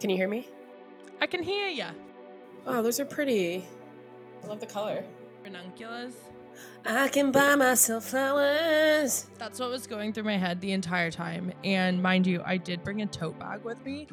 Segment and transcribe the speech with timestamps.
[0.00, 0.48] Can you hear me?
[1.20, 1.90] I can hear ya.
[2.66, 3.66] Oh, those are pretty.
[4.42, 5.04] I love the color.
[5.44, 6.14] Ranunculus.
[6.84, 9.26] I can buy myself flowers.
[9.38, 11.52] That's what was going through my head the entire time.
[11.64, 14.08] And mind you, I did bring a tote bag with me,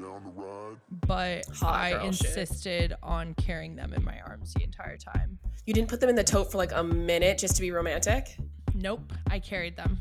[1.08, 2.28] but Hot I girl shit.
[2.28, 5.40] insisted on carrying them in my arms the entire time.
[5.66, 8.38] You didn't put them in the tote for like a minute just to be romantic?
[8.76, 10.00] Nope, I carried them.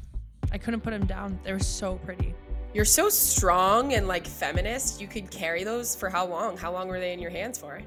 [0.52, 1.38] I couldn't put them down.
[1.44, 2.34] They were so pretty.
[2.74, 5.00] You're so strong and like feminist.
[5.00, 6.56] You could carry those for how long?
[6.56, 7.80] How long were they in your hands for?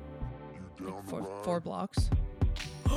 [0.79, 2.09] Like four, four blocks.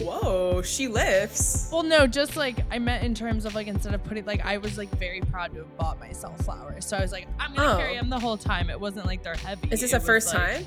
[0.00, 1.70] Whoa, she lifts.
[1.72, 4.58] Well, no, just like I meant in terms of like instead of putting like I
[4.58, 6.84] was like very proud to have bought myself flowers.
[6.86, 7.76] So I was like, I'm gonna Oh.
[7.78, 8.68] carry them the whole time.
[8.70, 9.68] It wasn't like they're heavy.
[9.70, 10.66] Is this It a first like- time?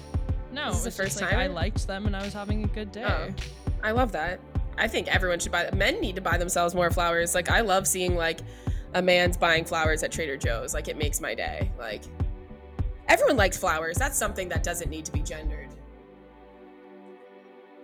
[0.51, 1.39] No, This is it the was first just, like, time?
[1.39, 3.05] I liked them and I was having a good day.
[3.07, 3.29] Oh.
[3.83, 4.41] I love that.
[4.77, 7.33] I think everyone should buy Men need to buy themselves more flowers.
[7.35, 8.39] Like I love seeing like
[8.93, 10.73] a man's buying flowers at Trader Joe's.
[10.73, 11.71] Like it makes my day.
[11.77, 12.03] Like
[13.07, 13.97] everyone likes flowers.
[13.97, 15.69] That's something that doesn't need to be gendered.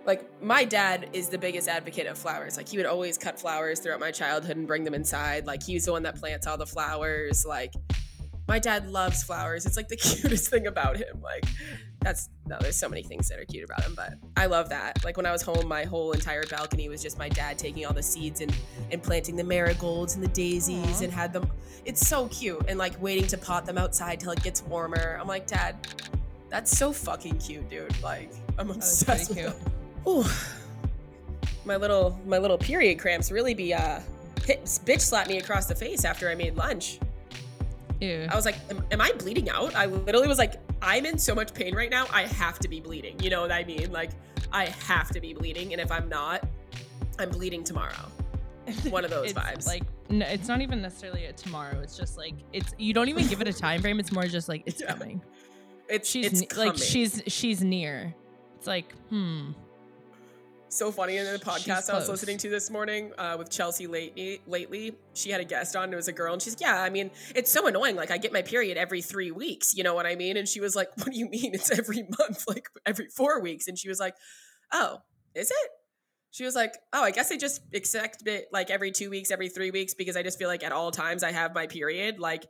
[0.06, 2.56] Like my dad is the biggest advocate of flowers.
[2.56, 5.46] Like he would always cut flowers throughout my childhood and bring them inside.
[5.46, 7.44] Like he's the one that plants all the flowers.
[7.44, 7.74] Like
[8.46, 9.66] my dad loves flowers.
[9.66, 11.20] It's like the cutest thing about him.
[11.22, 11.44] Like
[12.00, 15.04] that's no, there's so many things that are cute about him, but I love that.
[15.04, 17.92] Like when I was home, my whole entire balcony was just my dad taking all
[17.92, 18.54] the seeds and
[18.92, 21.04] and planting the marigolds and the daisies Aw.
[21.04, 21.50] and had them.
[21.84, 25.18] It's so cute and like waiting to pot them outside till it gets warmer.
[25.20, 25.76] I'm like, Dad,
[26.48, 28.00] that's so fucking cute, dude.
[28.02, 29.38] Like I'm obsessed with
[30.04, 30.26] cute.
[31.64, 34.00] my little my little period cramps really be uh
[34.44, 37.00] hit, bitch slapped me across the face after I made lunch.
[38.00, 38.26] Ew.
[38.30, 39.74] I was like, am, am I bleeding out?
[39.74, 42.06] I literally was like, I'm in so much pain right now.
[42.12, 43.18] I have to be bleeding.
[43.20, 43.90] You know what I mean?
[43.90, 44.10] Like,
[44.52, 45.72] I have to be bleeding.
[45.72, 46.46] And if I'm not,
[47.18, 47.94] I'm bleeding tomorrow.
[48.90, 49.66] One of those vibes.
[49.66, 51.80] Like no, it's not even necessarily a tomorrow.
[51.80, 53.98] It's just like it's you don't even give it a time frame.
[53.98, 54.92] It's more just like it's Yeah.
[54.92, 55.22] coming.
[55.88, 58.14] it's She's it's ne- like she's she's near.
[58.58, 59.52] It's like hmm.
[60.68, 61.16] So funny.
[61.16, 65.30] In the podcast I was listening to this morning uh, with Chelsea lately, lately, she
[65.30, 65.92] had a guest on.
[65.92, 66.82] It was a girl, and she's like, yeah.
[66.82, 67.96] I mean, it's so annoying.
[67.96, 69.74] Like I get my period every three weeks.
[69.74, 70.36] You know what I mean?
[70.36, 71.54] And she was like, "What do you mean?
[71.54, 74.14] It's every month, like every four weeks?" And she was like,
[74.72, 74.98] "Oh,
[75.34, 75.70] is it?"
[76.30, 79.48] She was like, "Oh, I guess I just expect it like every two weeks, every
[79.48, 82.46] three weeks, because I just feel like at all times I have my period." Like,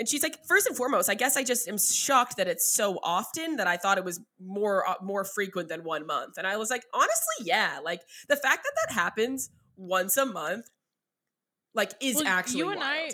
[0.00, 2.98] and she's like, first and foremost, I guess I just am shocked that it's so
[3.02, 6.38] often that I thought it was more uh, more frequent than one month.
[6.38, 10.70] And I was like, honestly, yeah, like the fact that that happens once a month,
[11.74, 13.10] like, is Well, actually you and I.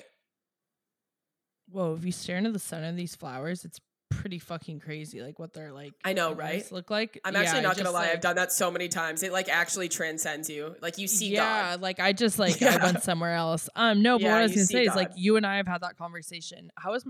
[1.68, 1.96] Whoa!
[1.96, 3.80] If you stare into the sun of these flowers, it's
[4.26, 5.22] pretty fucking crazy.
[5.22, 5.92] Like what they're like.
[6.04, 6.70] I know, right?
[6.72, 7.20] Look like.
[7.24, 8.00] I'm actually I not gonna just, lie.
[8.00, 9.22] like- I've done that so many times.
[9.22, 10.74] It like actually transcends you.
[10.82, 11.80] Like you see yeah, God.
[11.80, 13.68] like I just like I went somewhere else.
[13.76, 15.68] Um, no, but Yeah, what I was gonna say is like you and I have
[15.68, 16.72] had that conversation.
[16.76, 17.04] How is,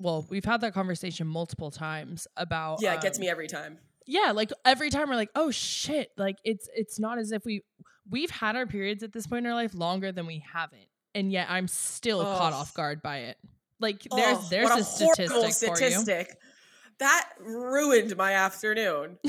[0.00, 2.82] well, we've had that conversation multiple times about.
[2.82, 3.78] Yeah, it gets um, me every time.
[4.08, 7.62] Yeah, like every time we're like, oh shit, like it's it's not as if we
[8.10, 11.30] we've had our periods at this point in our life longer than we haven't, and
[11.30, 13.36] yet I'm still caught off guard by it.
[13.78, 16.36] Like there's Oh, there's what a, horrible statistic, for statistic.
[16.98, 19.18] That ruined my afternoon.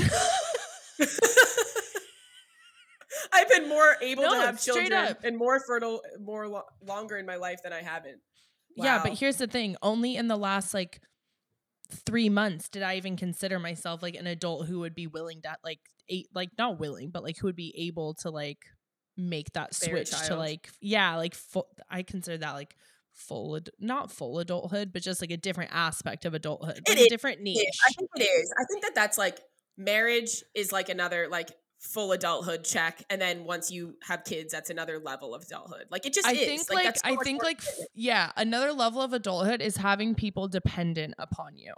[3.33, 7.25] I've been more able No, to have children and more fertile, more lo- longer in
[7.25, 8.19] my life than I haven't.
[8.75, 11.01] Yeah, but here's the thing: only in the last like
[12.05, 15.55] three months did I even consider myself like an adult who would be willing to
[15.63, 15.79] like
[16.09, 18.65] eight, like not willing, but like who would be able to like
[19.15, 21.67] make that a switch to like yeah, like full.
[21.89, 22.75] I consider that like
[23.17, 26.99] full, ad- not full adulthood, but just like a different aspect of adulthood, It like
[26.99, 27.57] a different niche.
[27.57, 28.53] I think it is.
[28.57, 29.39] I think that that's like
[29.77, 34.69] marriage is like another like full adulthood check, and then once you have kids, that's
[34.69, 35.85] another level of adulthood.
[35.89, 36.45] Like it just I is.
[36.45, 40.47] think like, that's I think like f- yeah, another level of adulthood is having people
[40.47, 41.73] dependent upon you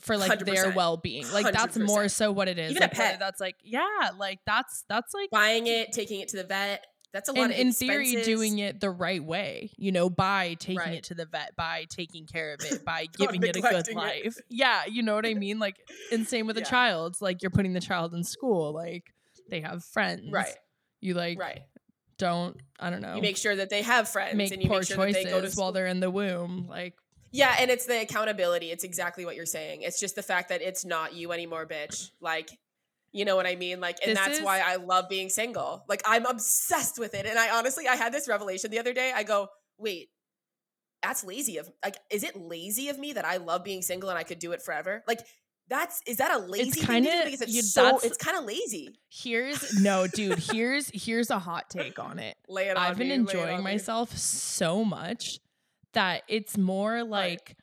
[0.00, 0.74] for like their 100%.
[0.74, 1.30] well-being.
[1.32, 2.70] Like that's more so what it is.
[2.70, 3.18] Even a like, whether pet.
[3.18, 6.86] That's like yeah, like that's that's like buying it, taking it to the vet.
[7.12, 10.78] That's a lot and in theory doing it the right way you know by taking
[10.78, 10.94] Right.
[10.94, 13.96] it to the vet by taking care of it by giving it a good neglecting
[13.96, 14.00] it.
[14.00, 15.76] life yeah you know what i mean like
[16.12, 16.66] and same with a Yeah.
[16.66, 19.14] child like you're putting the child in school like
[19.48, 20.54] they have friends Right,
[21.00, 21.62] you like right.
[22.18, 24.80] don't i don't know You make sure that they have friends, make and you poor
[24.80, 26.94] make sure that they go to choices while they're in the womb like
[27.32, 28.70] Yeah, and it's the accountability.
[28.70, 29.82] It's exactly what you're saying.
[29.82, 32.10] It's just the fact that it's not you anymore, bitch.
[32.20, 32.48] Like,
[33.16, 33.80] you know what I mean?
[33.80, 35.84] Like, and This that's is- why I love being single.
[35.88, 37.24] Like, I'm obsessed with it.
[37.26, 39.12] And I honestly, I had this revelation the other day.
[39.14, 39.48] I go,
[39.78, 40.10] wait,
[41.02, 44.18] that's lazy of like, is it lazy of me that I love being single and
[44.18, 45.02] I could do it forever?
[45.08, 45.20] Like,
[45.68, 49.00] that's is that a lazy thing kinda- because it's you- so it's kind of lazy.
[49.10, 53.08] here's no dude here's here's a hot take on it Lay it on I've been
[53.08, 53.72] me, enjoying on me.
[53.72, 55.40] myself so much
[55.94, 57.56] that it's more like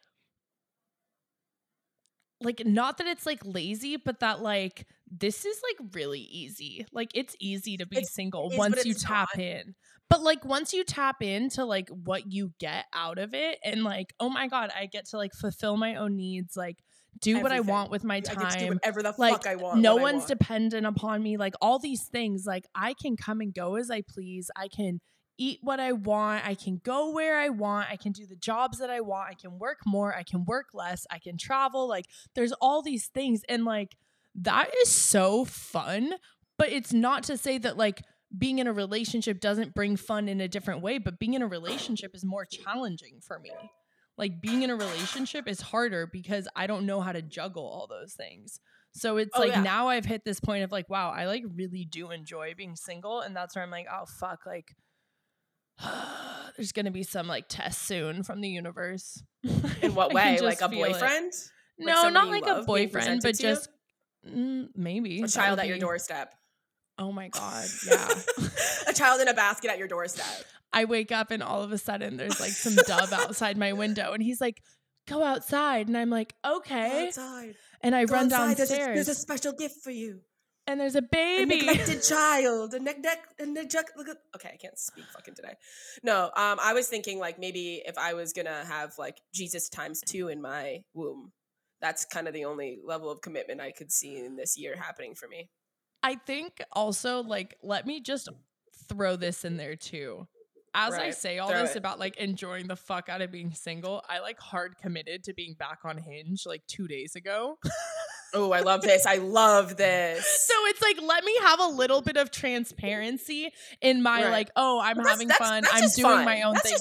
[2.41, 4.85] like not that it's like lazy, but that like
[5.15, 6.85] this is like really easy.
[6.91, 9.43] Like it's easy to be It's- single is, once you tap not.
[9.43, 9.75] in.
[10.09, 14.13] But like once you tap into like what you get out of it and like,
[14.19, 16.77] oh my god, I get to like fulfill my own needs, like
[17.19, 18.67] do what I want with my I get to do time.
[18.75, 19.79] whatever the Like fuck I want.
[19.81, 20.27] no one's want.
[20.39, 21.37] dependent upon me.
[21.37, 24.51] Like all these things, like I can come and go as I please.
[24.55, 24.99] I can
[25.39, 26.45] eat what I want.
[26.45, 27.89] I can go where I want.
[27.89, 29.29] I can do the jobs that I want.
[29.31, 30.13] I can work more.
[30.15, 31.07] I can work less.
[31.09, 31.87] I can travel.
[31.87, 32.05] Like
[32.35, 33.41] there's all these things.
[33.49, 33.95] And like
[34.35, 36.13] that is so fun.
[36.57, 38.01] But it's not to say that like
[38.37, 41.47] being in a relationship doesn't bring fun in a different way, but being in a
[41.47, 43.51] relationship is more challenging for me.
[44.17, 47.87] Like being in a relationship is harder because I don't know how to juggle all
[47.87, 48.59] those things.
[48.93, 49.63] So it's Oh, like yeah.
[49.63, 53.21] now I've hit this point of like, wow, I like really do enjoy being single.
[53.21, 54.75] And that's where I'm like, oh, fuck, like,
[56.55, 59.23] there's going to be some like test soon from the universe.
[59.81, 60.39] In what way?
[60.39, 61.33] Like a boyfriend?
[61.79, 63.67] No, not like a boyfriend, but just
[64.27, 66.33] mm, maybe A child at your doorstep.
[66.99, 68.07] Oh my god, yeah.
[68.87, 70.25] a child in a basket at your doorstep.
[70.71, 74.13] I wake up and all of a sudden there's like some dove outside my window,
[74.13, 74.61] and he's like,
[75.07, 77.55] "Go outside," and I'm like, Go "Okay," outside.
[77.81, 78.57] and I Go run outside.
[78.57, 80.19] There's a- downstairs, There's a, special gift for you.
[80.67, 82.73] and there's a baby, A neglected child.
[82.75, 83.39] A neglect.
[83.41, 83.91] A neglect.
[83.97, 85.55] look at- Okay, I can't speak fucking today.
[86.03, 89.99] No, um, I was thinking like maybe if I was gonna have like Jesus times
[90.05, 91.31] two in my womb,
[91.83, 95.13] that's kind of the only level of commitment I could see in this year happening
[95.13, 95.49] for me.
[96.01, 98.29] I think also like let me just
[98.89, 100.27] throw this in there too.
[100.73, 101.77] As I say all throw this it.
[101.77, 105.53] about like enjoying the fuck out of being single, I like hard committed to being
[105.59, 107.59] back on Hinge like 2 days ago.
[108.35, 109.05] Oh, I love this.
[109.05, 110.25] I love this.
[110.47, 114.31] so it's like let me have a little bit of transparency in my Right.
[114.31, 115.61] like, oh, I'm that's- having that's- fun.
[115.61, 116.25] that's I'm doing fun.
[116.25, 116.75] my own thing.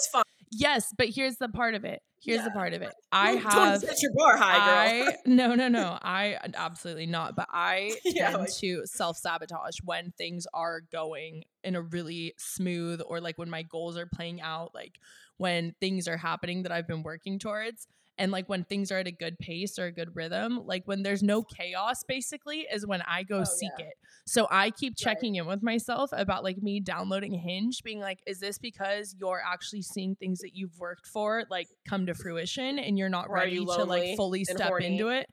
[0.52, 2.00] Yes, but here's the part of it.
[2.22, 2.92] Here's the part of it.
[3.10, 5.08] I Don't have set your bar high, girl.
[5.08, 9.78] I no no no I absolutely not but I Yeah, tend like- to self sabotage
[9.82, 14.40] when things are going in a really smooth or like when my goals are playing
[14.40, 14.98] out like
[15.38, 17.88] when things are happening that I've been working towards
[18.22, 21.02] and like when things are at a good pace or a good rhythm like when
[21.02, 23.86] there's no chaos basically is when I go Oh, seek yeah.
[23.86, 25.16] it so I keep Right.
[25.16, 29.42] checking in with myself about like me downloading Hinge, being like, is this because you're
[29.44, 33.38] actually seeing things that you've worked for like come to fruition and you're not Or
[33.38, 34.86] ready you to like fully step horny?
[34.86, 35.26] into it?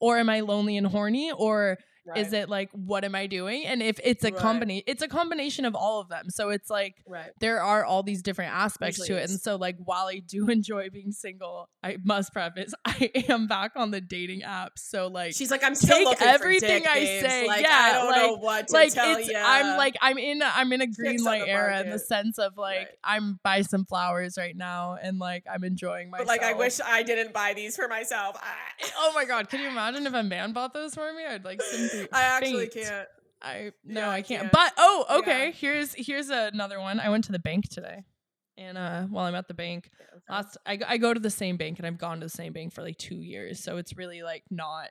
[0.00, 1.30] Or am I lonely and horny?
[1.30, 1.78] Or
[2.16, 3.64] is it like what am I doing?
[3.66, 4.36] And if it's a Right.
[4.36, 6.30] combination, it's a combination of all of them.
[6.30, 7.30] So it's like right.
[7.40, 9.30] there are all these different aspects Usually to it.
[9.30, 13.72] And so like while I do enjoy being single, I must preface I am back
[13.76, 14.78] on the dating apps.
[14.78, 18.10] So like She's like, I'm still take looking everything I say, Like, yeah, I don't
[18.16, 19.38] know like- what to like tell it's ya.
[19.42, 22.38] I'm like I'm in a, I'm in a green on light era in the sense
[22.38, 22.88] of like Right.
[23.04, 26.26] I'm buy some flowers right now and like I'm enjoying myself.
[26.26, 28.36] but like, I wish I didn't buy these for myself.
[28.40, 28.54] Ah.
[28.98, 31.24] Oh my god, can you imagine if a man bought those for me?
[31.28, 32.86] I'd like simply I actually faint.
[32.86, 33.08] can't.
[33.40, 34.52] I no, Yeah, I I can't.
[34.52, 35.46] But oh, okay.
[35.46, 35.52] Yeah.
[35.52, 37.00] Here's here's another one.
[37.00, 38.04] I went to the bank today,
[38.56, 39.90] and uh, while I'm at the bank,
[40.28, 42.52] last I, go- I go to the same bank, and I've gone to the same
[42.52, 44.90] bank for like two years, so it's really like not.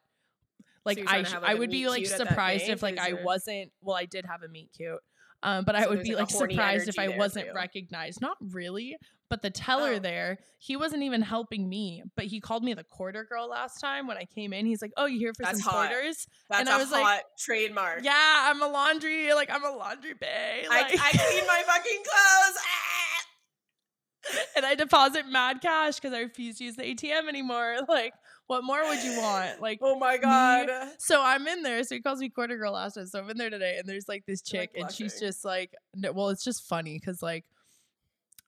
[0.83, 2.18] Like you're I, trying to sh- have, I like, a would be like cute at
[2.18, 3.71] that surprised if like I wasn't.
[3.81, 5.00] Well, I did have a meet cute,
[5.43, 7.53] um, but I would be like, like a horny surprised if I wasn't too.
[7.53, 8.21] recognized.
[8.21, 8.95] Not really,
[9.29, 9.99] but the teller Oh.
[9.99, 14.05] there, he wasn't even helping me, but he called me the quarter girl last time
[14.07, 14.65] when I came in.
[14.65, 15.89] He's like, "Oh, you here for That's some hot.
[15.89, 18.03] quarters?" That's and a I was like, trademark.
[18.03, 20.65] Yeah, I'm a laundry, like I'm a laundry bay.
[20.69, 22.57] I, Like, I clean my fucking clothes.
[22.60, 24.45] Ah!
[24.55, 27.77] and I deposit mad cash because I refuse to use the ATM anymore.
[27.89, 28.13] Like,
[28.51, 29.62] what more would you want?
[29.62, 30.67] Like, Oh my god.
[31.00, 31.81] so I'm in there.
[31.86, 33.08] So he calls me quarter girl last time.
[33.08, 35.74] So I'm in there today, and there's like this chick, like, and she's just like,
[35.96, 37.46] no, well, it's just funny because like,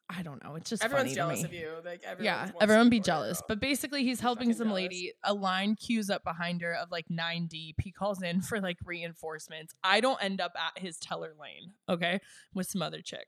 [0.10, 1.58] I don't know, it's just Everyone's funny jealous to me.
[1.58, 1.70] of you.
[1.86, 2.26] Like everyone.
[2.26, 3.40] Yeah, everyone be jealous.
[3.40, 3.46] girl.
[3.48, 4.82] But basically, he's helping fucking some jealous.
[4.84, 5.14] lady.
[5.24, 7.78] A line queues up behind her of like nine deep.
[7.82, 9.74] He calls in for like reinforcements.
[9.86, 12.20] I don't end up at his teller lane, okay,
[12.54, 13.28] with some other chick.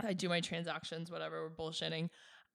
[0.00, 1.40] I do my transactions, whatever.
[1.42, 2.08] We're bullshitting.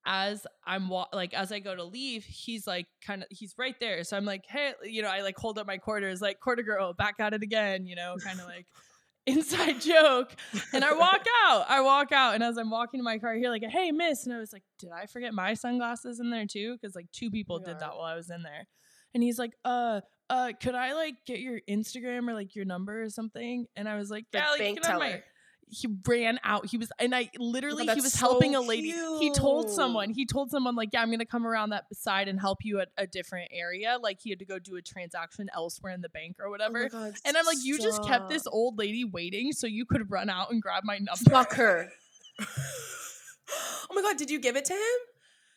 [0.06, 3.74] As I'm wa- like, as I go to leave, he's like, kind of, he's right
[3.80, 4.02] there.
[4.04, 6.94] So I'm like, hey, you know, I like hold up my quarters, like quarter girl,
[6.94, 8.66] back at it again, you know, kind of like
[9.26, 10.34] inside joke.
[10.72, 11.66] And I walk out.
[11.68, 14.24] I walk out, and as I'm walking to my car, I hear like, "Hey, miss!"
[14.24, 17.30] And I was like, "Did I forget my sunglasses in there too?" Because like two
[17.30, 17.78] people did Yeah.
[17.80, 18.66] that while I was in there.
[19.12, 23.02] And he's like, "Uh, uh, could I like get your Instagram or like your number
[23.02, 25.24] or something?" And I was like, "Yeah, like, bank you can have my." teller.
[25.70, 26.66] He ran out.
[26.66, 28.90] He was, and I literally, he was so helping a lady.
[29.18, 32.40] He told someone, he told someone, like, yeah, I'm gonna come around that side and
[32.40, 33.98] help you at a different area.
[34.00, 36.88] Like, he had to go do a transaction elsewhere in the bank or Oh whatever.
[36.88, 40.28] God, and I'm like, you just kept this old lady waiting so you could run
[40.28, 41.30] out and grab my number.
[41.30, 41.90] Fuck her.
[42.40, 44.98] oh my god, did you give it to him?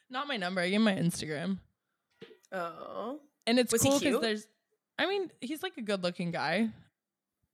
[0.10, 0.62] Not my number.
[0.62, 1.60] I gave my Instagram.
[2.52, 3.20] Oh.
[3.48, 4.48] and it's Was cool because there's.
[5.00, 6.70] I mean, he's like a good-looking guy.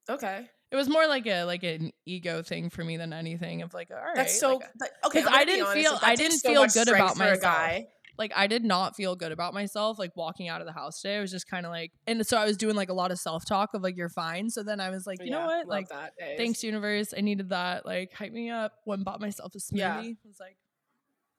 [0.09, 0.49] Okay.
[0.71, 3.89] It was more like a like an ego thing for me than anything of like
[3.91, 4.15] all right.
[4.15, 4.57] That's so.
[4.79, 5.21] like, uh okay.
[5.21, 7.41] 'cause I'm gonna I didn't honest, feel- like, I didn't so feel good about myself.
[7.41, 7.87] guy.
[8.19, 11.17] like I did not feel good about myself like walking out of the house today.
[11.17, 13.17] I was just kind of like and so I was doing like a lot of
[13.19, 14.49] self-talk of like you're fine.
[14.49, 15.67] So then I was like, you know what?
[15.67, 17.13] Like that, thanks universe.
[17.17, 17.85] I needed that.
[17.85, 18.73] Like hype me up.
[18.85, 19.77] Went bought myself a smoothie.
[19.77, 19.97] Yeah.
[19.99, 20.57] I was like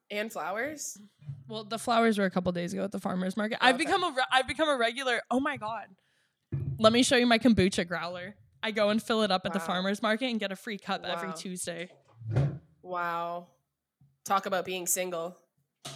[0.09, 0.97] And flowers.
[1.47, 3.59] well, the flowers were a couple days ago at the farmers market.
[3.61, 3.85] I've Okay.
[3.85, 5.21] become a re- I've become a regular.
[5.31, 5.85] Oh my god!
[6.79, 8.35] Let me show you my kombucha growler.
[8.63, 11.03] I go and fill it up at the farmers market and get a free cup
[11.03, 11.89] every Tuesday.
[12.83, 13.47] Wow.
[14.25, 15.37] Talk about being single.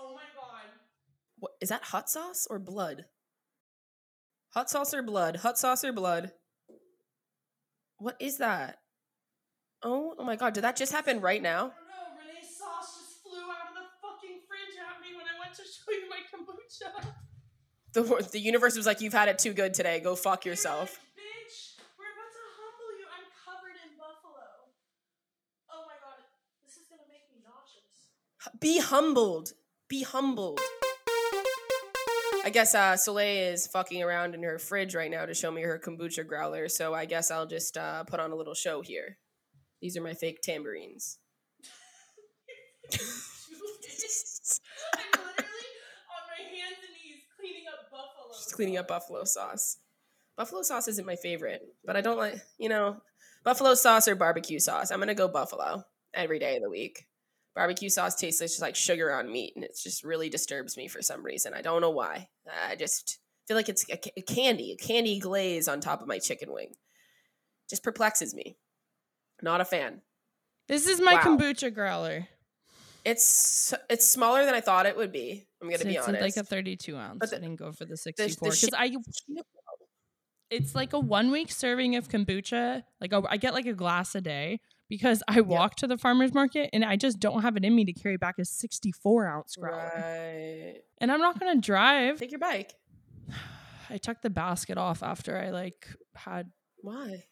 [0.00, 0.68] Oh my god!
[1.38, 1.82] What is that?
[1.84, 3.06] Hot sauce or blood?
[4.54, 5.36] Hot sauce or blood?
[5.36, 6.32] Hot sauce or blood?
[7.98, 8.78] What is that?
[9.82, 10.54] Oh, oh my god!
[10.54, 11.56] Did that just happen right now?
[11.56, 12.32] I don't know.
[12.32, 15.62] Renee's sauce just flew out of the fucking fridge at me when I went to
[15.62, 17.14] show you my kombucha.
[17.98, 19.98] The the universe was like, "You've had it too good today.
[19.98, 23.06] Go fuck yourself." like, Bitch, we're about to humble you.
[23.10, 24.70] I'm covered in buffalo.
[25.68, 26.22] Oh my god,
[26.64, 28.60] this is gonna make me nauseous.
[28.60, 29.52] Be humbled.
[29.88, 30.60] Be humbled.
[32.44, 35.62] I guess uh, Soleil is fucking around in her fridge right now to show me
[35.62, 36.68] her kombucha growler.
[36.68, 39.18] So I guess I'll just uh, put on a little show here.
[39.82, 41.18] These are my fake tambourines.
[42.94, 43.00] I'm
[45.12, 45.68] literally
[46.08, 47.68] on my hands and knees cleaning
[48.38, 49.78] Just cleaning up buffalo sauce.
[50.36, 52.96] Buffalo sauce isn't my favorite, but I don't like, you know,
[53.44, 54.90] buffalo sauce or barbecue sauce.
[54.90, 55.82] I'm going to go buffalo
[56.14, 57.06] every day of the week.
[57.56, 61.02] Barbecue sauce tastes just like sugar on meat, and it just really disturbs me for
[61.02, 61.54] some reason.
[61.54, 62.28] I don't know why.
[62.68, 63.18] I just
[63.48, 66.74] feel like it's a, a candy, a candy glaze on top of my chicken wing.
[67.68, 68.56] Just perplexes me.
[69.42, 70.02] Not a fan.
[70.68, 71.22] This is my Wow.
[71.36, 72.28] kombucha growler.
[73.10, 75.46] It's it's smaller than I thought it would be.
[75.62, 76.22] I'm gonna So be it's honest.
[76.22, 77.18] like a 32 ounce.
[77.20, 78.96] But the- I didn't go for the the 64 shit- because I
[80.50, 82.82] it's like a one week serving of kombucha.
[83.00, 86.32] Like a, I get like a glass a day because I walk to the farmers
[86.32, 89.56] market and I just don't have it in me to carry back a 64 ounce
[89.56, 89.92] growler.
[89.94, 90.80] right.
[90.98, 92.18] And I'm not gonna drive.
[92.18, 92.74] Take your bike.
[93.90, 96.50] I took the basket off after I like had
[96.82, 97.24] Why?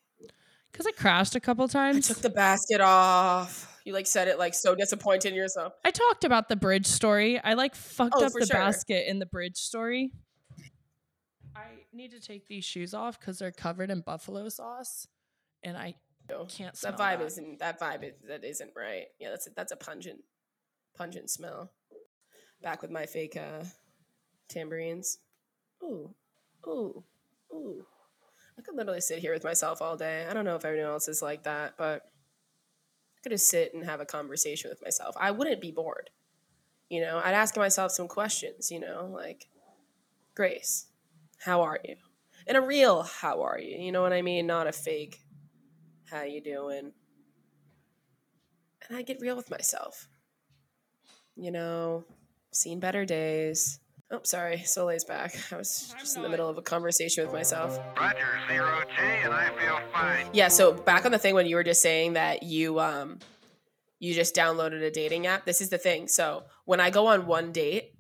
[0.73, 2.09] because I crashed a couple I times.
[2.09, 3.73] took the basket off.
[3.87, 5.73] You like said it like so disappointed in yourself.
[5.85, 7.39] I talked about the bridge story.
[7.39, 8.57] I like fucked Oh, up the sure.
[8.57, 10.11] basket in the bridge story.
[11.55, 15.07] I need to take these shoes off because they're covered in buffalo sauce,
[15.63, 15.95] and I
[16.49, 17.27] can't smell That vibe that.
[17.27, 19.07] isn't that vibe is, that isn't right.
[19.21, 20.19] Yeah, that's a, that's a pungent
[20.97, 21.71] pungent smell.
[22.63, 23.65] Back with my fake uh
[24.49, 25.19] tambourines.
[25.83, 26.13] Ooh.
[26.67, 27.05] Ooh.
[27.53, 27.87] Ooh.
[28.59, 30.27] I could literally sit here with myself all day.
[30.29, 32.03] I don't know if everyone else is like that, but
[33.31, 35.15] just sit and have a conversation with myself.
[35.19, 36.11] I wouldn't be bored.
[36.89, 39.49] You know, I'd ask myself some questions, you know, like
[40.35, 40.87] Grace,
[41.39, 41.97] how are you?
[42.47, 43.77] And a real how are you?
[43.79, 44.47] You know what I mean?
[44.47, 45.21] Not a fake
[46.11, 46.93] how you doing?
[48.89, 50.09] And I get real with myself.
[51.35, 52.05] You know,
[52.53, 53.81] seen better days.
[54.11, 55.37] Oh, sorry, Soleil's back.
[55.53, 57.79] I was just in the middle of a conversation with myself.
[57.99, 60.27] Roger, zero G, and I feel fine.
[60.33, 63.19] Yeah, so back on the thing when you were just saying that you um
[63.99, 65.45] you just downloaded a dating app.
[65.45, 66.07] This is the thing.
[66.07, 67.95] So when I go on one date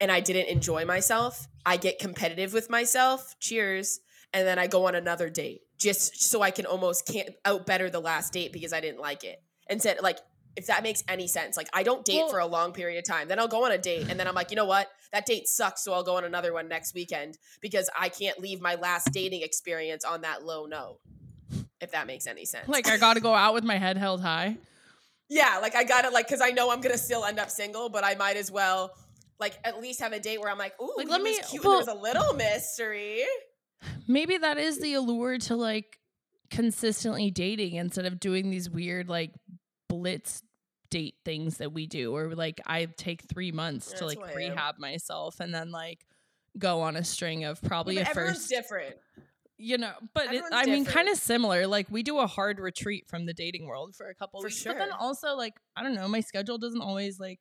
[0.00, 3.34] and I didn't enjoy myself, I get competitive with myself.
[3.40, 4.00] Cheers.
[4.32, 7.90] And then I go on another date just so I can almost can't out better
[7.90, 9.42] the last date because I didn't like it.
[9.68, 10.18] And said like
[10.56, 11.56] if that makes any sense.
[11.56, 13.28] Like I don't date Well- for a long period of time.
[13.28, 14.88] Then I'll go on a date and then I'm like, you know what?
[15.12, 18.60] That date sucks, so I'll go on another one next weekend because I can't leave
[18.60, 20.98] my last dating experience on that low note.
[21.80, 22.68] If that makes any sense.
[22.68, 24.56] Like I got to go out with my head held high.
[25.28, 27.88] Yeah, like I got to like because I know I'm gonna still end up single,
[27.88, 28.92] but I might as well
[29.38, 31.64] like at least have a date where I'm like, ooh, Like, let me- cute.
[31.64, 33.22] well- a little mystery.
[34.06, 35.98] Maybe that is the allure to like
[36.50, 39.30] consistently dating instead of doing these weird like
[39.90, 40.42] blitz
[40.90, 44.30] date things that we do or like I take 3 months to like who I
[44.30, 44.36] am.
[44.36, 46.04] rehab myself and then like
[46.58, 48.96] go on a string of probably Yeah, a first different.
[49.56, 53.06] you know but it, i mean kind of similar like we do a hard retreat
[53.08, 55.94] from the dating world for a couple For weeks but then also like i don't
[55.94, 57.40] know my schedule doesn't always like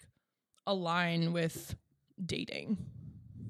[0.67, 1.75] align with
[2.23, 2.77] dating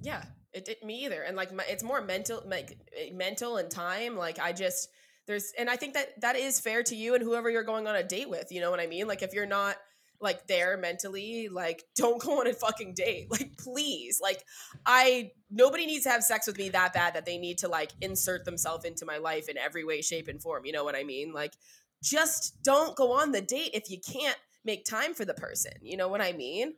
[0.01, 1.23] Yeah, it, it me either.
[1.23, 4.15] And like my, it's more mental, like eh, mental and time.
[4.15, 4.89] Like I just
[5.29, 7.95] there's, and I think that that is fair to you and whoever you're going on
[7.95, 8.51] a date with.
[8.51, 9.07] You know what I mean?
[9.07, 9.75] Like if you're not
[10.19, 13.27] like there mentally, like don't go on a fucking date.
[13.29, 14.43] Like please, like
[14.87, 17.91] I nobody needs to have sex with me that bad that they need to like
[18.01, 20.65] insert themselves into my life in every way, shape, and form.
[20.65, 21.31] You know what I mean?
[21.31, 21.53] Like
[22.01, 25.73] just don't go on the date if you can't make time for the person.
[25.83, 26.73] You know what I mean?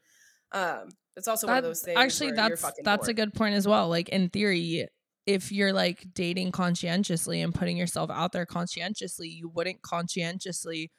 [0.51, 1.98] Um, It's also one of those things.
[1.98, 4.88] actually that's that's a good point as well like in theory
[5.25, 10.92] if you're like dating conscientiously and putting yourself out there conscientiously you wouldn't conscientiously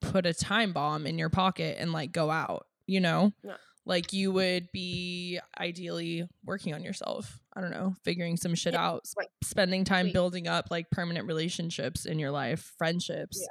[0.00, 3.32] put a time bomb in your pocket and like go out you know?
[3.44, 3.54] No.
[3.86, 7.38] like you would be ideally working on yourself.
[7.54, 9.06] I don't know figuring some shit Yeah, out
[9.44, 13.44] spending time building up like permanent relationships in your life friendships.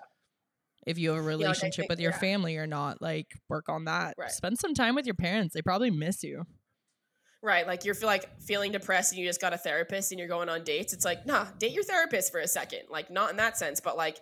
[0.86, 2.18] If you have a like, relationship think- with your yeah.
[2.18, 4.16] family or not like work on that.
[4.18, 4.32] Right.
[4.32, 5.54] spend some time with your parents.
[5.54, 6.46] They probably miss you
[7.44, 10.28] Right, like you're feel like feeling depressed and you just got a therapist and you're
[10.28, 10.94] going on dates.
[10.94, 12.82] It's like, nah, date your therapist for a second.
[12.90, 14.18] Like not in that sense, but like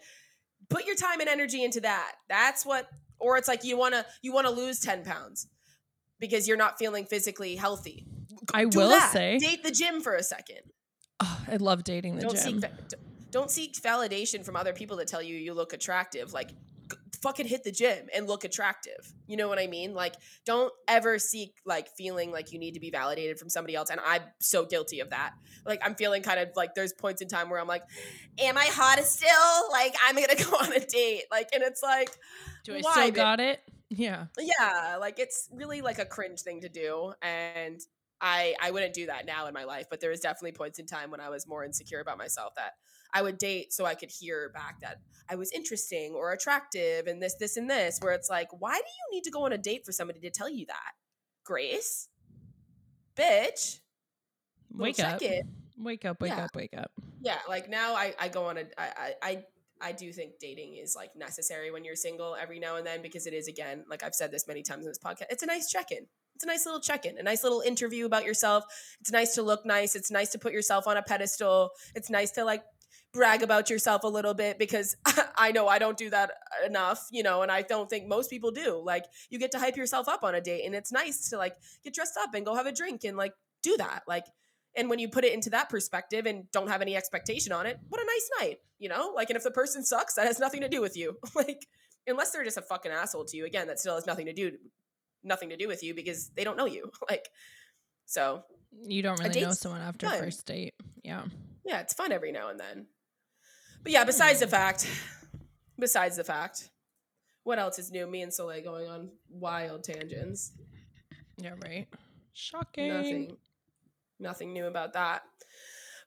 [0.69, 2.13] put your time and energy into that.
[2.29, 2.87] That's what
[3.19, 5.47] or it's like you wanna you wanna lose 10 pounds
[6.19, 8.05] because you're not feeling physically healthy.
[8.53, 9.11] I Do will that.
[9.11, 10.61] say, date the gym for a second.
[11.19, 12.61] oh, I love dating the don't gym.
[12.61, 12.71] seek
[13.31, 16.31] don't seek validation from other people that tell you you look attractive.
[16.31, 16.51] Like
[17.21, 19.13] fucking hit the gym and look attractive.
[19.27, 19.93] You know what I mean?
[19.93, 20.15] Like
[20.45, 23.89] don't ever seek like feeling like you need to be validated from somebody else.
[23.89, 25.33] And I'm so guilty of that.
[25.65, 27.83] Like I'm feeling kind of like there's points in time where I'm like,
[28.39, 29.71] am I hot still?
[29.71, 31.23] Like I'm gonna go on a date.
[31.31, 32.09] Like and it's like
[32.63, 33.61] Do I why, still got it?
[33.89, 34.25] Yeah.
[34.37, 37.81] yeah like it's really like a cringe thing to do and
[38.21, 40.85] i i wouldn't do that now in my life but there was definitely points in
[40.85, 42.73] time when i was more insecure about myself that
[43.13, 44.99] i would date so i could hear back that
[45.29, 48.77] i was interesting or attractive and this this and this where it's like why do
[48.83, 50.91] you need to go on a date for somebody to tell you that
[51.43, 52.07] grace
[53.15, 53.79] bitch
[54.71, 55.19] Wake up.
[55.19, 55.49] check-in.
[55.79, 56.43] Wake up, wake Yeah.
[56.45, 56.91] up, wake up.
[57.21, 59.43] yeah like now i i go on a I, I i
[59.81, 63.25] I do think dating is like necessary when you're single every now and then because
[63.27, 65.69] it is again like I've said this many times in this podcast it's a nice
[65.71, 68.65] check-in it's a nice little check-in a nice little interview about yourself
[68.99, 72.31] it's nice to look nice it's nice to put yourself on a pedestal it's nice
[72.31, 72.61] to like
[73.11, 74.95] brag about yourself a little bit because
[75.37, 76.31] I know I don't do that
[76.65, 79.77] enough you know and I don't think most people do like you get to hype
[79.77, 82.55] yourself up on a date and it's nice to like get dressed up and go
[82.55, 84.25] have a drink and like do that like
[84.75, 87.79] and when you put it into that perspective and don't have any expectation on it,
[87.89, 89.11] what a nice night, you know?
[89.15, 91.17] Like, and if the person sucks, that has nothing to do with you.
[91.35, 91.67] like,
[92.07, 94.53] unless they're just a fucking asshole to you, again, that still has nothing to do
[95.23, 96.91] nothing to do with you because they don't know you.
[97.09, 97.29] like,
[98.05, 98.43] so
[98.87, 100.19] You don't really know someone after fun.
[100.19, 100.73] first date.
[101.03, 101.23] Yeah.
[101.65, 102.87] yeah, it's fun every now and then.
[103.83, 104.87] But yeah, besides the fact,
[105.79, 106.69] besides the fact,
[107.43, 108.05] what else is new?
[108.07, 110.51] Me and Soleil going on wild tangents.
[111.37, 111.87] Yeah, right.
[112.33, 112.89] Shocking.
[112.89, 113.37] Nothing,
[114.19, 115.23] nothing new about that.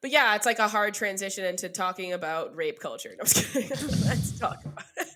[0.01, 3.15] But yeah, it's like a hard transition into talking about rape culture.
[3.17, 3.71] No, I'm just kidding.
[4.07, 5.09] let's talk about it.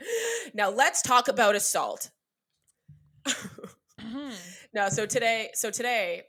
[0.54, 2.10] now let's talk about assault.
[4.00, 4.32] Mhm.
[4.72, 6.22] No, so today, so today,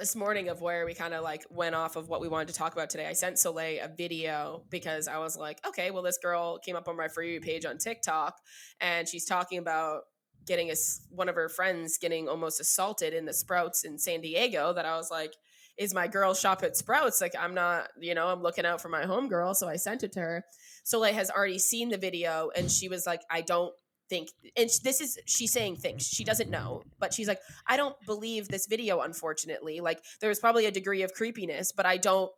[0.00, 2.54] this morning of where we kind of like went off of what we wanted to
[2.54, 3.06] talk about today.
[3.06, 6.88] I sent Soleil a video because I was like, okay, well, this girl came up
[6.88, 8.34] on my you page on TikTok,
[8.80, 10.00] and she's talking about
[10.46, 14.72] getting us one of her friends getting almost assaulted in the Sprouts in San Diego.
[14.72, 15.34] That I was like,
[15.76, 17.20] is my girl shop at Sprouts?
[17.20, 20.12] Like, I'm not, you know, I'm looking out for my homegirl, so I sent it
[20.12, 20.44] to her.
[20.82, 23.74] Soleil has already seen the video, and she was like, I don't
[24.10, 27.96] think and this is she's saying things she doesn't know but she's like i don't
[28.04, 29.80] believe this video unfortunately.
[29.80, 32.30] Like there's probably a degree of creepiness but i don't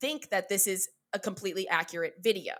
[0.00, 2.52] think that this is a completely accurate video.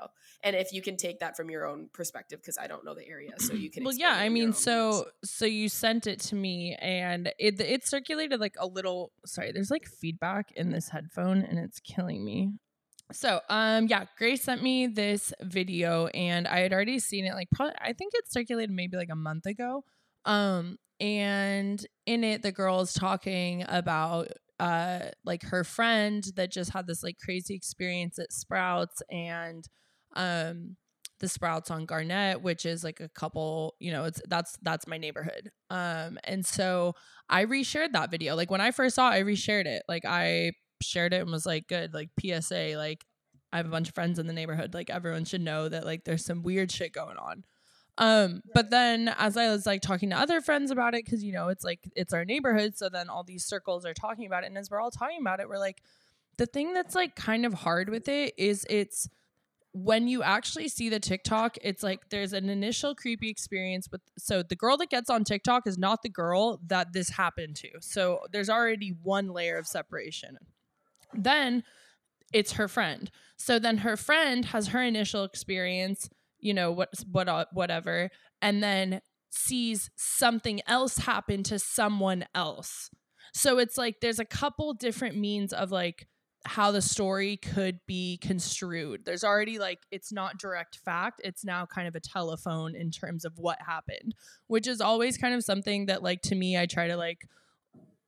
[0.43, 3.07] And if you can take that from your own perspective because i don't know the
[3.07, 5.11] area so you can well yeah i mean so words.
[5.25, 9.71] so you sent it to me and it it circulated like a little sorry there's
[9.71, 12.53] like feedback in this headphone and it's killing me
[13.12, 17.49] so um yeah grace sent me this video and i had already seen it like
[17.55, 19.85] probably i think it circulated maybe like a month ago
[20.25, 26.73] um and in it the girl is talking about uh like her friend that just
[26.73, 29.69] had this like crazy experience at sprouts and
[30.14, 30.77] um
[31.21, 34.99] the sprouts on Garnet which is like a couple you know it's that's that's my
[34.99, 36.95] neighborhood um and so
[37.29, 38.35] i reshared that video.
[38.35, 39.83] Like when i first saw it i reshared it.
[39.88, 43.05] Like i shared it and was like good like psa like
[43.53, 46.05] i have a bunch of friends in the neighborhood like everyone should know that like
[46.05, 47.45] there's some weird shit going on
[47.99, 51.33] um but then as i was like talking to other friends about it because you
[51.33, 54.49] know it's like it's our neighborhood so then all these circles are talking about it
[54.49, 55.83] and as we're all talking about it we're like
[56.37, 59.09] the thing that's like kind of hard with it is it's
[59.77, 64.43] when you actually see the TikTok, it's like there's an initial creepy experience with so
[64.43, 67.69] the girl that gets on TikTok is not the girl that this happened to.
[67.81, 70.39] So there's already one layer of separation.
[71.14, 71.62] Then
[72.33, 73.11] it's her friend.
[73.37, 78.62] So then her friend has her initial experience, you know, what what uh, whatever, and
[78.62, 82.90] then sees something else happen to someone else.
[83.35, 86.07] So it's like there's a couple different means of like
[86.47, 89.05] how the story could be construed.
[89.05, 93.25] There's already like it's not direct fact, it's now kind of a telephone in terms
[93.25, 94.14] of what happened,
[94.47, 97.27] which is always kind of something that like to me I try to like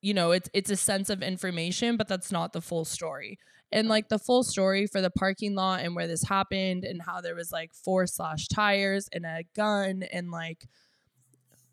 [0.00, 3.38] you know, it's it's a sense of information, but that's not the full story.
[3.70, 7.20] And like the full story for the parking lot and where this happened and how
[7.20, 10.64] there was like four slash tires and a gun and like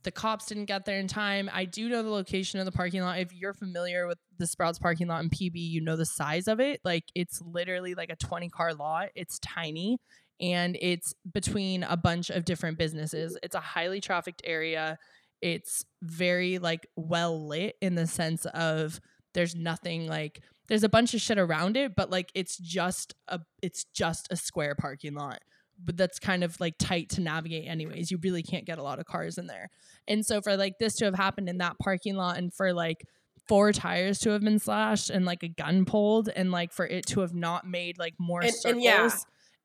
[0.04, 1.50] the cops didn't get there in time.
[1.52, 3.20] I do know the location of the parking lot.
[3.20, 6.60] If you're familiar with the Sprouts parking lot in PB, you know the size of
[6.60, 6.80] it.
[6.84, 9.10] Like it's literally like a 20 car lot.
[9.16, 9.98] It's tiny
[10.40, 13.38] and it's between a bunch of different businesses.
[13.42, 14.98] It's a highly trafficked area.
[15.46, 19.00] It's very like well lit in the sense of
[19.36, 23.40] there's nothing like there's a bunch of shit around it, but like it's just a
[23.62, 25.40] it's just a square parking lot
[25.78, 28.10] but that's kind of like tight to navigate anyways.
[28.10, 29.70] You really can't get a lot of cars in there.
[30.08, 33.06] And so for like this to have happened in that parking lot and for like
[33.50, 37.06] four tires to have been slashed and like a gun pulled and like for it
[37.08, 38.74] to have not made like more And- circles.
[38.76, 39.10] and yeah.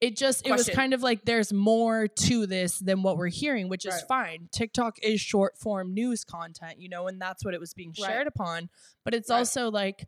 [0.01, 3.69] It just it was kind of like there's more to this than what we're hearing,
[3.69, 4.05] which is Right.
[4.09, 4.49] fine.
[4.51, 8.09] TikTok is short form news content, you know, and that's what it was being Right.
[8.09, 8.71] shared upon.
[9.05, 9.39] But it's Right.
[9.39, 10.07] also like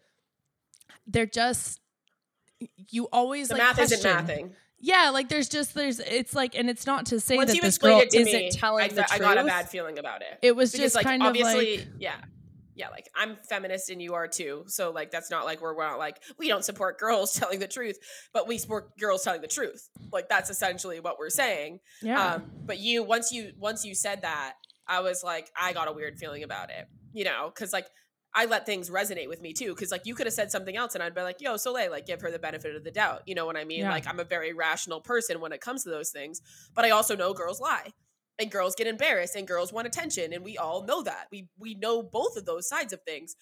[1.06, 1.80] they're just
[2.90, 4.52] you always The like math isn't mathing.
[4.78, 7.76] yeah, like there's just there's it's like and it's not to say Once that this
[7.76, 9.28] girl isn't me, telling I, the th- I truth.
[9.28, 10.38] got a bad feeling about it.
[10.42, 12.14] It was because just like kind of like yeah,
[12.82, 12.88] yeah.
[12.88, 14.64] Like I'm feminist and you are too.
[14.66, 17.68] So like that's not like we're, we're not like we don't support girls telling the
[17.68, 17.96] truth,
[18.32, 19.88] but we support girls telling the truth.
[20.12, 21.78] Like that's essentially what we're saying.
[22.02, 22.34] yeah.
[22.34, 24.54] Um, but you once you once you said that,
[24.88, 26.88] I was like, I got a weird feeling about it.
[27.12, 27.86] You know, because like
[28.34, 29.74] I let things resonate with me too.
[29.74, 32.06] Because like you could have said something else, and I'd be like, Yo, Soleil, like
[32.06, 33.22] give her the benefit of the doubt.
[33.26, 33.80] You know what I mean?
[33.80, 33.90] Yeah.
[33.90, 36.40] Like I'm a very rational person when it comes to those things,
[36.74, 37.92] but I also know girls lie.
[38.42, 41.28] And girls get embarrassed, and girls want attention, and we all know that.
[41.30, 43.36] We we know both of those sides of things.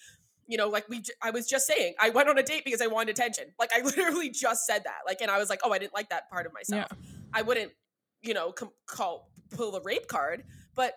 [0.47, 1.03] You know, like we.
[1.23, 3.47] i was just saying, I went on a date because I wanted attention.
[3.59, 4.99] Like I literally just said that.
[5.07, 6.93] Like, and I was like, oh, I didn't like that part of myself.
[7.33, 7.73] I wouldn't,
[8.21, 10.95] you know, com- call pull a rape card, but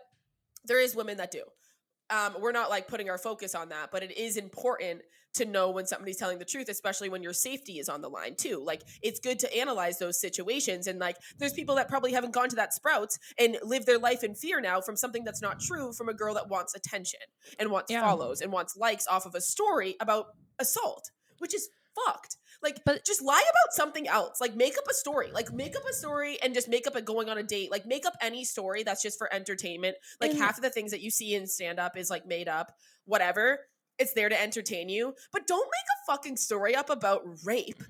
[0.65, 1.43] there is women that do.
[2.09, 5.01] Um, we're not like putting our focus on that, but it is important
[5.33, 8.35] to know when somebody's telling the truth, especially when your safety is on the line
[8.35, 8.61] too.
[8.63, 12.49] Like it's good to analyze those situations, and like there's people that probably haven't gone
[12.49, 15.93] to that Sprouts and live their life in fear now from something that's not true
[15.93, 17.19] from a girl that wants attention
[17.59, 18.01] and wants Yeah.
[18.01, 20.27] follows and wants likes off of a story about
[20.59, 21.69] assault, which is
[22.05, 22.37] fucked.
[22.61, 24.39] Like, But- just lie about something else.
[24.39, 25.31] Like, make up a story.
[25.31, 27.69] Like, make up a story and just make up a going on a date.
[27.69, 29.97] Like, make up any story that's just for entertainment.
[30.21, 32.47] Like, And- half of the things that you see in stand up is like made
[32.47, 33.67] up, whatever.
[33.99, 35.13] It's there to entertain you.
[35.31, 37.83] But don't make a fucking story up about rape,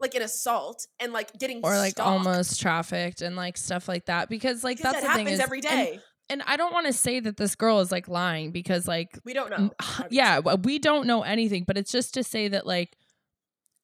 [0.00, 2.26] like an assault, and like getting or like stalked.
[2.26, 5.40] almost trafficked and like stuff like that because like Because that's that the thing happens
[5.40, 8.52] is every and- and, I don't want to say that this girl is like lying
[8.52, 9.72] because like we don't know.
[10.10, 12.96] yeah we don't know anything but it's just to say that like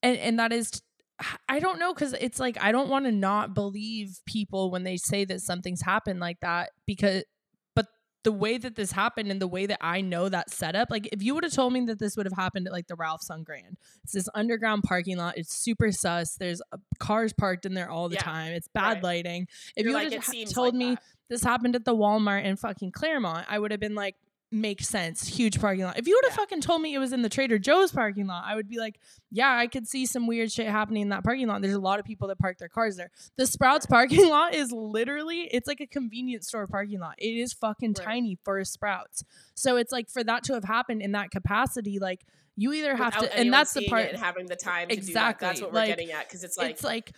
[0.02, 0.81] and and that is t-
[1.48, 4.96] I don't know because it's like I don't want to not believe people when they
[4.96, 7.24] say that something's happened like that because
[8.27, 11.23] the way that this happened and the way that I know that setup like if
[11.23, 13.45] you would have told me that this would have happened at like the Ralph's on
[13.45, 17.89] Grand it's this underground parking lot it's super sus there's uh, cars parked in there
[17.89, 19.03] all the Yeah, time it's bad right.
[19.05, 20.97] lighting if You're you like, would have seems told like me
[21.29, 24.17] this happened at the Walmart in fucking Clairemont, I would have been like,
[24.57, 25.99] makes sense, huge parking lot.
[25.99, 26.42] If you would have Yeah.
[26.45, 28.99] fucking told me it was in the Trader Joe's parking lot, I would be like,
[29.31, 31.62] yeah, I could see some weird shit happening in that parking lot.
[31.62, 33.11] There's a lot of people that park their cars there.
[33.37, 37.14] The Sprouts parking lot is literally, it's like a convenience store parking lot.
[37.19, 38.05] It is fucking Right.
[38.05, 39.23] tiny for a Sprouts.
[39.55, 42.25] So it's like for that to have happened in that capacity, like
[42.57, 45.01] you either have Without to, and that's the part and having the time to do
[45.01, 45.09] that.
[45.09, 45.47] Exactly.
[45.49, 47.12] That's what we're Like, getting at because it's like it's like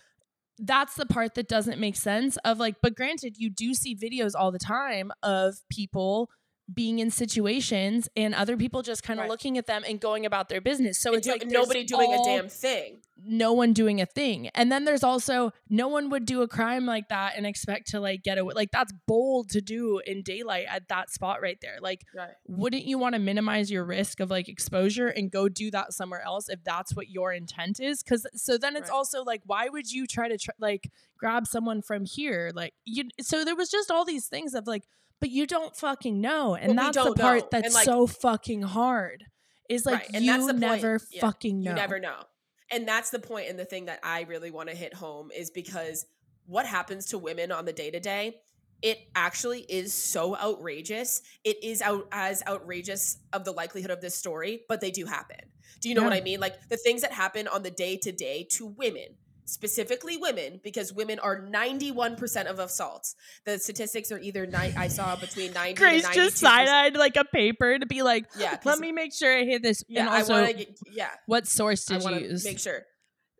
[0.61, 4.33] that's the part that doesn't make sense of like but granted you do see videos
[4.37, 6.29] all the time of people
[6.73, 9.29] being in situations and other people just kind of Right.
[9.29, 12.37] looking at them and going about their business so it's like nobody doing all- a
[12.37, 13.01] damn thing.
[13.21, 16.85] no one doing a thing and then there's also no one would do a crime
[16.85, 20.65] like that and expect to like get away like that's bold to do in daylight
[20.69, 22.29] at that spot right there like Right.
[22.47, 26.21] wouldn't you want to minimize your risk of like exposure and go do that somewhere
[26.21, 28.95] else if that's what your intent is because so then it's Right.
[28.95, 33.05] also like why would you try to tr- like grab someone from here like you
[33.19, 34.83] so there was just all these things of like
[35.19, 37.47] but you don't fucking know and But we that's the part know.
[37.51, 39.25] that's like- so fucking hard
[39.69, 40.61] is like Right, and you that's the point.
[40.61, 42.23] never Yeah, fucking know You never know.
[42.71, 45.49] And that's the point and the thing that I really want to hit home is
[45.51, 46.05] because
[46.45, 48.37] what happens to women on the day to day,
[48.81, 51.21] it actually is so outrageous.
[51.43, 55.37] It is out as outrageous of the likelihood of this story, but they do happen.
[55.81, 56.39] Do you know what I mean?
[56.39, 59.17] Like the things that happen on the day to day to women,
[59.49, 63.15] specifically women, because women are 91% of assaults.
[63.45, 66.13] The statistics are either nine I saw between 90 Grace to 92%.
[66.13, 69.63] just side-eyed like a paper to be like Yeah, let me make sure I hit
[69.63, 71.09] this Yeah, and I also want to get yeah.
[71.25, 72.83] what source I did you use make sure.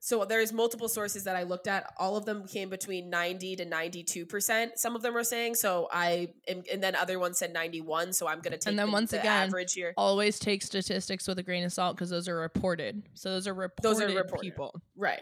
[0.02, 1.92] so there's multiple sources that I looked at.
[1.98, 4.80] All of them came between 90 to 92 percent.
[4.80, 5.90] Some of them were saying so.
[5.92, 8.14] I am, and then other ones said 91.
[8.14, 9.94] So I'm going to take And then the, once the again, average here.
[9.98, 13.04] Always take statistics with a grain of salt because those are reported.
[13.14, 14.42] So those are reported, Those are reported.
[14.42, 14.82] people.
[14.96, 15.22] Right.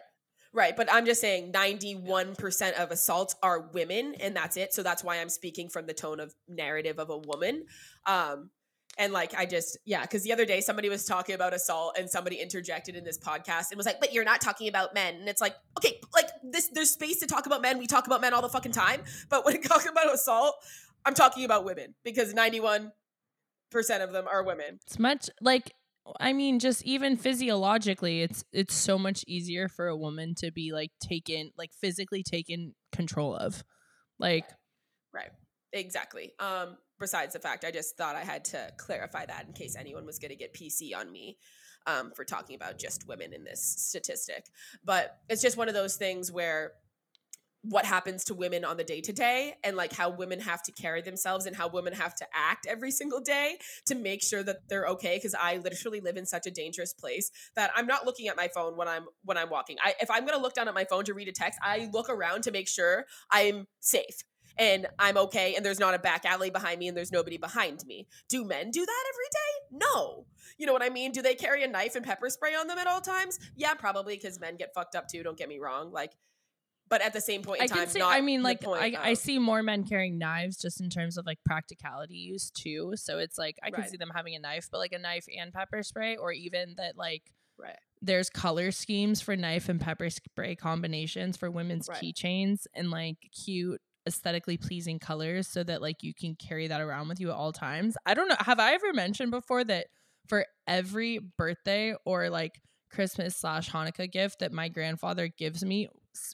[0.58, 0.76] Right.
[0.76, 4.74] But I'm just saying 91% of assaults are women and that's it.
[4.74, 7.66] So that's why I'm speaking from the tone of narrative of a woman.
[8.08, 8.50] Um,
[8.98, 12.10] and like I just yeah, because the other day somebody was talking about assault and
[12.10, 15.30] somebody interjected in this podcast and was like, "But you're not talking about men." And
[15.30, 17.78] it's like, okay, like this, there's space to talk about men.
[17.78, 20.56] We talk about men all the fucking time, but when talking about assault,
[21.06, 22.92] I'm talking about women because 91
[23.70, 24.80] percent of them are women.
[24.88, 25.74] It's much like
[26.20, 30.72] I mean, just even physiologically, it's it's so much easier for a woman to be
[30.72, 33.64] like taken, like physically taken control of.
[34.20, 34.46] Like
[35.14, 35.32] Right.
[35.74, 36.34] Exactly.
[36.40, 40.06] Um, besides the fact, I just thought I had to clarify that in case anyone
[40.06, 41.38] was going to get PC on me
[41.86, 44.46] um, for talking about just women in this statistic.
[44.84, 46.74] But it's just one of those things where
[47.70, 50.72] what happens to women on the day to day and like how women have to
[50.72, 54.58] carry themselves and how women have to act every single day to make sure that
[54.70, 58.28] they're okay because I literally live in such a dangerous place that I'm not looking
[58.28, 59.78] at my phone when I'm when I'm walking.
[59.84, 61.90] I if I'm going to look down at my phone to read a text, I
[61.92, 64.24] look around to make sure I'm safe
[64.58, 67.84] and I'm okay and there's not a back alley behind me and there's nobody behind
[67.86, 68.08] me.
[68.30, 69.86] Do men do that every day?
[69.86, 70.26] No.
[70.58, 71.12] You know what I mean?
[71.12, 73.40] Do they carry a knife and pepper spray on them at all times?
[73.56, 75.92] Yeah, probably because men get fucked up too, don't get me wrong.
[75.92, 76.14] Like
[76.90, 78.00] but at the same point in I time, can see.
[78.00, 81.26] not I mean, like I, I see more men carrying knives just in terms of
[81.26, 82.94] like practicality use too.
[82.96, 85.54] So it's like I can see them having a knife, but like a knife and
[85.54, 87.24] pepper spray, or even that like
[87.58, 87.78] right.
[88.02, 92.02] there's color schemes for knife and pepper spray combinations for women's Right.
[92.02, 97.10] keychains and like cute aesthetically pleasing colors so that like you can carry that around
[97.10, 97.98] with you at all times.
[98.06, 99.88] I don't know have I ever mentioned before that
[100.28, 105.90] for every birthday or like Christmas slash Hanukkah gift that my grandfather gives me,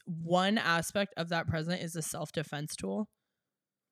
[0.05, 3.09] one aspect of that present is a self defense tool.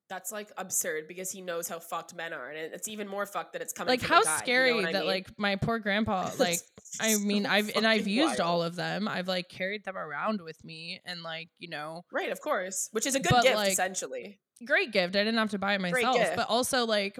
[0.08, 3.54] That's like absurd because he knows how fucked men are, and it's even more fucked
[3.54, 3.92] that it's coming.
[3.92, 5.06] Like from how guy, you know scary that mean?
[5.06, 6.58] like my poor grandpa like
[7.00, 9.08] I mean So I've and I've used all of them.
[9.08, 13.06] I've like carried them around with me and like, you know, right, of course, which
[13.06, 14.38] is a good But, gift like, essentially.
[14.66, 15.16] great gift.
[15.16, 17.18] I didn't have to buy it myself, but also like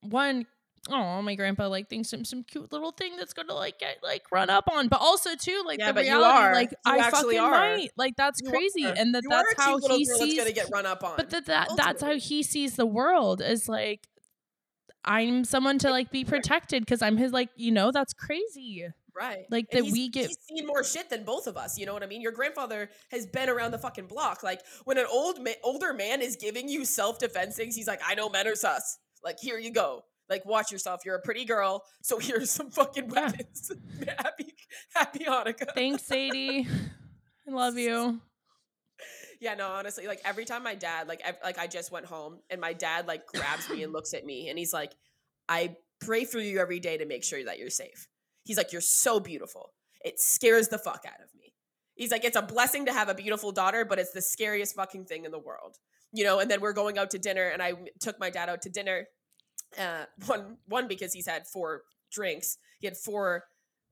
[0.00, 0.46] one
[0.90, 4.22] oh my grandpa like thinks some some cute little thing that's gonna like get like
[4.32, 6.52] run up on, but also too like Yeah, the but you reality are.
[6.54, 7.50] like You I fucking are.
[7.50, 8.94] might like that's You crazy, are.
[8.96, 10.36] and that You that's how he sees.
[10.38, 11.16] gonna get run up on.
[11.16, 14.06] but that, that that's how he sees the world is like
[15.04, 18.86] I'm someone to like be protected because I'm his like you know that's crazy.
[19.18, 19.46] Right.
[19.50, 21.78] Like, that we get- he's seen more shit than both of us.
[21.78, 22.20] You know what I mean?
[22.20, 24.42] Your grandfather has been around the fucking block.
[24.42, 28.00] Like when an old ma- older man is giving you self defense things, he's like,
[28.06, 28.98] I know men are sus.
[29.24, 30.04] Like here you go.
[30.28, 31.02] Like watch yourself.
[31.04, 33.22] You're a pretty girl, so here's some fucking Yeah.
[33.26, 33.72] weapons.
[34.18, 34.54] happy
[34.94, 35.72] Happy Hanukkah.
[35.74, 36.66] Thanks, Sadie.
[37.48, 38.20] I love you.
[39.40, 42.38] Yeah, no, honestly, like every time my dad, like, ev- like I just went home
[42.50, 44.92] and my dad like grabs me and looks at me and he's like,
[45.48, 48.08] "I pray for you every day to make sure that you're safe."
[48.44, 49.74] He's like, "You're so beautiful.
[50.04, 51.52] It scares the fuck out of me."
[51.94, 55.04] He's like, "It's a blessing to have a beautiful daughter, but it's the scariest fucking
[55.04, 55.76] thing in the world."
[56.12, 58.62] You know, and then we're going out to dinner and i took my dad out
[58.62, 59.06] to dinner.
[59.78, 62.58] Uh, one one because he's had four drinks.
[62.80, 63.44] He had four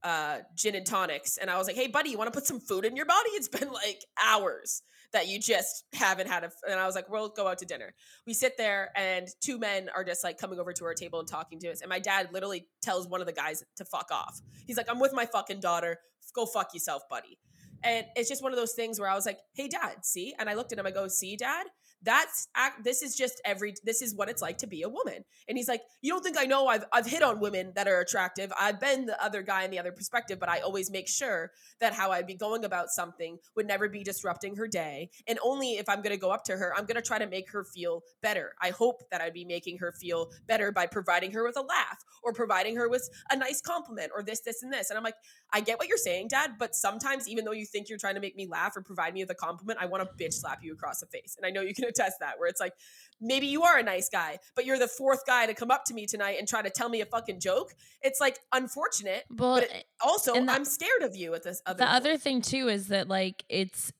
[0.02, 2.60] uh gin and tonics and I was like, "Hey buddy, you want to put some
[2.60, 3.30] food in your body?
[3.30, 4.82] It's been like hours."
[5.14, 7.64] that you just haven't had a f- and I was like, we'll go out to
[7.64, 7.94] dinner.
[8.26, 11.28] We sit there and two men are just like coming over to our table and
[11.28, 11.80] talking to us.
[11.80, 14.40] And my dad literally tells one of the guys to fuck off.
[14.66, 15.98] He's like, I'm with my fucking daughter.
[16.34, 17.38] Go fuck yourself, buddy.
[17.84, 20.34] And it's just one of those things where I was like, hey dad, see?
[20.38, 21.66] And I looked at him, I go, see, dad?
[22.04, 22.48] That's
[22.82, 25.24] this is just every this is what it's like to be a woman.
[25.48, 28.00] And he's like, You don't think I know I've I've hit on women that are
[28.00, 28.52] attractive.
[28.58, 31.94] I've been the other guy in the other perspective, but I always make sure that
[31.94, 35.10] how I'd be going about something would never be disrupting her day.
[35.26, 37.26] And only if I'm going to go up to her, I'm going to try to
[37.26, 38.54] make her feel better.
[38.60, 42.04] I hope that I'd be making her feel better by providing her with a laugh
[42.22, 44.90] or providing her with a nice compliment or this, this, and this.
[44.90, 45.16] And I'm like,
[45.52, 48.20] I get what you're saying, Dad, but sometimes even though you think you're trying to
[48.20, 50.72] make me laugh or provide me with a compliment, I want to bitch slap you
[50.72, 51.36] across the face.
[51.36, 52.72] And I know you can attest that, where it's like,
[53.20, 55.94] maybe you are a nice guy, but you're the fourth guy to come up to
[55.94, 57.72] me tonight and try to tell me a fucking joke.
[58.02, 59.24] It's like unfortunate.
[59.30, 61.96] Well, But it- Also, the- I'm scared of you at this other the point.
[61.96, 63.92] other thing too is that like it's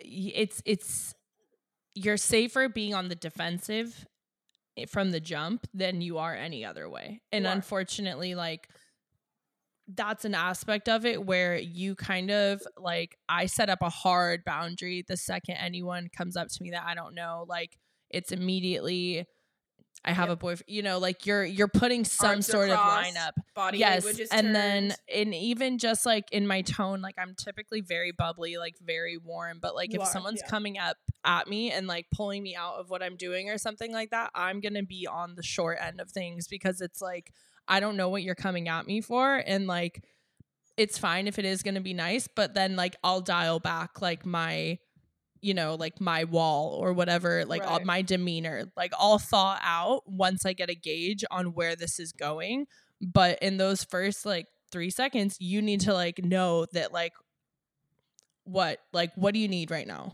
[0.00, 1.14] it's it's
[1.94, 4.06] you're safer being on the defensive
[4.76, 8.68] eh, from the jump than you are any other way and unfortunately like
[9.94, 14.44] that's an aspect of it where you kind of like I set up a hard
[14.44, 17.78] boundary the second anyone comes up to me that I don't know like
[18.10, 19.26] it's immediately
[20.04, 20.34] I have Yep.
[20.34, 20.64] a boyfriend.
[20.68, 23.30] You know, like you're you're putting some Arms sort across, of lineup.
[23.54, 27.34] Body yes, language is and then and even just like in my tone, like I'm
[27.34, 29.58] typically very bubbly, like very warm.
[29.60, 30.50] But like You if are, someone's yeah.
[30.50, 33.92] coming up at me and like pulling me out of what I'm doing or something
[33.92, 37.32] like that, I'm gonna be on the short end of things because it's like
[37.68, 40.02] I don't know what you're coming at me for, and like
[40.76, 44.26] it's fine if it is gonna be nice, but then like I'll dial back like
[44.26, 44.78] my
[45.42, 47.86] you know like my wall or whatever like all, Right.
[47.86, 52.12] my demeanor like i'll thaw out once i get a gauge on where this is
[52.12, 52.66] going
[53.02, 57.12] but in those first like three seconds you need to like know that like
[58.44, 60.12] what like what do you need right now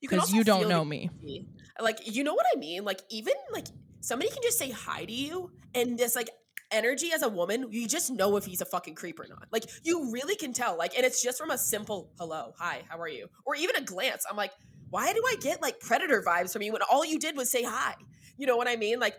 [0.00, 1.46] because also you don't know me energy.
[1.80, 2.84] Like, you know what I mean?
[2.84, 3.66] Like, even like
[4.00, 6.30] somebody can just say hi to you and this like
[6.70, 9.48] energy as a woman, you just know if he's a fucking creep or not.
[9.50, 10.76] Like, you really can tell.
[10.76, 13.28] Like, and it's just from a simple hello, hi, how are you?
[13.44, 14.24] Or even a glance.
[14.28, 14.52] I'm like,
[14.90, 17.62] why do I get like predator vibes from you when all you did was say
[17.62, 17.94] hi?
[18.36, 18.98] You know what I mean?
[18.98, 19.14] Like,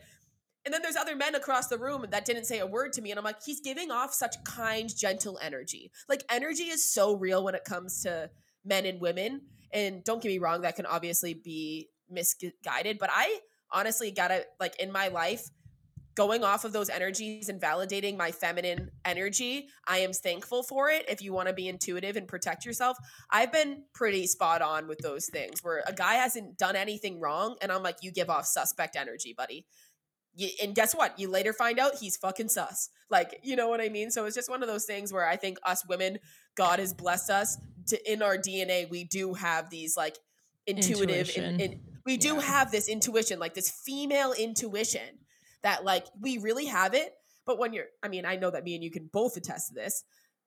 [0.66, 3.10] and then there's other men across the room that didn't say a word to me.
[3.10, 5.92] And I'm like, he's giving off such kind, gentle energy.
[6.08, 8.30] Like, energy is so real when it comes to
[8.64, 9.42] men and women.
[9.74, 13.00] And don't get me wrong, that can obviously be misguided.
[13.00, 13.40] But I
[13.72, 15.50] honestly gotta, like, in my life,
[16.16, 21.06] going off of those energies and validating my feminine energy, I am thankful for it.
[21.10, 22.98] If you want to be intuitive and protect yourself,
[23.30, 27.56] I've been pretty spot on with those things where a guy hasn't done anything wrong.
[27.62, 29.66] And I'm like, you give off suspect energy, buddy.
[30.34, 31.18] You, and guess what?
[31.20, 32.90] You later find out he's fucking sus.
[33.10, 34.12] Like, you know what I mean?
[34.12, 36.20] So it's just one of those things where I think us women,
[36.56, 40.18] God has blessed us to in our DNA, we do have these like
[40.68, 41.82] intuitive and, Intuition.
[42.06, 42.42] we do Yeah.
[42.42, 45.20] have this intuition, like this female intuition
[45.64, 47.14] that like we really have it.
[47.46, 49.74] But when you're, I mean, I know that me and you can both attest to
[49.74, 50.04] this.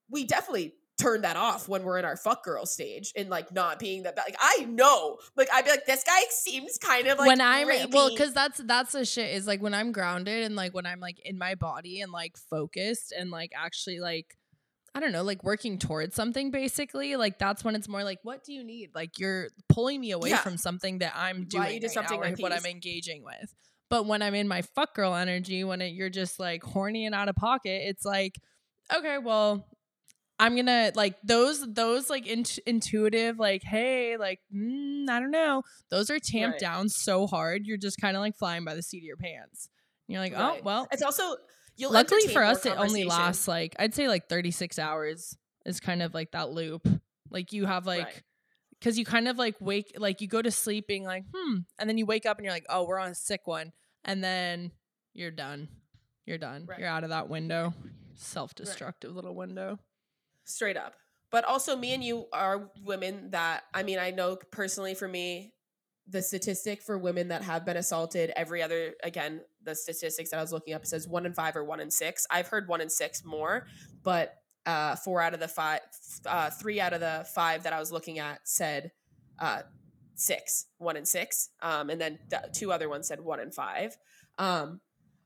[0.09, 3.81] We definitely turn that off when we're in our fuck girl stage and like not
[3.81, 7.27] being that like I know like I'd be like this guy seems kind of like
[7.27, 10.72] when I'm well, because that's that's the shit is like when I'm grounded and like
[10.72, 14.37] when I'm like in my body and like focused and like actually like
[14.94, 17.16] I don't know, like working towards something basically.
[17.16, 18.90] Like that's when it's more like, what do you need?
[18.94, 20.37] Like you're pulling me away Yeah.
[20.37, 23.53] from something that I'm Why doing you right disrupting now or what I'm engaging with.
[23.90, 27.14] But when I'm in my fuck girl energy, when it, you're just like horny and
[27.14, 28.34] out of pocket, it's like,
[28.94, 29.66] okay, well,
[30.38, 35.62] I'm gonna like those those like int- intuitive like hey like mm, I don't know
[35.90, 36.60] those are tamped Right.
[36.60, 39.68] down so hard you're just kind of like flying by the seat of your pants.
[40.08, 40.88] And you're like oh well.
[40.90, 41.36] It's also
[41.76, 46.02] you'll Luckily for us, it only lasts like I'd say like 36 hours is kind
[46.02, 46.86] of like that loop.
[47.30, 48.22] Like you have like Right.
[48.84, 51.88] Because you kind of like wake like you go to sleep being like hmm and
[51.88, 53.72] then you wake up and you're like oh we're on a sick one
[54.04, 54.70] and then
[55.14, 55.68] you're done
[56.26, 56.78] you're done Right.
[56.78, 57.72] you're out of that window
[58.16, 59.78] self-destructive little window
[60.44, 60.94] straight up.
[61.30, 65.52] But also, me and you are women that I mean, I know personally for me,
[66.06, 70.42] the statistic for women that have been assaulted every other again, the statistics that I
[70.42, 72.24] was looking up says one in five or one in six.
[72.30, 73.66] I've heard one in six more,
[74.04, 74.34] but
[74.66, 75.81] uh, four out of the five,
[76.27, 78.92] uh, three out of the five that I was looking at said
[79.38, 79.62] uh,
[80.14, 83.96] six, one and six, um, and then the two other ones said one and five.
[84.38, 84.81] Um,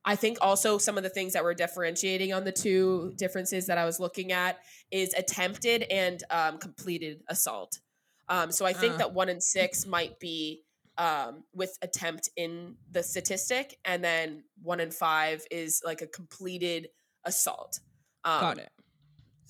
[0.04, 3.78] I think also some of the things that were differentiating on the two differences that
[3.78, 4.58] I was looking at
[4.90, 7.80] is attempted and um, completed assault.
[8.28, 8.98] Um, so I think Uh.
[8.98, 10.64] that one in six might be
[10.96, 16.88] um, with attempt in the statistic, and then one in five is like a completed
[17.24, 17.80] assault.
[18.24, 18.70] Um, got it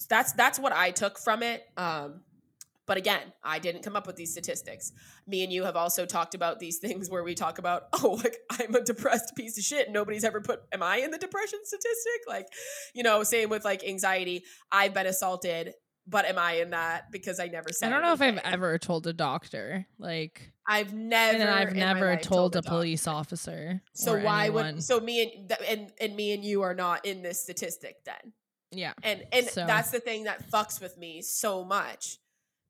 [0.07, 1.65] That's that's what I took from it.
[1.77, 2.21] Um,
[2.89, 4.93] but again, I didn't come up with these statistics.
[5.27, 8.39] Me and you have also talked about these things where we talk about, oh, like
[8.51, 9.93] I'm a depressed piece of shit.
[9.93, 12.23] Nobody's ever put, am I in the depression statistic?
[12.27, 12.47] Like,
[12.95, 14.43] you know, same with like anxiety.
[14.73, 15.75] I've been assaulted,
[16.07, 17.89] but am I in that because I never said?
[17.89, 22.13] I don't know if I've ever told a doctor like I've never, and I've never
[22.13, 24.75] life told a police officer So why anyone.
[24.77, 28.33] would so me and and and me and you are not in this statistic then?
[28.71, 28.93] Yeah.
[29.03, 32.19] And and So- that's the thing that fucks with me so much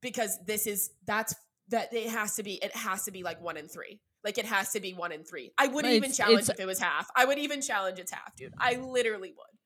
[0.01, 1.35] because this is that's
[1.69, 4.01] that it has to be it has to be like one in three.
[4.25, 5.53] Like it has to be one in three.
[5.59, 7.09] I wouldn't even challenge if it was half.
[7.17, 8.53] I would even challenge it's half dude.
[8.59, 9.59] I literally would.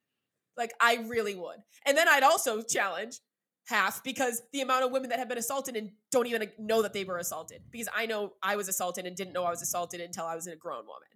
[0.57, 1.57] Like i really would.
[1.87, 3.19] And then i'd also challenge
[3.67, 6.93] half because the amount of women that have been assaulted and don't even know that
[6.93, 10.01] they were assaulted because i know i was assaulted and didn't know i was assaulted
[10.01, 11.09] until i was a grown woman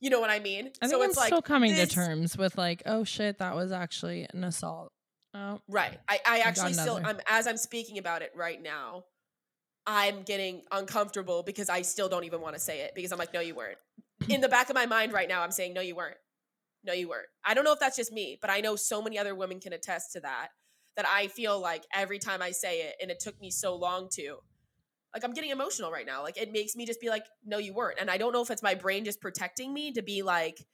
[0.00, 1.94] you know what i mean I think so I'm it's like still coming this- to
[1.94, 4.92] terms with like oh shit that was actually an assault
[5.34, 5.98] oh Right.
[6.08, 7.00] I, I actually still.
[7.04, 9.04] I'm as I'm speaking about it right now,
[9.86, 13.32] I'm getting uncomfortable because I still don't even want to say it because I'm like,
[13.34, 13.78] no, you weren't.
[14.28, 16.16] In the back of my mind right now, I'm saying, no, you weren't.
[16.84, 17.26] No, you weren't.
[17.44, 19.72] I don't know if that's just me, but I know so many other women can
[19.72, 20.48] attest to that.
[20.96, 24.08] That I feel like every time I say it, and it took me so long
[24.14, 24.38] to,
[25.14, 26.22] Like I'm getting emotional right now.
[26.22, 27.98] Like it makes me just be like, no, you weren't.
[28.00, 30.66] And I don't know if it's my brain just protecting me to be like,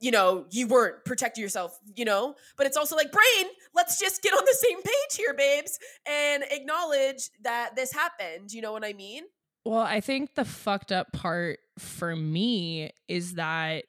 [0.00, 2.34] you know, you weren't protecting yourself, you know?
[2.56, 6.44] But it's also like, brain, let's just get on the same page here, babes, and
[6.50, 8.52] acknowledge that this happened.
[8.52, 9.24] You know what I mean?
[9.64, 13.84] Well, I think the fucked up part for me is that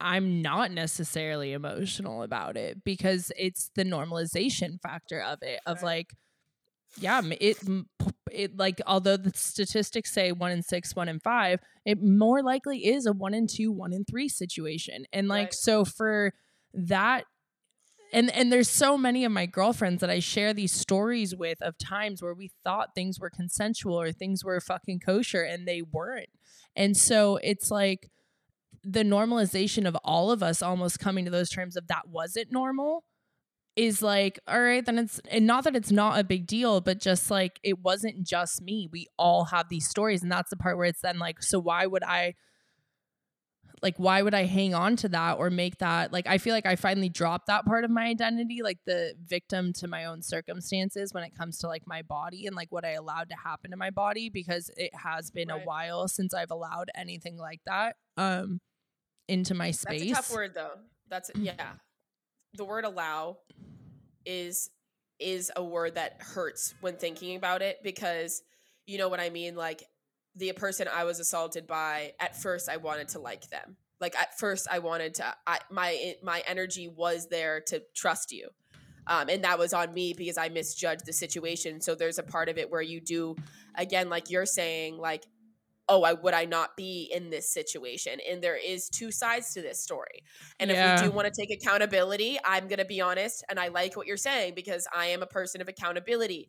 [0.00, 6.14] I'm not necessarily emotional about it because it's the normalization factor of it of like
[6.96, 7.58] yeah, it
[8.30, 12.86] it like although the statistics say 1 in 6, 1 in 5, it more likely
[12.86, 15.04] is a 1 in 2, 1 in 3 situation.
[15.12, 15.54] And like Right.
[15.54, 16.34] so for
[16.74, 17.24] that
[18.12, 21.76] and and there's so many of my girlfriends that I share these stories with of
[21.78, 26.30] times where we thought things were consensual or things were fucking kosher and they weren't.
[26.74, 28.10] And so it's like
[28.82, 33.04] the normalization of all of us almost coming to those terms of that wasn't normal
[33.78, 36.98] is like all right then it's and not that it's not a big deal but
[36.98, 40.76] just like it wasn't just me we all have these stories and that's the part
[40.76, 42.34] where it's then like so why would i
[43.80, 46.66] like why would i hang on to that or make that like i feel like
[46.66, 51.14] i finally dropped that part of my identity like the victim to my own circumstances
[51.14, 53.76] when it comes to like my body and like what i allowed to happen to
[53.76, 58.60] my body because it has been a while since i've allowed anything like that um
[59.28, 60.72] into my space That's a tough word though.
[61.08, 61.74] That's yeah.
[62.58, 63.38] The word allow
[64.26, 64.70] is
[65.18, 68.42] is a word that hurts when thinking about it because
[68.86, 69.84] you know what I mean like
[70.34, 73.76] the person I was assaulted by at first I wanted to like them.
[74.00, 78.48] Like at first I wanted to I my my energy was there to trust you.
[79.06, 81.80] Um, and that was on me because I misjudged the situation.
[81.80, 83.36] So there's a part of it where you do,
[83.74, 85.24] again, like you're saying, like
[85.88, 88.18] oh, I would I not be in this situation?
[88.30, 90.22] And there is two sides to this story.
[90.60, 91.00] And if Yeah.
[91.02, 94.06] we do want to take accountability, I'm going to be honest, and I like what
[94.06, 96.48] you're saying because I am a person of accountability.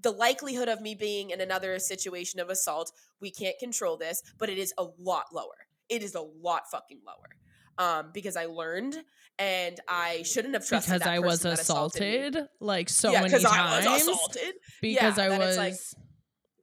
[0.00, 4.48] The likelihood of me being in another situation of assault, we can't control this, but
[4.48, 5.66] it is a lot lower.
[5.88, 7.34] It is a lot fucking lower.
[7.78, 8.96] Um, because I learned
[9.38, 13.32] and I shouldn't have trusted because that I was assaulted assaulted like so yeah, many
[13.34, 14.54] times I was assaulted.
[14.80, 15.74] because Yeah, I was like-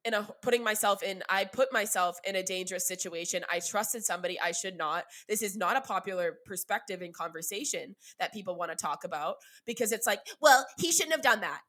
[0.05, 3.43] in a putting myself in I put myself in a dangerous situation.
[3.51, 5.05] I trusted somebody I should not.
[5.27, 9.35] This is not a popular perspective in conversation that people want to talk about
[9.65, 11.61] because it's like, well, he shouldn't have done that.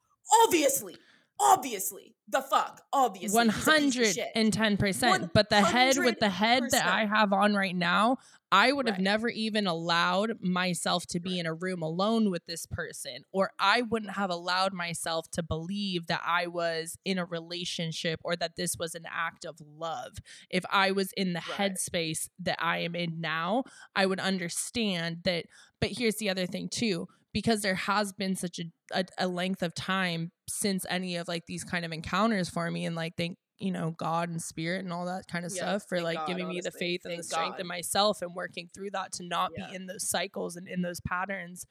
[0.44, 0.96] Obviously.
[1.38, 2.14] Obviously.
[2.28, 2.82] The fuck.
[2.92, 3.36] Obviously.
[3.36, 4.28] One He's a piece of hundred shit.
[4.34, 5.32] and ten percent.
[5.32, 8.16] But the head with the head that I have on right now,
[8.50, 9.02] I would have Right.
[9.04, 13.82] never even allowed myself to be in a room alone with this person, or I
[13.82, 18.76] wouldn't have allowed myself to believe that I was in a relationship or that this
[18.76, 20.16] was an act of love.
[20.50, 21.72] If I was in the Right.
[21.74, 23.64] headspace that I am in now,
[23.94, 25.44] I would understand that.
[25.80, 28.64] But here's the other thing, too because there has been such a,
[28.98, 32.86] a, a length of time since any of like these kind of encounters for me
[32.86, 35.84] and like thank you know god and spirit and all that kind of Yeah, stuff
[35.86, 36.78] for like God, giving me the honestly.
[36.78, 37.60] faith and the strength God.
[37.60, 39.68] in myself and working through that to not Yeah.
[39.68, 41.66] be in those cycles and in those patterns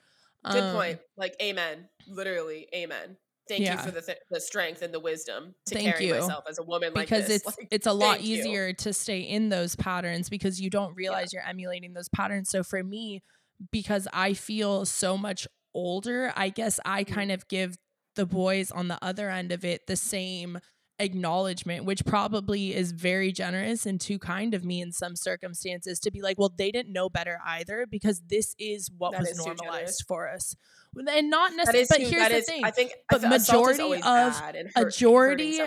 [0.51, 0.99] Good Um, point.
[1.17, 1.89] Like amen.
[2.07, 3.17] Literally amen.
[3.49, 3.73] Thank Yeah.
[3.73, 6.13] you for the th- the strength and the wisdom to Thank carry you.
[6.13, 7.37] myself as a woman like because this.
[7.47, 8.37] it's Like, it's a lot thank you.
[8.37, 12.49] easier to stay in those patterns because you don't realize you're emulating those patterns.
[12.51, 13.23] So for me,
[13.71, 17.07] because I feel so much older, I guess I Mhm.
[17.07, 17.77] kind of give
[18.15, 20.59] the boys on the other end of it the same
[20.97, 26.09] acknowledgement which probably is very generous and too kind of me in some circumstances to
[26.09, 29.37] be like well they didn't know better either because this is what That was is
[29.45, 30.55] normalized for us.
[30.95, 33.47] And not necessarily but too- here's the is- thing I think but I th- is
[33.49, 35.59] majority of- bad and hurt, majority-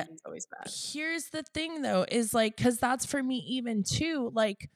[0.93, 4.71] here's the thing though is like because that's for me even too like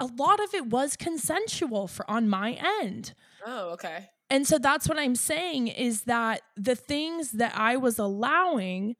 [0.00, 3.14] a lot of it was consensual for on my end
[3.46, 4.08] Oh, okay.
[4.30, 8.94] and so that's what i'm saying is that the things that i was allowing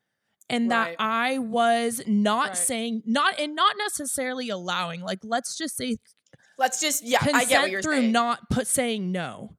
[0.50, 2.56] and that i was not Right.
[2.56, 5.96] saying not and not necessarily allowing like let's just say
[6.58, 8.12] Let's just yeah, I get what you're through saying.
[8.12, 9.56] not put saying no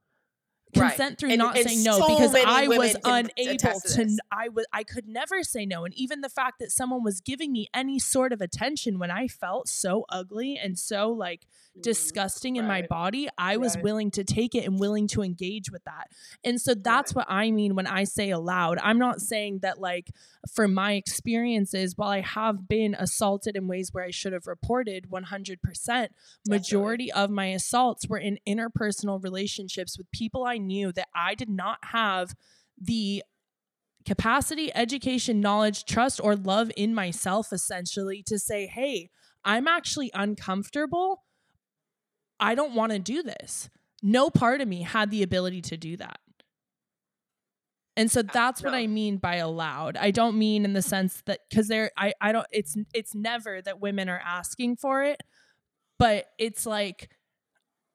[0.75, 0.89] Right.
[0.89, 4.65] consent through And- not and saying no because i was unable to to i was
[4.73, 7.99] i could never say no and even the fact that someone was giving me any
[7.99, 11.45] sort of attention when i felt so ugly and so like.
[11.73, 11.81] Mm-hmm.
[11.81, 13.83] disgusting in my body i was Right.
[13.83, 16.11] willing to take it and willing to engage with that.
[16.43, 18.77] And so that's what i mean when i say aloud.
[18.77, 20.11] I'm not saying that like
[20.53, 25.07] for my experiences while i have been assaulted in ways where i should have reported
[25.09, 26.09] 100%
[26.47, 31.49] majority of my assaults were in interpersonal relationships with people I knew that I did
[31.49, 32.35] not have
[32.79, 33.23] the
[34.05, 39.09] capacity, education, knowledge, trust, or love in myself essentially to say, hey,
[39.45, 41.23] I'm actually uncomfortable.
[42.43, 43.69] I don't want to do this.
[44.01, 46.19] No part of me had the ability to do that.
[47.95, 48.73] And so that's what.
[48.73, 49.95] I mean by allowed.
[49.95, 53.61] I don't mean in the sense that cuz there I I don't it's it's never
[53.61, 55.21] that women are asking for it,
[55.97, 57.09] but it's like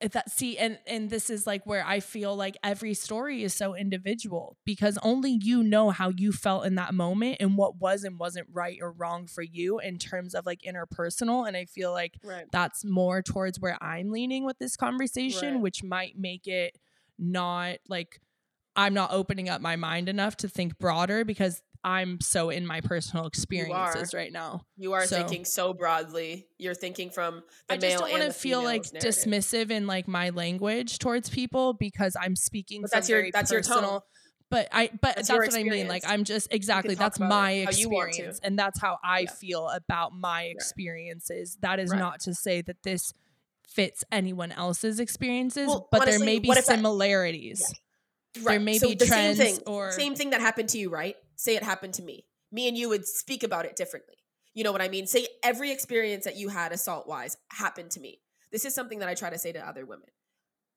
[0.01, 3.75] that see and and this is like where I feel like every story is so
[3.75, 8.17] individual because only you know how you felt in that moment and what was and
[8.19, 12.15] wasn't right or wrong for you in terms of like interpersonal and I feel like
[12.23, 12.47] Right.
[12.53, 15.63] that's more towards where I'm leaning with this conversation, Right.
[15.63, 16.79] which might make it
[17.19, 18.21] not like
[18.77, 22.81] I'm not opening up my mind enough to think broader because I'm so in my
[22.81, 24.63] personal experiences right now.
[24.77, 26.49] You are So- thinking so broadly.
[26.59, 29.03] You're thinking from the I just male don't want to feel like narrative.
[29.15, 33.51] dismissive in like my language towards people because I'm speaking But from that's your that's
[33.53, 33.75] your tone.
[33.75, 34.05] personal.
[34.51, 35.89] But I but That's that's, what I mean.
[35.89, 36.05] Like.
[36.09, 38.09] I'm just exactly that's my how you want to.
[38.09, 39.31] experience and that's how I Yeah.
[39.33, 41.59] feel about my experiences.
[41.61, 41.99] That is Right.
[41.99, 43.13] not to say that this
[43.67, 47.61] fits anyone else's experiences, Well, but there may be what if that- similarities.
[48.39, 48.45] Right.
[48.53, 51.17] There may so be trends same thing, or same thing that happened to you, right?
[51.39, 52.27] Say it happened to me.
[52.51, 54.17] Me and you would speak about it differently.
[54.55, 55.07] You know what I mean?
[55.07, 58.19] Say every experience that you had assault wise happened to me.
[58.51, 60.09] This is something that I try to say to other women.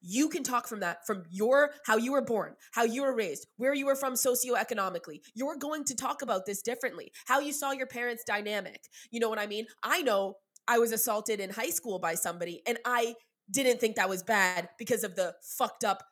[0.01, 3.47] You can talk from that, from your how you were born, how you were raised,
[3.57, 5.22] where you were from socioeconomically.
[5.34, 7.12] You're going to talk about this differently.
[7.26, 8.82] How you saw your parents' dynamic.
[9.09, 9.66] You know what I mean?
[9.82, 10.36] I know
[10.68, 13.16] I was assaulted in high school by somebody, and I
[13.49, 16.03] didn't think that was bad because of the fucked up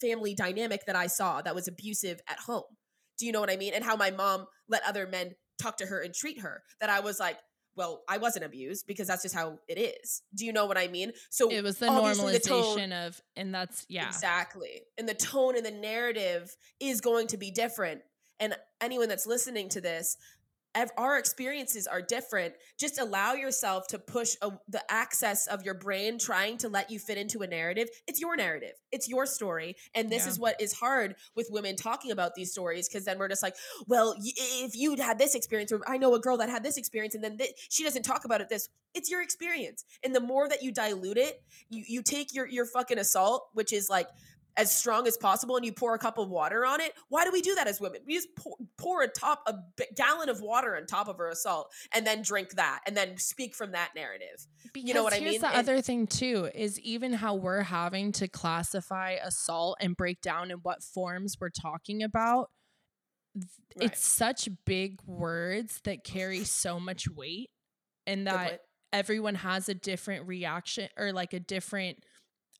[0.00, 2.62] family dynamic that I saw that was abusive at home.
[3.18, 3.74] Do you know what I mean?
[3.74, 6.62] And how my mom let other men talk to her and treat her.
[6.80, 7.38] That I was like,
[7.76, 10.22] well, I wasn't abused because that's just how it is.
[10.34, 11.12] Do you know what I mean?
[11.30, 14.06] So it was the obviously the tone- normalization of and that's yeah.
[14.06, 14.82] Exactly.
[14.98, 18.02] And the tone and the narrative is going to be different.
[18.40, 20.16] And anyone that's listening to this,
[20.96, 22.54] our experiences are different.
[22.78, 26.98] Just allow yourself to push a, the access of your brain trying to let you
[26.98, 27.88] fit into a narrative.
[28.06, 29.76] It's your narrative, it's your story.
[29.94, 30.30] And this Yeah.
[30.30, 33.54] is what is hard with women talking about these stories because then we're just like,
[33.86, 36.76] well, y- if you'd had this experience, or I know a girl that had this
[36.76, 38.68] experience, and then thi- she doesn't talk about it this.
[38.94, 39.84] It's your experience.
[40.04, 43.72] And the more that you dilute it, you, you take your, your fucking assault, which
[43.72, 44.08] is like
[44.56, 46.92] as strong as possible and you pour a cup of water on it.
[47.08, 48.00] Why do we do that as women?
[48.06, 49.54] We just pour, pour a top a
[49.96, 53.54] gallon of water on top of our assault and then drink that and then speak
[53.56, 54.46] from that narrative.
[54.72, 55.40] Because You know what I here's mean?
[55.40, 60.20] the And- other thing too is even how we're having to classify assault and break
[60.20, 62.50] down in what forms we're talking about.
[63.76, 63.90] Right.
[63.90, 67.50] It's such big words that carry so much weight,
[68.06, 68.60] and that
[68.92, 72.04] everyone has a different reaction or like a different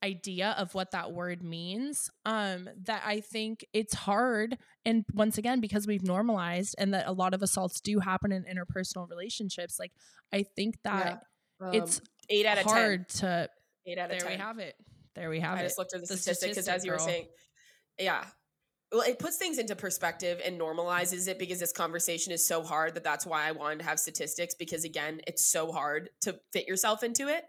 [0.03, 5.59] idea of what that word means um that i think it's hard and once again
[5.59, 9.91] because we've normalized and that a lot of assaults do happen in interpersonal relationships like
[10.33, 11.23] i think that
[11.71, 13.19] it's Um, eight out of hard ten.
[13.19, 13.49] to
[13.87, 14.31] Eight out of there ten.
[14.31, 14.75] we have it
[15.15, 16.99] there we have I it just looked at the, The statistic because as you were
[16.99, 17.27] saying,
[17.97, 18.25] yeah.
[18.91, 22.93] Well, it puts things into perspective and normalizes it because this conversation is so hard
[22.95, 26.67] that that's why I wanted to have statistics because again, it's so hard to fit
[26.67, 27.45] yourself into it.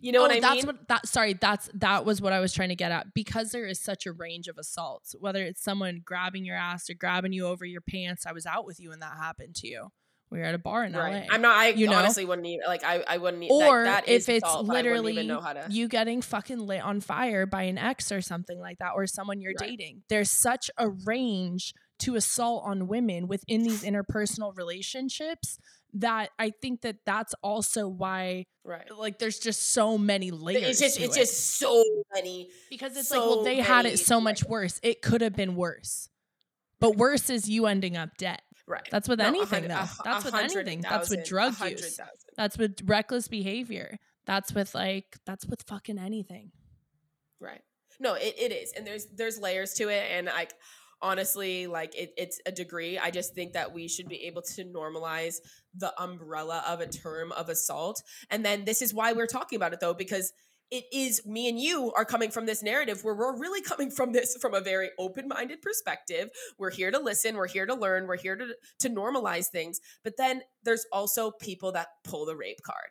[0.00, 0.66] You know oh, what I that's mean?
[0.66, 3.14] what that sorry, that's that was what I was trying to get at.
[3.14, 6.94] Because there is such a range of assaults, whether it's someone grabbing your ass or
[6.94, 8.26] grabbing you over your pants.
[8.26, 9.88] I was out with you when that happened to you.
[10.28, 11.24] We were at a bar in right.
[11.28, 11.34] LA.
[11.34, 11.56] I'm not.
[11.56, 11.96] I you know?
[11.96, 12.82] honestly wouldn't even like.
[12.84, 13.04] I.
[13.06, 13.44] I wouldn't.
[13.44, 15.52] e- or that, that is if it's assault, but I wouldn't literally even know how
[15.52, 15.66] to.
[15.70, 19.40] you getting fucking lit on fire by an ex or something like that, or someone
[19.40, 19.70] you're Right.
[19.70, 20.02] dating.
[20.08, 25.58] There's such a range to assault on women within these interpersonal relationships
[26.00, 28.84] that I think that that's also why right.
[28.96, 30.62] like there's just so many layers.
[30.62, 31.00] It's just.
[31.00, 31.20] It's it.
[31.20, 31.82] just so
[32.14, 32.48] many.
[32.70, 34.50] because it's like well so they had it so much layers.
[34.50, 34.80] worse.
[34.82, 36.08] It could have been worse.
[36.78, 38.40] But worse is you ending up dead.
[38.66, 38.86] Right.
[38.90, 39.74] That's with No, anything though.
[39.74, 40.80] a That's with anything.
[40.80, 41.98] That's with drug use.
[42.36, 43.98] That's with reckless behavior.
[44.26, 46.50] That's with like that's with fucking anything.
[47.40, 47.62] Right.
[48.00, 48.72] No, it, it is.
[48.72, 50.04] And there's there's layers to it.
[50.10, 50.52] And like
[51.02, 52.98] honestly, like it, it's a degree.
[52.98, 55.36] I just think that we should be able to normalize
[55.74, 58.02] the umbrella of a term of assault.
[58.30, 60.32] And then this is why we're talking about it though, because
[60.70, 64.12] it is me and you are coming from this narrative where we're really coming from
[64.12, 66.30] this from a very open-minded perspective.
[66.58, 69.80] We're here to listen, we're here to learn, we're here to to normalize things.
[70.02, 72.90] But then there's also people that pull the rape card.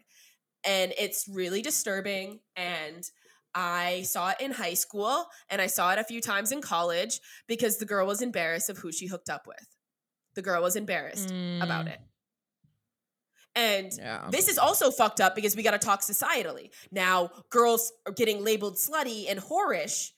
[0.64, 3.04] And it's really disturbing and
[3.56, 7.22] I saw it in high school and I saw it a few times in college
[7.48, 9.66] because the girl was embarrassed of who she hooked up with.
[10.36, 11.30] The girl was embarrassed
[11.62, 12.00] about Mm, it.
[13.56, 14.28] And Yeah.
[14.30, 16.74] this is also fucked up because we got to talk societally.
[16.92, 20.12] Now, girls are getting labeled slutty and whorish.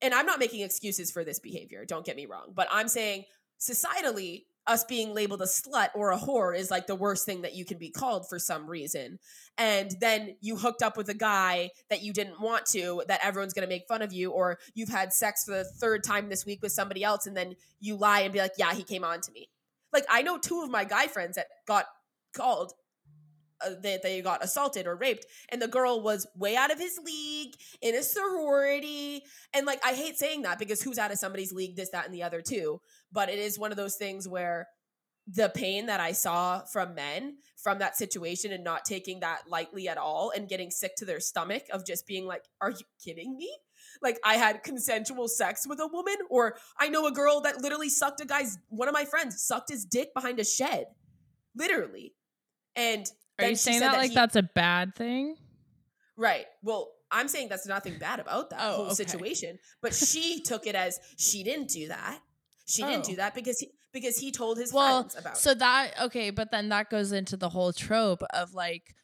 [0.00, 2.52] And I'm not making excuses for this behavior, don't get me wrong.
[2.54, 3.24] But I'm saying
[3.58, 7.54] societally, us being labeled a slut or a whore is like the worst thing that
[7.54, 9.18] you can be called for some reason.
[9.58, 13.54] And then you hooked up with a guy that you didn't want to, that everyone's
[13.54, 16.44] going to make fun of you, or you've had sex for the third time this
[16.44, 19.20] week with somebody else, and then you lie and be like, yeah, he came on
[19.20, 19.48] to me.
[19.92, 21.86] Like, I know two of my guy friends that got
[22.34, 22.72] called
[23.64, 26.98] uh, that they got assaulted or raped and the girl was way out of his
[27.02, 29.22] league in a sorority
[29.54, 32.14] and like i hate saying that because who's out of somebody's league this that and
[32.14, 32.78] the other too
[33.12, 34.68] but it is one of those things where
[35.28, 39.88] the pain that i saw from men from that situation and not taking that lightly
[39.88, 43.36] at all and getting sick to their stomach of just being like are you kidding
[43.36, 43.52] me
[44.02, 47.88] like I had consensual sex with a woman, or I know a girl that literally
[47.88, 50.86] sucked a guy's one of my friends sucked his dick behind a shed,
[51.54, 52.14] literally.
[52.74, 55.36] And Are you saying said that like he- that's a bad thing?
[56.16, 56.44] Right.
[56.62, 58.94] Well, I'm saying that's nothing bad about that Oh, whole okay.
[58.94, 62.20] situation, but she took it as she didn't do that.
[62.66, 63.10] She didn't Oh.
[63.10, 65.58] do that because he because he told his Well, friends about so it.
[65.60, 68.94] that okay, but then that goes into the whole trope of like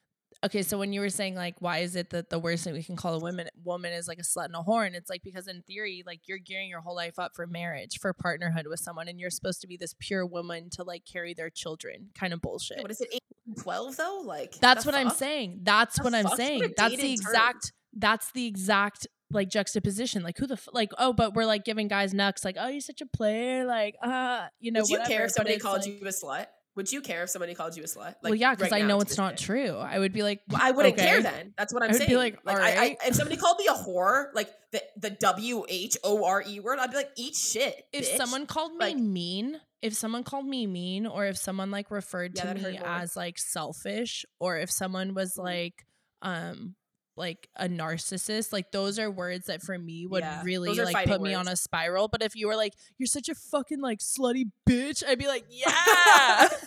[0.44, 2.82] okay, so when you were saying like why is it that the worst thing we
[2.82, 5.22] can call a woman woman is like a slut and a whore and it's like
[5.22, 8.80] because in theory like you're gearing your whole life up for marriage, for partnerhood with
[8.80, 12.10] someone and you're supposed to be this pure woman to like carry their children.
[12.14, 12.82] Kind of bullshit.
[12.82, 13.08] What is it?
[13.12, 13.20] 8
[13.62, 14.22] 12 though?
[14.24, 15.60] Like That's what I'm saying.
[15.62, 16.36] That's The what I'm fuck?
[16.36, 16.60] Saying.
[16.76, 17.30] That's the dated term.
[17.32, 20.22] exact that's the exact like juxtaposition.
[20.22, 22.80] Like who the f- like oh, but we're like giving guys nucks like oh you're
[22.80, 26.06] such a player like uh you know Would you care if somebody called like- you
[26.06, 26.46] a slut?
[26.74, 27.98] Would you care if somebody called you a slut?
[28.04, 29.44] Like, well, yeah, because right I know it's not day?
[29.44, 29.76] true.
[29.76, 31.52] I would be like, Well, I wouldn't care then.
[31.58, 32.16] That's what I'm I would be saying.
[32.18, 32.96] like, I, I, alright.
[33.06, 36.78] if somebody called me a whore, like the the W H O R E word,
[36.78, 37.84] I'd be like, eat shit.
[37.92, 38.16] If bitch.
[38.16, 42.32] someone called me Like- mean, if someone called me mean, or if someone like referred
[42.36, 45.44] Yeah, to me as like selfish, or if someone was Mhm.
[45.44, 45.84] like,
[46.22, 46.74] um,
[47.16, 51.20] like a narcissist, like those are words that for me would Yeah, really like put
[51.20, 52.08] me on a spiral.
[52.08, 55.44] But if you were like, you're such a fucking like slutty bitch, I'd be like,
[55.50, 56.48] yeah.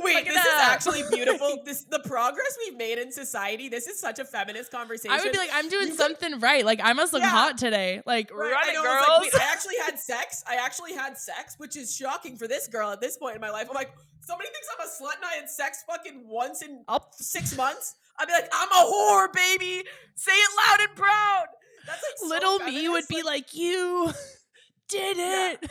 [0.00, 1.62] Wait, this is actually beautiful.
[1.64, 3.68] this the progress we've made in society.
[3.68, 5.12] This is such a feminist conversation.
[5.12, 6.64] I would be like, I'm doing You could- something right.
[6.64, 7.28] Like I must look Yeah.
[7.30, 8.02] hot today.
[8.04, 9.00] Like Right, run I it, know, girls.
[9.26, 10.44] it's like, wait, I actually had sex.
[10.46, 13.50] I actually had sex, which is shocking for this girl at this point in my
[13.50, 13.68] life.
[13.70, 17.08] I'm like, somebody thinks I'm a slut and I had sex fucking once in I'll-
[17.12, 17.94] six months.
[18.18, 19.84] I'd be like, I'm a whore, baby.
[20.14, 21.46] Say it loud and proud.
[21.86, 24.12] That's like so Little me would be like, you
[24.88, 25.70] did it.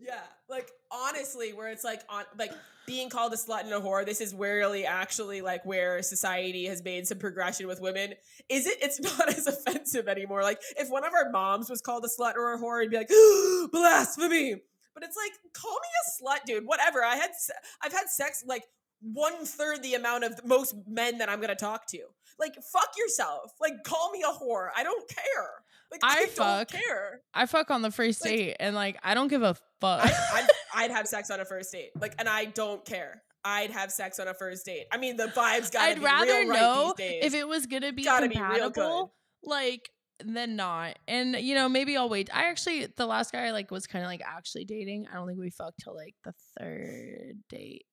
[0.00, 2.52] Yeah, like honestly, where it's like on like
[2.86, 4.04] being called a slut and a whore.
[4.04, 8.14] This is really actually like where society has made some progression with women.
[8.48, 8.78] Is it?
[8.82, 10.42] It's not as offensive anymore.
[10.42, 12.96] Like if one of our moms was called a slut or a whore, it'd be
[12.98, 13.08] like
[13.72, 14.56] blasphemy.
[14.94, 16.66] But it's like call me a slut, dude.
[16.66, 17.02] Whatever.
[17.02, 18.64] I had se- I've had sex like
[19.12, 21.98] one third the amount of most men that I'm gonna talk to.
[22.38, 23.52] Like fuck yourself.
[23.60, 24.68] Like call me a whore.
[24.76, 25.50] I don't care.
[25.92, 26.68] Like I I, fuck.
[26.70, 27.20] don't care.
[27.32, 30.04] I fuck on the first Like- date and like I don't give a fuck.
[30.04, 33.22] I, I'd, I'd have sex on a first date, like, and I don't care.
[33.44, 34.86] I'd have sex on a first date.
[34.90, 37.24] I mean, the vibes gotta I'd be rather real right know these days.
[37.26, 39.12] if it was gonna be Gotta be compatible,
[39.44, 39.90] like
[40.24, 40.98] than not.
[41.06, 42.30] And you know, maybe I'll wait.
[42.34, 45.06] I actually the last guy I like was kind of like actually dating.
[45.12, 47.84] I don't think we fucked till like the third date.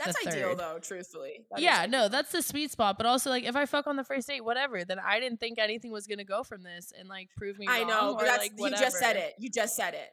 [0.00, 0.78] At That's ideal, though.
[0.80, 2.98] Truthfully, That yeah, no, that's the sweet spot.
[2.98, 5.58] But also, like, if I fuck on the first date, whatever, then I didn't think
[5.58, 7.76] anything was gonna go from this and like prove me wrong.
[7.76, 9.34] I know, or, but that's like, you just said it.
[9.38, 10.10] You just said it.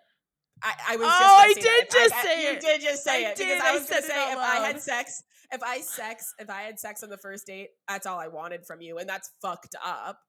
[0.64, 1.08] I, I was.
[1.10, 2.54] Oh, just I did just I- say you it.
[2.56, 4.56] You did just say I it did, because I I was gonna say if I
[4.56, 8.20] had sex, if I sex, if I had sex on the first date, that's all
[8.20, 10.20] I wanted from you, and that's fucked up.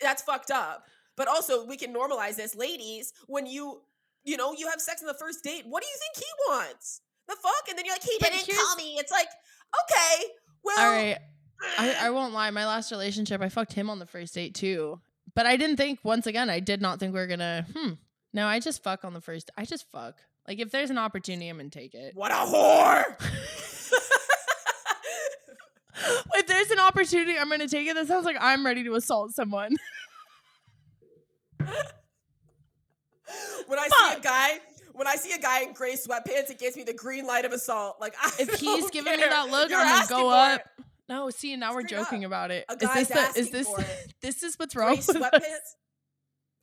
[0.00, 0.84] That's fucked up.
[1.16, 3.12] But also, we can normalize this, ladies.
[3.28, 3.82] When you,
[4.24, 7.00] you know, you have sex on the first date, what do you think he wants?
[7.28, 8.96] The fuck, and then you're like, he But didn't call me.
[8.98, 10.24] It's like, okay,
[10.62, 11.18] well, All right,
[11.78, 12.50] I, I won't lie.
[12.50, 15.00] My last relationship, I fucked him on the first date too.
[15.34, 16.00] But I didn't think.
[16.02, 17.66] Once again, I did not think we were gonna.
[17.74, 17.92] Hmm.
[18.32, 19.50] No, I just fuck on the first.
[19.56, 20.16] I just fuck.
[20.46, 22.14] Like if there's an opportunity, I'm gonna take it.
[22.14, 23.04] what a whore.
[26.34, 27.94] if there's an opportunity, I'm gonna take it.
[27.94, 29.76] That sounds like I'm ready to assault someone.
[33.66, 34.58] when I see a guy,
[34.94, 37.52] when I see a guy in gray sweatpants, it gives me the green light of
[37.52, 37.96] assault.
[38.00, 40.60] Like I If he's giving me that look, You're I'm gonna go up.
[40.60, 40.84] it.
[41.08, 42.28] No, see, now we're joking up.
[42.28, 42.64] about it.
[42.68, 44.14] A Is this the, is this for it.
[44.22, 45.06] this is what's wrong us?
[45.06, 45.76] sweatpants.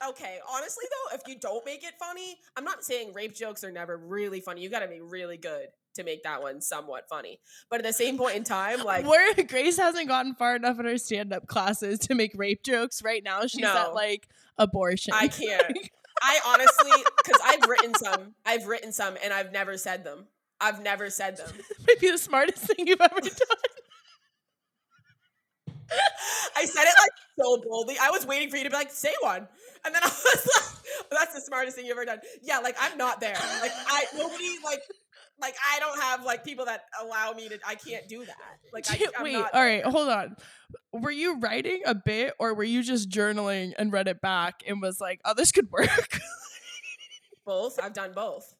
[0.09, 3.71] Okay, honestly though, if you don't make it funny, I'm not saying rape jokes are
[3.71, 4.61] never really funny.
[4.61, 7.39] You got to be really good to make that one somewhat funny.
[7.69, 10.85] But at the same point in time, like Where Grace hasn't gotten far enough in
[10.85, 13.03] her stand-up classes to make rape jokes.
[13.03, 14.27] Right now, she's at like
[14.57, 15.13] abortion.
[15.15, 15.77] I can't.
[16.21, 20.27] I honestly, because I've written some, I've written some, and I've never said them.
[20.59, 21.51] I've never said them.
[21.87, 23.31] might be the smartest thing you've ever done.
[26.55, 27.95] I said it like so boldly.
[28.01, 29.47] I was waiting for you to be like, say one.
[29.83, 30.47] And then I was
[31.11, 32.19] like, that's the smartest thing you've ever done.
[32.41, 33.35] Yeah, like I'm not there.
[33.61, 34.81] Like I nobody like
[35.41, 37.59] like I don't have like people that allow me to.
[37.67, 38.37] I can't do that.
[38.71, 40.35] Like I, I'm Wait, not, all right, hold on.
[40.93, 44.81] Were you writing a bit or were you just journaling and read it back and
[44.81, 45.89] was like, oh, this could work?
[47.45, 47.79] both.
[47.81, 48.55] I've done both.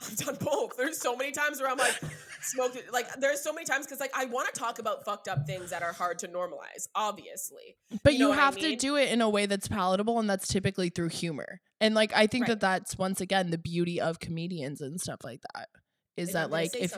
[0.00, 0.76] I've done both.
[0.76, 1.94] There's so many times where I'm like,
[2.40, 2.92] smoked it.
[2.92, 5.70] Like, there's so many times because, like, I want to talk about fucked up things
[5.70, 7.76] that are hard to normalize, obviously.
[8.02, 10.18] but You you, know what I have to do it in a way that's palatable
[10.18, 11.60] and that's typically through humor.
[11.80, 12.48] And like I think Right.
[12.50, 15.68] that that's once again the beauty of comedians and stuff like that
[16.16, 16.96] is And that like if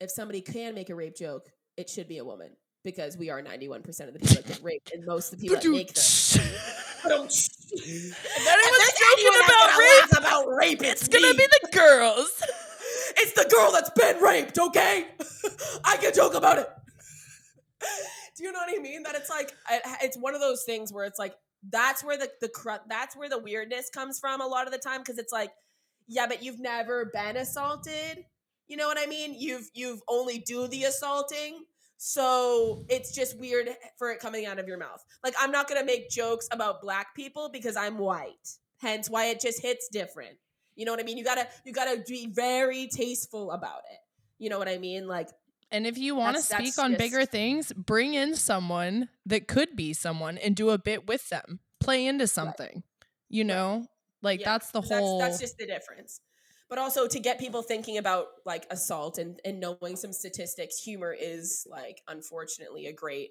[0.00, 2.50] if somebody can make a rape joke, it should be a woman
[2.84, 5.60] because we are 91% of the people that get raped, and most of the people
[5.60, 7.26] that make them.
[7.28, 12.42] if anyone's joking about rape, about rape, it's, it's gonna be the girls.
[13.18, 15.06] It's the girl that's been raped, okay?
[15.84, 16.68] I can joke about it.
[18.36, 19.02] Do you know what I mean?
[19.04, 21.34] That it's like it- it's one of those things where it's like
[21.70, 25.00] that's where the the that's where the weirdness comes from a lot of the time
[25.00, 25.50] because it's like
[26.06, 28.24] yeah, but you've never been assaulted.
[28.68, 29.34] You know what I mean?
[29.38, 31.64] You've you've only do the assaulting.
[31.98, 35.02] So it's just weird for it coming out of your mouth.
[35.24, 38.56] Like I'm not going to make jokes about black people because I'm white.
[38.80, 40.36] Hence why it just hits different.
[40.74, 41.16] You know what I mean?
[41.16, 43.98] You got to you got to be very tasteful about it.
[44.38, 45.06] You know what I mean?
[45.06, 45.28] Like
[45.70, 49.94] And if you want to speak on bigger things, bring in someone that could be
[49.94, 51.60] someone and do a bit with them.
[51.80, 52.82] Play into something.
[53.28, 53.86] You know?
[54.22, 56.20] Like yeah, that's the whole that's, that's just the difference.
[56.68, 61.14] But also to get people thinking about like assault and and knowing some statistics, humor
[61.18, 63.30] is like unfortunately a great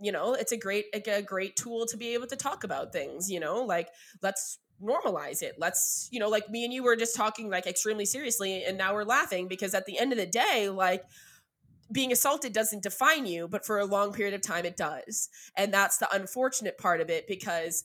[0.00, 2.92] you know, it's a great a, a great tool to be able to talk about
[2.92, 3.64] things, you know?
[3.64, 3.88] Like
[4.20, 5.54] let's normalize it.
[5.58, 8.94] Let's, you know, like me and you were just talking like extremely seriously and now
[8.94, 11.04] we're laughing because at the end of the day, like
[11.92, 15.28] being assaulted doesn't define you, but for a long period of time it does.
[15.56, 17.84] And that's the unfortunate part of it because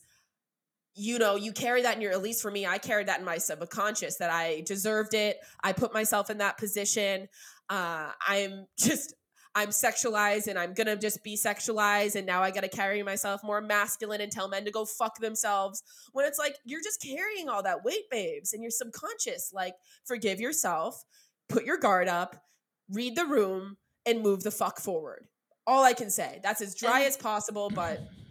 [0.98, 3.24] you know, you carry that in your, at least for me, I carried that in
[3.24, 5.38] my subconscious that I deserved it.
[5.62, 7.28] I put myself in that position.
[7.70, 9.14] Uh, I'm just,
[9.54, 12.16] I'm sexualized and I'm gonna just be sexualized.
[12.16, 15.82] And now I gotta carry myself more masculine and tell men to go fuck themselves.
[16.12, 19.52] When it's like, you're just carrying all that weight, babes, and you're subconscious.
[19.54, 19.74] Like,
[20.04, 21.02] forgive yourself,
[21.48, 22.42] put your guard up,
[22.90, 25.26] read the room, and move the fuck forward.
[25.66, 26.40] All I can say.
[26.42, 28.00] That's as dry And- as possible, but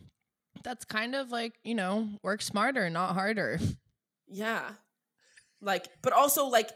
[0.67, 3.59] that's kind of like, you know, work smarter, not harder.
[4.29, 4.71] Yeah.
[5.61, 6.69] Like, but also like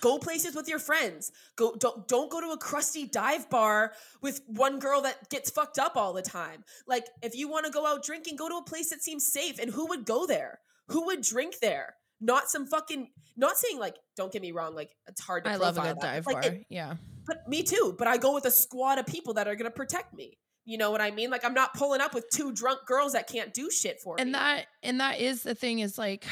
[0.00, 1.32] go places with your friends.
[1.56, 5.80] Go don't don't go to a crusty dive bar with one girl that gets fucked
[5.80, 6.62] up all the time.
[6.86, 9.58] Like, if you want to go out drinking, go to a place that seems safe.
[9.58, 10.60] And who would go there?
[10.88, 11.96] Who would drink there?
[12.20, 15.56] Not some fucking not saying like, don't get me wrong, like it's hard to I
[15.56, 16.12] love a profile good that.
[16.14, 16.52] dive Like, bar.
[16.52, 16.94] it- yeah.
[17.26, 17.96] but me too.
[17.98, 20.38] But I go with a squad of people that are gonna protect me.
[20.64, 21.30] You know what I mean?
[21.30, 24.22] Like I'm not pulling up with two drunk girls that can't do shit for me.
[24.22, 26.24] and that and that is the thing is like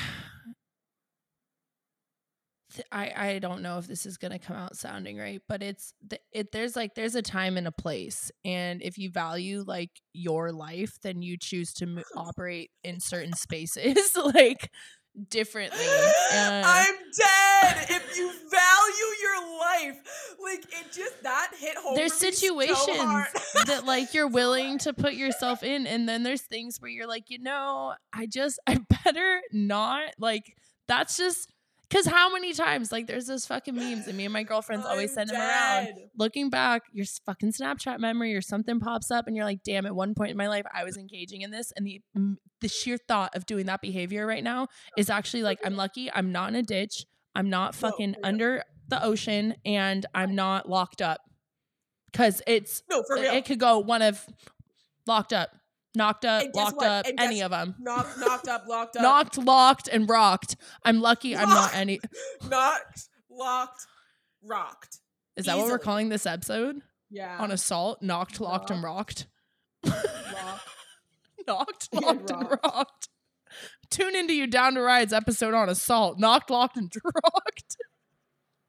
[2.93, 5.93] I I don't know if this is gonna come out sounding right, but it's
[6.33, 10.53] it there's like there's a time and a place, and if you value like your
[10.53, 14.71] life, then you choose to mo- operate in certain spaces like
[15.29, 15.79] differently.
[16.33, 17.87] I'm dead.
[17.91, 21.97] If you value your life, like it just that hit home.
[21.97, 23.27] there's me so situations
[23.67, 27.31] that like you're willing to put yourself in, and then there's things where you're like,
[27.31, 30.57] you know, I just I better not like.
[30.89, 31.53] That's just
[31.91, 35.11] because how many times like there's those fucking memes, and me and my girlfriends always
[35.11, 35.89] I'm send them around.
[36.17, 39.95] looking back, your fucking Snapchat memory or something pops up, and you're like, "Damn!" At
[39.95, 42.01] one point in my life, I was engaging in this, and the
[42.61, 46.31] the sheer thought of doing that behavior right now is actually like, I'm lucky I'm
[46.31, 48.21] not in a ditch, I'm not fucking real.
[48.23, 51.21] under the ocean, and I'm not locked up.
[52.13, 53.33] Because it's No, for real.
[53.33, 54.27] it could go one of
[55.07, 55.51] locked up,
[55.95, 56.87] knocked up, And locked what?
[56.87, 57.75] up, And any of them.
[57.79, 60.57] knocked, knocked up, locked up, Knocked, locked, and rocked.
[60.85, 62.01] I'm lucky I'm not any.
[62.51, 63.87] knocked, locked,
[64.43, 64.99] rocked.
[65.37, 66.81] Is that what we're calling this episode?
[67.11, 67.37] Yeah.
[67.39, 69.27] On assault, knocked, locked, and rocked.
[69.85, 69.95] rock.
[71.47, 72.65] knocked, locked, and rocked.
[72.65, 73.09] rocked.
[73.91, 76.93] Tune into you down to rides episode on assault, knocked, locked, and
[77.25, 77.77] rocked.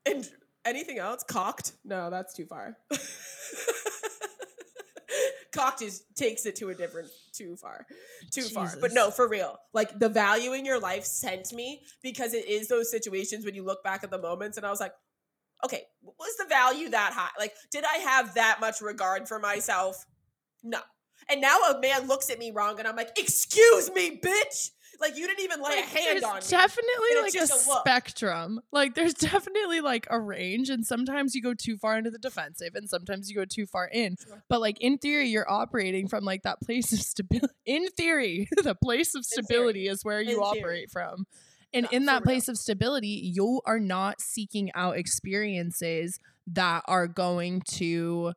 [0.07, 0.27] And
[0.65, 1.23] anything else?
[1.23, 1.73] Cocked?
[1.85, 2.77] No, that's too far.
[5.51, 7.85] Cocked is takes it to a different too far.
[8.31, 8.73] Too far.
[8.79, 9.57] But no, for real.
[9.73, 13.63] Like the value in your life sent me because it is those situations when you
[13.63, 14.93] look back at the moments and I was like,
[15.65, 17.29] okay, was the value that high?
[17.37, 20.05] Like, did I have that much regard for myself?
[20.63, 20.79] No.
[21.29, 24.71] And now a man looks at me wrong and I'm like, excuse me, bitch.
[25.01, 26.41] Like you didn't even lay Like, a hand on me.
[26.47, 28.61] definitely like a, a spectrum.
[28.71, 32.75] Like there's definitely like a range, and sometimes you go too far into the defensive,
[32.75, 34.15] and sometimes you go too far in.
[34.25, 34.43] Sure.
[34.47, 37.53] But like in theory, you're operating from like that place of stability.
[37.65, 40.61] In theory, the place of stability is where you In theory.
[40.63, 41.25] operate from.
[41.73, 42.21] And Yeah, in that real.
[42.23, 48.33] place of stability, you are not seeking out experiences that are going to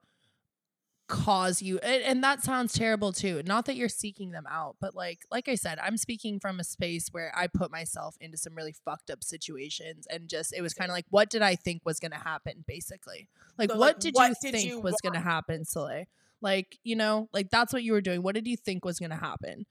[1.06, 4.94] cause you and, and that sounds terrible too not that you're seeking them out but
[4.94, 8.54] like like i said i'm speaking from a space where i put myself into some
[8.54, 11.82] really fucked up situations and just it was kind of like what did i think
[11.84, 13.28] was going to happen basically?
[13.58, 16.04] Like So, what like, did what you did think you was going to happen Soleil?
[16.40, 18.22] like you know like that's what you were doing.
[18.22, 19.66] What did you think was going to happen?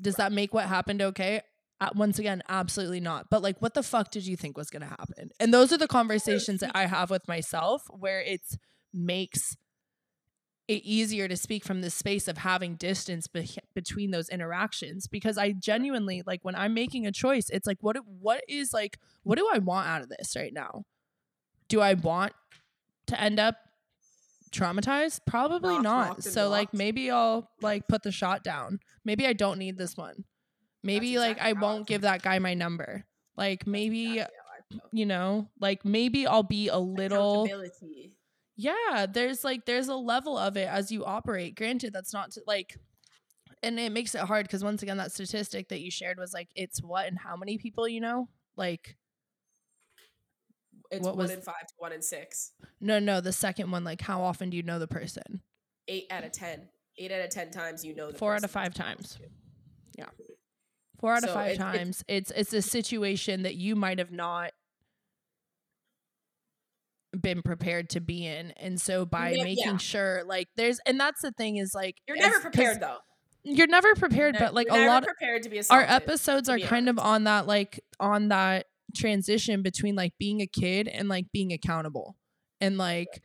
[0.00, 1.42] Does that make what happened okay?
[1.80, 3.30] Uh, once again absolutely not.
[3.30, 5.30] But like what the fuck did you think was going to happen?
[5.40, 8.56] And those are the conversations that i have with myself where it's
[8.92, 9.56] makes
[10.76, 15.52] easier to speak from the space of having distance be- between those interactions because I
[15.52, 19.48] genuinely like when I'm making a choice it's like what what is like what do
[19.52, 20.84] I want out of this right now?
[21.68, 22.32] Do I want
[23.06, 23.56] to end up
[24.50, 25.20] traumatized?
[25.26, 26.22] Probably not.
[26.22, 28.80] So like maybe I'll like put the shot down.
[29.04, 30.24] Maybe I don't need this one.
[30.82, 33.04] Maybe like exactly I won't give that guy my number.
[33.36, 34.88] Like maybe Exactly how I feel.
[34.92, 37.48] you know, like maybe I'll be a little.
[38.60, 41.54] Yeah there's like there's a level of it as you operate.
[41.56, 42.76] Granted that's not to, like
[43.62, 46.48] and it makes it hard because once again that statistic that you shared was like
[46.54, 48.28] it's what and how many people you know?
[48.56, 48.96] Like
[50.90, 52.52] It's What one was- in five to one in six.
[52.80, 55.42] no no the second one like how often do you know the person?
[55.86, 56.68] Eight out of ten.
[56.98, 59.18] Eight out of ten times you know the four out of five times.
[59.96, 60.06] Yeah.
[61.00, 62.04] Four out of So five it's- it's- times.
[62.08, 64.52] It's it's a situation that you might have not
[67.20, 69.76] been prepared to be in and so by ne- making yeah.
[69.78, 72.98] sure like there's and that's the thing is like You're never prepared though.
[73.44, 76.98] you're never prepared but like a lot prepared to be our episodes are kind of
[76.98, 82.16] on that like on that transition between like being a kid and like being accountable
[82.60, 83.22] and like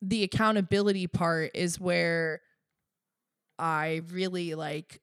[0.00, 2.40] the accountability part is where
[3.58, 5.00] i really like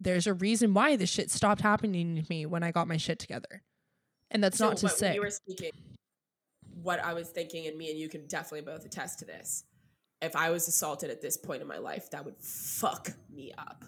[0.00, 3.18] there's a reason why this shit stopped happening to me when i got my shit
[3.18, 3.62] together
[4.30, 5.72] and that's So not to what- say you were speaking.
[6.82, 9.64] What I was thinking, and me and you can definitely both attest to this.
[10.20, 13.84] If I was assaulted at this point in my life, that would fuck me up.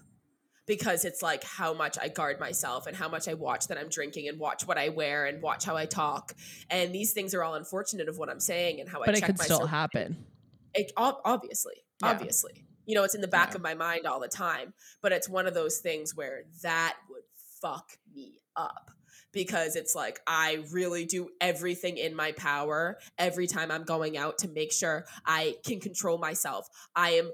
[0.66, 3.88] Because it's like how much I guard myself and how much I watch that I'm
[3.88, 6.32] drinking and watch what I wear and watch how I talk.
[6.70, 9.20] And these things are all unfortunate of what I'm saying and how but I it
[9.20, 10.24] check could still happen
[10.74, 12.11] It, ob- obviously, Yeah.
[12.11, 12.64] obviously.
[12.86, 13.57] You know, it's in the back Yeah.
[13.57, 14.72] of my mind all the time.
[15.03, 17.24] But it's one of those things where that would
[17.61, 18.93] fuck me up
[19.33, 24.39] because it's like I really do everything in my power every time I'm going out
[24.39, 26.68] to make sure I can control myself.
[26.95, 27.31] I am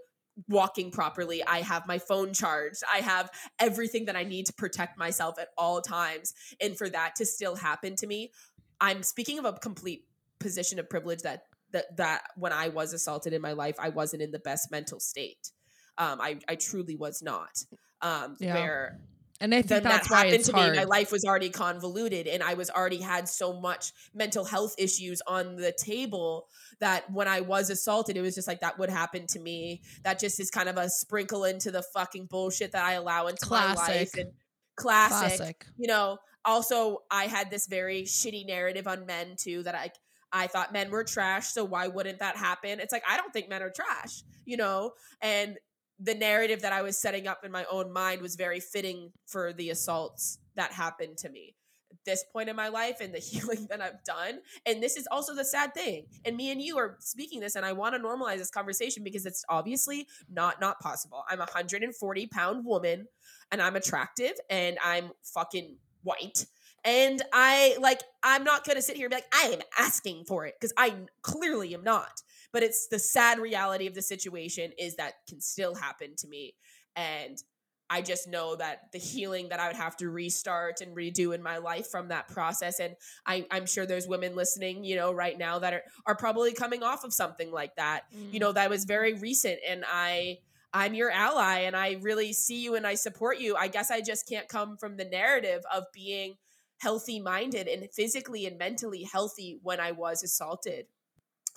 [0.48, 1.42] walking properly.
[1.44, 2.82] I have my phone charged.
[2.92, 6.34] I have everything that I need to protect myself at all times.
[6.60, 8.32] And for that to still happen to me,
[8.80, 10.04] I'm speaking of a complete
[10.38, 14.22] position of privilege that that that when I was assaulted in my life, I wasn't
[14.22, 15.50] in the best mental state.
[15.98, 17.64] Um, I I truly was not.
[18.02, 18.54] Um, Yeah.
[18.54, 19.00] where
[19.40, 20.78] and i think then that's that why happened it's to hard me.
[20.78, 25.22] My life was already convoluted, and I was already had so much mental health issues
[25.26, 26.48] on the table
[26.80, 29.82] that when I was assaulted, it was just like that would happen to me.
[30.04, 33.46] That just is kind of a sprinkle into the fucking bullshit that I allow into
[33.50, 34.30] my life and
[34.76, 35.38] classic.
[35.38, 36.18] classic You know.
[36.44, 39.90] Also, I had this very shitty narrative on men too that I
[40.32, 42.78] I thought men were trash, so why wouldn't that happen?
[42.78, 45.56] It's like I don't think men are trash, you know, and
[45.98, 49.52] the narrative that I was setting up in my own mind was very fitting for
[49.52, 51.54] the assaults that happened to me
[51.90, 54.40] at this point in my life and the healing that I've done.
[54.66, 56.06] And this is also the sad thing.
[56.24, 59.26] And me and you are speaking this, and I want to normalize this conversation because
[59.26, 61.24] it's obviously not not possible.
[61.28, 63.06] I'm a 140 pound woman,
[63.50, 66.46] and I'm attractive, and I'm fucking white.
[66.86, 70.46] And I like, I'm not gonna sit here and be like, I am asking for
[70.46, 72.22] it because I clearly am not.
[72.52, 76.54] But it's the sad reality of the situation is that can still happen to me.
[76.94, 77.42] And
[77.88, 81.42] i just know that the healing that i would have to restart and redo in
[81.42, 85.38] my life from that process and I, i'm sure there's women listening you know right
[85.38, 88.40] now that are, are probably coming off of something like that you mm.
[88.40, 90.38] know that was very recent and i
[90.74, 93.56] i'm your ally and i really see you and i support you.
[93.56, 96.36] I guess i just can't come from the narrative of being
[96.80, 100.86] healthy minded and physically and mentally healthy when i was assaulted.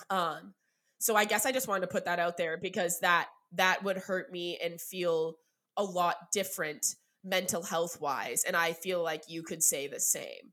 [0.08, 0.54] Um
[0.98, 3.96] so i guess i just wanted to put that out there because that that would
[3.96, 5.34] hurt me and feel
[5.76, 6.94] a lot different
[7.24, 10.52] mental health wise and i feel like you could say the same.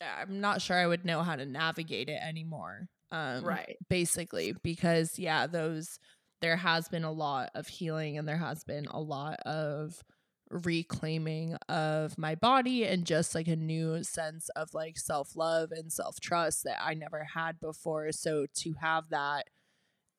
[0.00, 3.76] I'm not sure i would know how to navigate it anymore um right.
[3.88, 5.98] basically because yeah those
[6.42, 10.02] there has been a lot of healing and there has been a lot of
[10.50, 16.64] reclaiming of my body and just like a new sense of like self-love and self-trust
[16.64, 19.46] that I never had before so to have that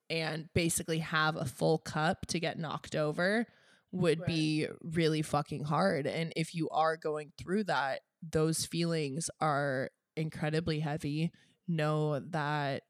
[0.09, 3.45] and basically have a full cup to get knocked over
[3.91, 4.27] would Right.
[4.27, 6.07] be really fucking hard.
[6.07, 11.31] And if you are going through that, those feelings are incredibly heavy.
[11.67, 12.83] Know that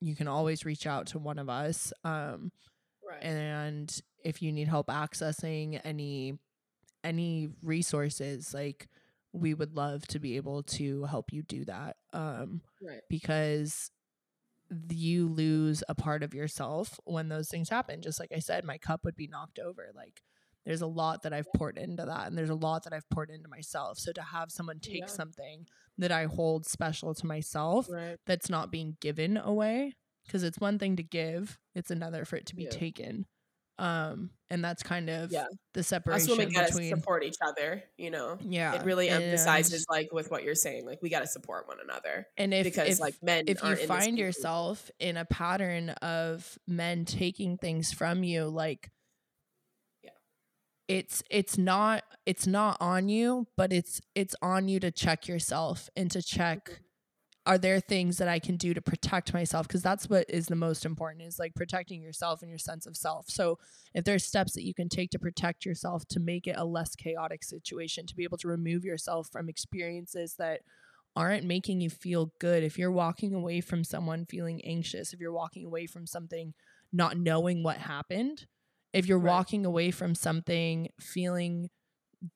[0.00, 1.92] you can always reach out to one of us.
[2.04, 2.52] Um,
[3.06, 3.22] Right.
[3.22, 6.38] and if you need help accessing any
[7.04, 8.88] any resources like
[9.32, 13.02] we would love to be able to help you do that um right.
[13.10, 13.90] because
[14.88, 18.78] you lose a part of yourself when those things happen just like i said my
[18.78, 20.22] cup would be knocked over like
[20.64, 23.30] there's a lot that i've poured into that and there's a lot that i've poured
[23.30, 25.06] into myself so to have someone take Yeah.
[25.06, 25.66] something
[25.98, 28.16] that i hold special to myself Right.
[28.26, 29.94] that's not being given away
[30.26, 32.70] because it's one thing to give it's another for it to be Yeah.
[32.70, 33.26] taken
[33.78, 35.46] um and that's kind of Yeah.
[35.72, 38.38] the Us separation women gotta between support each other, you know.
[38.40, 41.78] yeah It really and- emphasizes like with what you're saying, like we gotta support one
[41.82, 42.26] another.
[42.36, 45.24] and if because if, like men if you aren't in this find yourself in a
[45.24, 48.90] pattern of men taking things from you like
[50.02, 50.10] Yeah.
[50.86, 55.90] it's it's not it's not on you but it's it's on you to check yourself
[55.96, 56.83] and to check Mm-hmm.
[57.46, 60.56] Are there things that i can do to protect myself because that's what is the
[60.56, 63.58] most important is like protecting yourself and your sense of self so
[63.94, 66.94] if there's steps that you can take to protect yourself to make it a less
[66.94, 70.60] chaotic situation to be able to remove yourself from experiences that
[71.16, 75.32] aren't making you feel good if you're walking away from someone feeling anxious if you're
[75.32, 76.54] walking away from something
[76.92, 78.46] not knowing what happened
[78.92, 79.30] if you're Right.
[79.30, 81.70] walking away from something feeling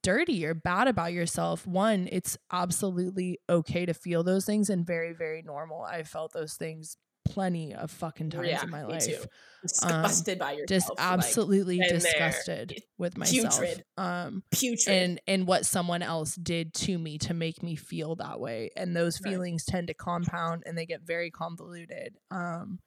[0.03, 5.13] dirty or bad about yourself one it's absolutely okay to feel those things and very
[5.13, 9.25] very normal i've felt those things plenty of fucking times Yeah, in my life too.
[9.63, 10.69] Disgusted by yourself.
[10.69, 11.89] just absolutely there.
[11.89, 13.85] disgusted with myself putrid.
[13.99, 14.97] um putrid.
[14.97, 18.97] and and what someone else did to me to make me feel that way and
[18.97, 19.33] those Right.
[19.33, 22.79] feelings tend to compound and they get very convoluted um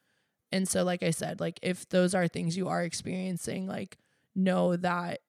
[0.51, 3.97] and so like i said like if those are things you are experiencing like
[4.35, 5.19] know that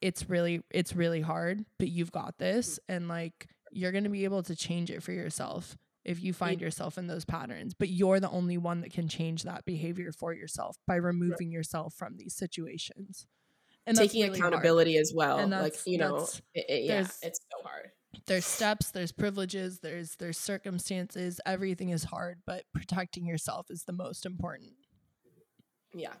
[0.00, 2.94] it's really it's really hard but you've got this mm.
[2.96, 6.60] and like you're going to be able to change it for yourself if you find
[6.60, 10.32] yourself in those patterns but you're the only one that can change that behavior for
[10.32, 13.26] yourself by removing yourself from these situations
[13.88, 15.38] and taking really hard accountability as well.
[15.38, 17.90] And like you know, it, it- yeah, it's so hard.
[18.26, 23.92] there's steps there's privileges there's there's circumstances everything is hard but protecting yourself is the
[23.92, 24.72] most important
[25.94, 26.14] Yeah.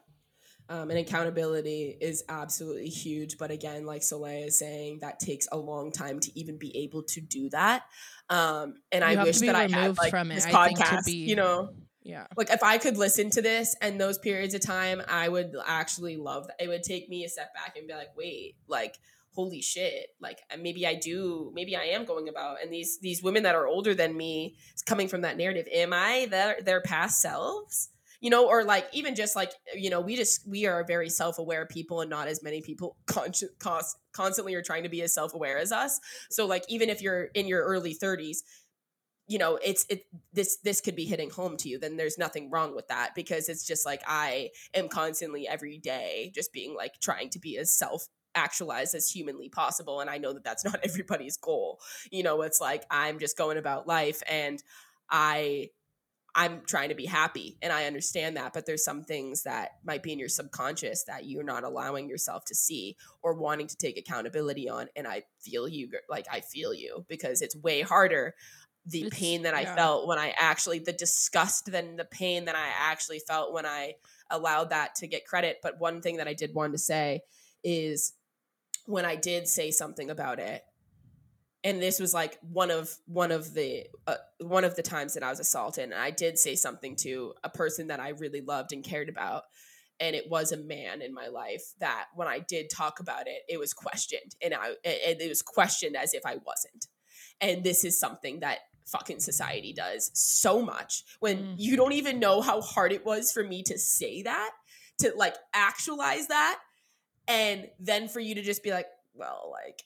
[0.70, 3.38] Um, and accountability is absolutely huge.
[3.38, 7.04] But again, like Soleil is saying, that takes a long time to even be able
[7.04, 7.84] to do that.
[8.28, 10.84] Um, and You I wish that I had like from it, this I think, to
[10.84, 11.70] podcast, be- you know,
[12.02, 15.54] yeah like if I could listen to this and those periods of time, I would
[15.66, 16.62] actually love that.
[16.62, 18.96] It would take me a step back and be like, wait, like,
[19.34, 22.56] holy shit, like maybe I do, maybe I am going about.
[22.62, 26.26] And these these women that are older than me, coming from that narrative, am I
[26.30, 27.90] their their past selves?
[28.20, 31.38] You know, or like even just like you know, we just we are very self
[31.38, 32.96] aware people, and not as many people
[34.12, 36.00] constantly are trying to be as self aware as us.
[36.30, 38.42] So like even if you're in your early thirties,
[39.28, 42.50] you know it's it this this could be hitting home to you then there's nothing
[42.50, 46.94] wrong with that because it's just like i am constantly every day just being like
[47.00, 50.80] trying to be as self actualized as humanly possible and i know that that's not
[50.82, 51.78] everybody's goal
[52.10, 54.62] you know it's like i'm just going about life and
[55.10, 55.68] i
[56.38, 60.02] i'm trying to be happy and i understand that but there's some things that might
[60.02, 63.98] be in your subconscious that you're not allowing yourself to see or wanting to take
[63.98, 68.34] accountability on and i feel you like i feel you because it's way harder
[68.86, 69.74] the It's- pain that I yeah.
[69.74, 73.96] felt when I actually the disgust then the pain that I actually felt when I
[74.30, 75.58] allowed that to get credit.
[75.62, 77.20] But one thing that I did want to say
[77.62, 78.14] is
[78.86, 80.62] when I did say something about it,
[81.64, 85.22] and this was like one of one of the uh, one of the times that
[85.22, 88.72] I was assaulted, and I did say something to a person that I really loved
[88.72, 89.44] and cared about.
[90.00, 93.42] And it was a man in my life that when I did talk about it,
[93.48, 96.86] it was questioned, and I it, it was questioned as if I wasn't
[97.40, 101.54] and this is something that fucking society does so much when Mm.
[101.58, 104.50] you don't even know how hard it was for me to say that
[105.00, 106.58] to like actualize that
[107.28, 109.82] and then for you to just be like well like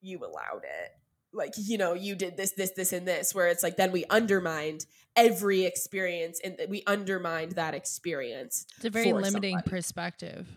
[0.00, 0.92] you allowed it.
[1.32, 4.04] Like you know you did this this this and this where it's like then we
[4.10, 4.84] undermined
[5.16, 9.70] every experience and we undermined that experience it's a very limiting somebody.
[9.70, 10.48] perspective.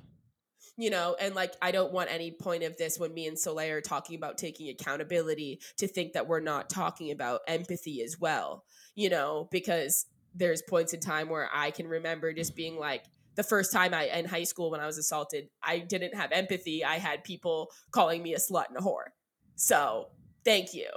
[0.76, 3.76] You know and like i don't want any point of this when me and soleil
[3.76, 8.66] are talking about taking accountability to think that we're not talking about empathy as well
[8.96, 13.04] you know because there's points in time where i can remember just being like
[13.36, 16.84] the first time i in high school when i was assaulted i didn't have empathy.
[16.84, 19.12] I had people calling me a slut and a whore
[19.56, 20.08] so
[20.46, 20.88] thank you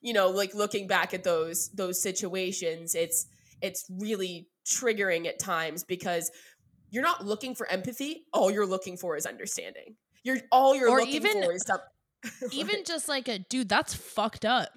[0.00, 3.26] you know like looking back at those those situations it's
[3.60, 6.30] it's really triggering at times because
[6.90, 11.00] you're not looking for empathy all you're looking for is understanding You're all you're Or
[11.00, 11.78] looking even- for is some,
[12.52, 14.68] Even just like a dude, that's fucked up.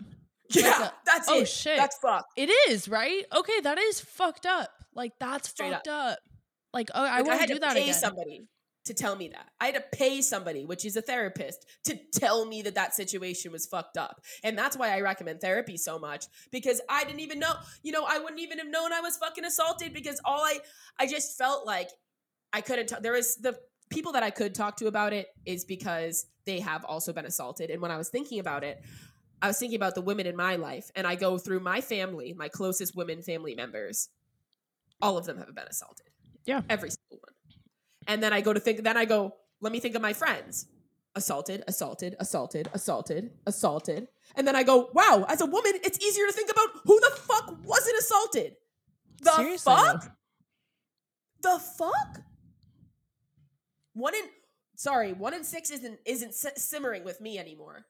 [0.49, 1.47] yeah, a- that's oh, it.
[1.47, 1.77] shit.
[1.77, 2.31] That's fucked.
[2.36, 3.23] It is, right?
[3.36, 4.69] Okay, that is fucked up.
[4.95, 6.17] Like that's Straight fucked up.
[6.73, 7.93] Like oh, I Like, won't had do to that pay again.
[7.93, 8.47] somebody
[8.86, 9.49] to tell me that.
[9.59, 13.51] I had to pay somebody, which is a therapist, to tell me that that situation
[13.51, 14.21] was fucked up.
[14.43, 18.05] And that's why I recommend therapy so much because I didn't even know, you know,
[18.07, 20.59] I wouldn't even have known I was fucking assaulted because all I
[20.99, 21.89] I just felt like
[22.53, 23.01] I couldn't talk.
[23.01, 23.57] There was the
[23.89, 27.69] people that I could talk to about it is because they have also been assaulted.
[27.69, 28.81] And when I was thinking about it,
[29.41, 32.33] I was thinking about the women in my life and I go through my family,
[32.33, 34.09] my closest women family members.
[35.01, 36.07] All of them have been assaulted.
[36.45, 36.61] Yeah.
[36.69, 36.89] Every.
[38.08, 40.68] And then I go to think, then I go, let me think of my friends.
[41.16, 44.08] Assaulted, assaulted, assaulted, assaulted, assaulted.
[44.36, 47.12] And then I go, wow, as a woman, it's easier to think about who the
[47.16, 48.56] fuck wasn't assaulted.
[49.22, 50.12] The Seriously, fuck?
[51.41, 52.22] The fuck?
[53.93, 54.24] One in
[54.76, 57.86] sorry, one in six isn't isn't simmering with me anymore.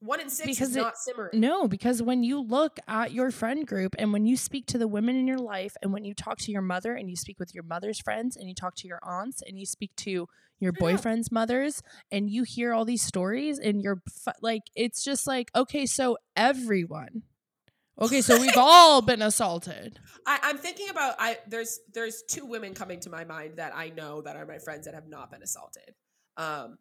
[0.00, 1.40] One in six Because is it- not simmering.
[1.40, 4.86] No, because when you look at your friend group and when you speak to the
[4.88, 7.54] women in your life and when you talk to your mother and you speak with
[7.54, 10.28] your mother's friends and you talk to your aunts and you speak to
[10.58, 14.02] your boyfriend's mothers and you hear all these stories and you're
[14.40, 17.22] like it's just like okay, so everyone.
[17.98, 19.98] Okay, so we've all been assaulted.
[20.26, 23.88] I, I'm thinking about I there's there's two women coming to my mind that I
[23.90, 25.94] know that are my friends that have not been assaulted.
[26.36, 26.76] Um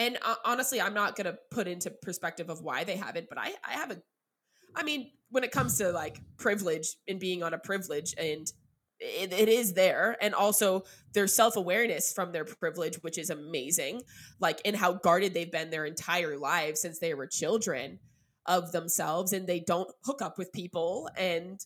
[0.00, 3.52] and uh, honestly, I'm not gonna put into perspective of why they haven't, but I
[3.62, 4.02] I have a
[4.74, 8.50] I mean, when it comes to like privilege and being on a privilege and
[8.98, 10.84] it, it is there and also
[11.14, 14.02] their self-awareness from their privilege which is amazing
[14.40, 17.98] like in how guarded they've been their entire lives since they were children
[18.46, 21.60] of themselves and they don't hook up with people and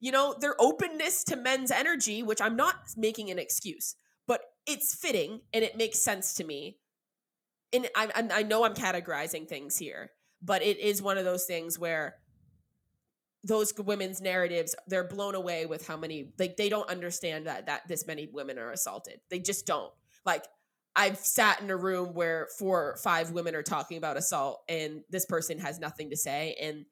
[0.00, 3.94] you know their openness to men's energy which i'm not making an excuse
[4.26, 6.78] but it's fitting and it makes sense to me
[7.72, 10.10] and i, I, know i'm categorizing things here
[10.42, 12.16] but it is one of those things where
[13.44, 17.86] those women's narratives they're blown away with how many like they don't understand that that
[17.86, 19.20] this many women are assaulted.
[19.30, 19.92] They just don't.
[20.24, 20.44] Like
[20.96, 25.02] i've sat in a room where four or five women are talking about assault and
[25.10, 26.86] this person has nothing to say and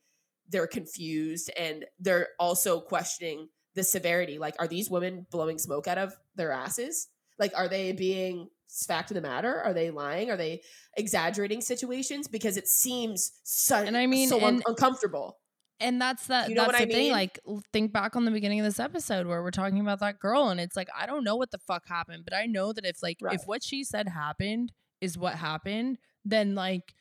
[0.49, 4.39] they're confused and they're also questioning the severity.
[4.39, 7.09] Like are these women blowing smoke out of their asses?
[7.39, 10.63] Like are they being fact of the matter are they lying are they
[10.97, 15.39] exaggerating situations because it seems so, And I mean, so un- uncomfortable
[15.79, 17.07] And that's the You know that's the I thing.
[17.07, 17.13] mean?
[17.13, 17.39] Like,
[17.73, 20.59] think back on the beginning of this episode where we're talking about that girl, and
[20.59, 23.19] it's like I don't know what the fuck happened, but I know that if like
[23.21, 23.35] Right.
[23.35, 26.95] if what she said happened is what happened, then like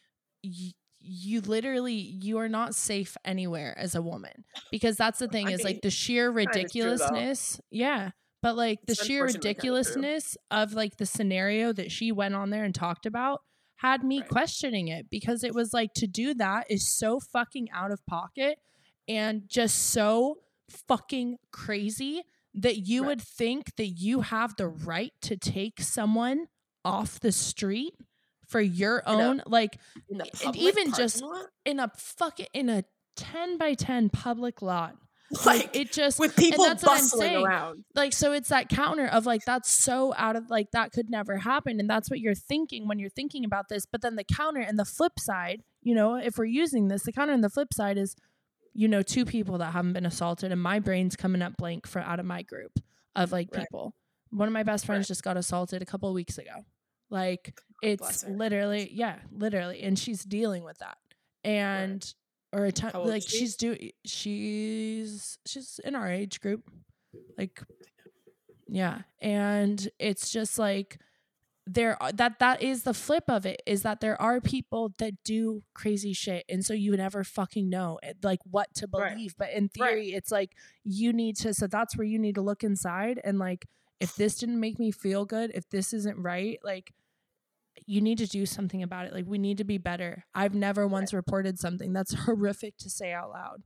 [0.43, 5.47] y- you literally you are not safe anywhere as a woman because that's the thing
[5.47, 7.61] I is mean, like the sheer kinda true, ridiculousness.
[7.71, 8.11] Yeah.
[8.45, 9.75] But like the sheer unfortunately kinda true.
[9.75, 13.41] ridiculousness of like the scenario that she went on there and talked about
[13.77, 14.29] had me Right.
[14.29, 18.59] questioning it because it was like to do that is so fucking out of pocket
[19.07, 22.21] and just so fucking crazy
[22.53, 23.07] that you Right.
[23.07, 26.45] would think that you have the right to take someone
[26.85, 27.95] off the street
[28.45, 29.79] for your In a own like
[30.43, 31.47] and even just- lot?
[31.65, 32.83] in a fucking in a
[33.15, 34.97] 10 by 10 public lot
[35.45, 37.83] like it just with people that's what I'm bustling around.
[37.95, 41.37] like so it's that counter of like that's so out of like that could never
[41.37, 44.59] happen and that's what you're thinking when you're thinking about this but then the counter
[44.61, 47.73] and the flip side you know if we're using this the counter and the flip
[47.73, 48.15] side is
[48.75, 51.99] you know two people that haven't been assaulted and my brain's coming up blank for
[52.01, 52.73] out of my group
[53.15, 53.61] of like Right.
[53.61, 53.95] people
[54.29, 55.07] one of my best friends Right.
[55.07, 56.65] just got assaulted a couple of weeks ago
[57.09, 60.97] like bless it's literally yeah literally and she's dealing with that
[61.43, 62.13] and
[62.55, 63.37] or a time like she?
[63.37, 66.69] she's doing she's she's in our age group
[67.37, 67.61] like
[68.67, 70.97] yeah and it's just like
[71.67, 75.13] there uh, that that is the flip of it is that there are people that
[75.23, 79.13] do crazy shit and so you never fucking know it, like what to Right.
[79.13, 79.89] believe but in Right.
[79.89, 80.51] theory it's like
[80.83, 83.65] you need to so that's where you need to look inside and like
[83.99, 86.91] if this didn't make me feel good if this isn't right like
[87.87, 90.87] you need to do something about it like we need to be better i've never
[90.87, 93.61] once reported something that's horrific to say out loud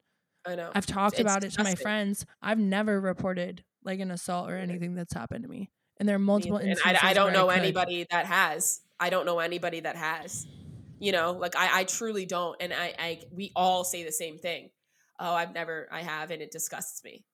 [0.45, 0.71] I know.
[0.73, 2.25] I've talked It's about it to my friends.
[2.41, 5.69] I've never reported like an assault or anything that's happened to me.
[5.97, 6.99] And there are multiple and instances.
[7.03, 7.57] I, I don't know could.
[7.57, 8.81] anybody that has.
[8.99, 10.47] I don't know anybody that has.
[10.99, 12.55] You know, like I, I truly don't.
[12.61, 14.69] And I, I, we all say the same thing.
[15.19, 17.25] Oh, I've never, I have, and it disgusts me.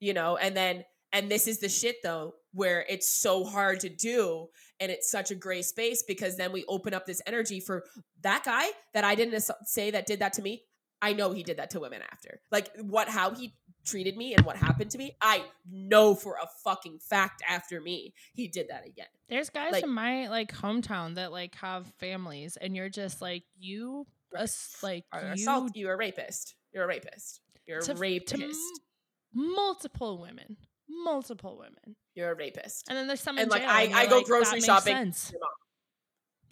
[0.00, 3.88] You know, and then, and this is the shit though, where it's so hard to
[3.88, 4.48] do,
[4.80, 7.84] and it's such a gray space because then we open up this energy for
[8.22, 10.62] that guy that I didn't say that did that to me.
[11.02, 12.40] I know he did that to women after.
[12.50, 13.52] Like what how he
[13.84, 18.14] treated me and what happened to me, I know for a fucking fact after me,
[18.32, 19.08] he did that again.
[19.28, 23.42] There's guys Like- in my like hometown that like have families, and you're just like
[23.58, 26.54] you, ass- like you assault you're a rapist.
[26.72, 27.40] You're a rapist.
[27.66, 28.30] You're a to, rapist.
[28.30, 30.56] to m- multiple women,
[30.88, 32.86] multiple women, You're a rapist.
[32.88, 33.70] and then there's some And, in like, jail.
[33.70, 34.94] I- and I go like, grocery shopping.
[34.94, 35.32] sense.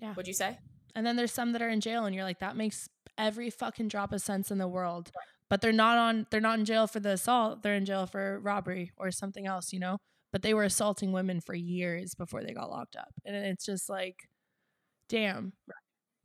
[0.00, 0.14] Yeah.
[0.14, 0.58] What'd you say?
[0.94, 3.88] And then there's some that are in jail, and you're like, that makes every fucking
[3.88, 5.10] drop of sense in the world.
[5.48, 6.26] But they're not on.
[6.30, 7.62] They're not in jail for the assault.
[7.62, 9.98] They're in jail for robbery or something else, you know.
[10.32, 13.88] But they were assaulting women for years before they got locked up, and it's just
[13.88, 14.28] like,
[15.08, 15.52] damn.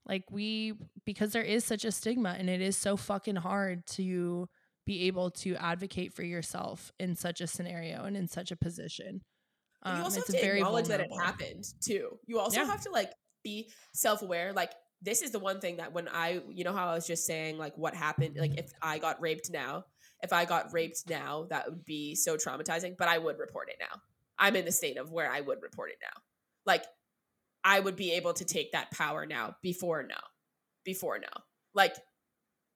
[0.05, 0.73] Like we,
[1.05, 4.47] because there is such a stigma, and it is so fucking hard to
[4.87, 9.21] be able to advocate for yourself in such a scenario and in such a position.
[9.83, 12.17] But you Um, also have to acknowledge that it happened too.
[12.25, 12.65] You also Yeah.
[12.65, 13.11] have to like
[13.43, 14.53] be self-aware.
[14.53, 17.25] Like this is the one thing that when I, you know, how I was just
[17.25, 19.85] saying, like what happened, like if I got raped now,
[20.23, 22.95] if I got raped now, that would be so traumatizing.
[22.97, 24.01] But I would report it now.
[24.39, 26.21] I'm in the state of where I would report it now.
[26.65, 26.85] Like
[27.63, 29.57] I would be able to take that power now.
[29.61, 30.15] Before no,
[30.85, 31.27] before no.
[31.73, 31.95] like.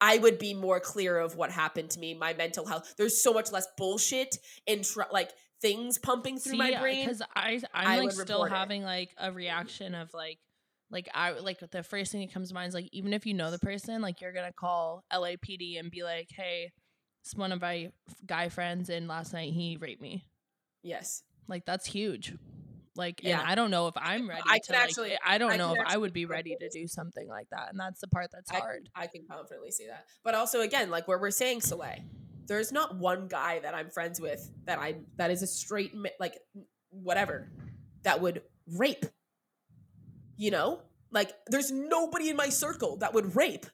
[0.02, 2.96] I would be more clear of what happened to me, my mental health.
[2.98, 4.36] There's so much less bullshit
[4.68, 5.30] and tr- like
[5.62, 7.06] things pumping through my brain.
[7.06, 8.56] because I I'm I like still report it.
[8.56, 10.40] having like a reaction of like
[10.90, 13.36] like I like the first thing that comes to mind is like even if you
[13.36, 16.72] know the person like you're gonna call LAPD and be like hey
[17.24, 17.92] it's one of my
[18.26, 20.26] guy friends and last night he raped me
[20.84, 21.22] Yes.
[21.48, 22.34] like that's huge
[22.96, 23.40] like Yeah.
[23.40, 25.58] and I don't know if I'm ready I to can like actually- I don't I
[25.58, 28.30] know if I would be ready to do something like that and that's the part
[28.32, 30.06] that's I, hard I can confidently see that.
[30.24, 32.00] But also, again, like where we're saying Soleil,
[32.48, 36.38] there's not one guy that I'm friends with that I that is a straight like
[36.90, 37.50] whatever
[38.04, 39.06] that would rape.
[40.38, 40.82] You know,
[41.12, 43.66] like there's nobody in my circle that would rape.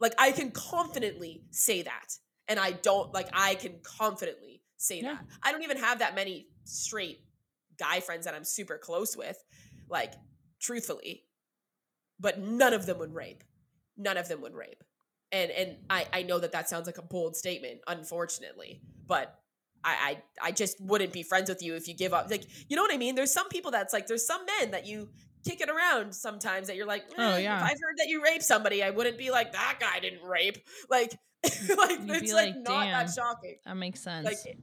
[0.00, 5.14] Like I can confidently say that, and I don't like I can confidently say Yeah.
[5.14, 5.24] that.
[5.42, 7.20] I don't even have that many straight
[7.78, 9.42] guy friends that I'm super close with,
[9.88, 10.14] like
[10.60, 11.24] truthfully,
[12.20, 13.44] but none of them would rape.
[13.96, 14.82] None of them would rape.
[15.32, 19.38] And and I I know that that sounds like a bold statement, unfortunately, but
[19.84, 22.30] I I I just wouldn't be friends with you if you give up.
[22.30, 23.14] Like you know what I mean?
[23.14, 25.10] There's some people that's like there's some men that you
[25.44, 27.58] kick it around sometimes that you're like, Oh, "Eh, yeah.
[27.58, 30.58] If I've heard that you raped somebody, I wouldn't be like that guy didn't rape.
[30.90, 31.14] Like
[31.44, 34.58] like You'd it's like, like, not that shocking that makes sense like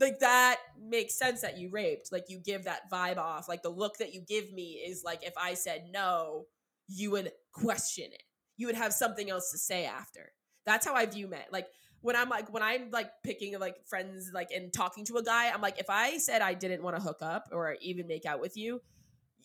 [0.00, 3.68] like that makes sense that you raped like you give that vibe off like the
[3.68, 6.46] look that you give me is like if i said no
[6.90, 8.22] you would question it.
[8.56, 10.32] You would have something else to say after.
[10.66, 11.66] That's how i view men like
[12.02, 15.50] when i'm like when i'm like picking like friends like and talking to a guy
[15.50, 18.40] i'm like if i said i didn't want to hook up or even make out
[18.40, 18.80] with you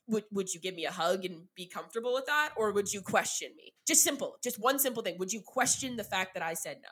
[0.07, 2.51] would, would you give me a hug and be comfortable with that?
[2.55, 3.73] Or would you question me?
[3.87, 5.17] Just simple just one simple thing.
[5.17, 6.89] Would you question the fact that i said no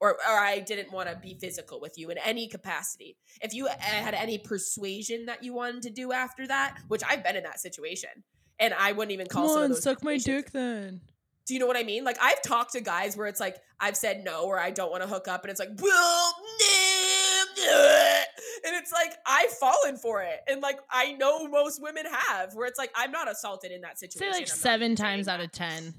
[0.00, 3.16] or, or I didn't want to be physical with you in any capacity.
[3.40, 7.36] If you had any persuasion that you wanted to do after that, which I've been
[7.36, 8.10] in that situation,
[8.58, 11.00] and I wouldn't even call come some of on those suck my situations- dick then
[11.46, 12.04] Do you know what I mean?
[12.04, 15.02] Like I've talked to guys where it's like I've said no or I don't want
[15.02, 16.34] to hook up, and it's like well,
[18.64, 22.66] and it's like I've fallen for it, and like I know most women have, where
[22.66, 24.32] it's like I'm not assaulted in that situation.
[24.32, 25.94] say like I'm seven times out of ten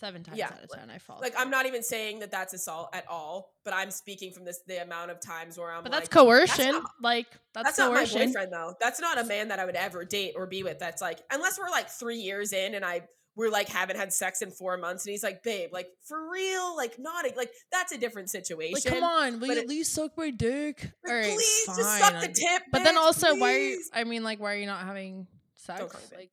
[0.00, 2.52] seven times Yeah, out of ten I fall Like I'm not even saying that that's
[2.54, 5.92] assault at all, but I'm speaking from this the amount of times where I'm But
[5.92, 6.72] like, that's coercion.
[6.72, 8.74] not- like that's, that's not my boyfriend though.
[8.80, 10.78] That's not a man that I would ever date or be with.
[10.78, 13.02] That's like unless we're like three years in and I
[13.36, 16.76] we're like haven't had sex in four months and he's like, babe, like for real,
[16.76, 18.74] like not like that's a different situation.
[18.74, 20.90] Like, come on, will but you at least suck my dick?
[21.04, 21.76] Like, All right, please fine.
[21.76, 22.62] just suck the tip.
[22.72, 23.82] But then bitch, also, why are you?
[23.94, 25.80] I mean, like, why are you not having sex?
[26.14, 26.30] Like,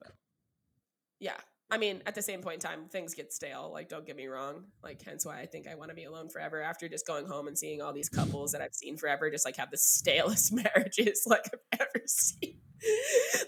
[1.20, 1.38] Yeah.
[1.70, 3.70] I mean, at the same point in time, things get stale.
[3.74, 4.64] Like, don't get me wrong.
[4.82, 6.62] Like, hence why I think I want to be alone forever.
[6.62, 9.58] After just going home and seeing all these couples that I've seen forever, just like
[9.58, 12.60] have the stalest marriages like I've ever seen.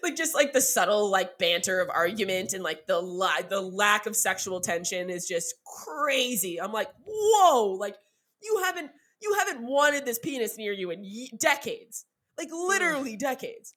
[0.04, 4.06] like, just like the subtle like banter of argument and like the li- the lack
[4.06, 5.56] of sexual tension is just
[5.86, 6.60] crazy.
[6.60, 7.78] I'm like, whoa!
[7.80, 7.96] Like,
[8.44, 8.92] you haven't
[9.22, 12.06] you haven't wanted this penis near you in ye- decades.
[12.38, 13.76] Like, literally decades.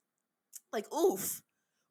[0.73, 1.42] Like, oof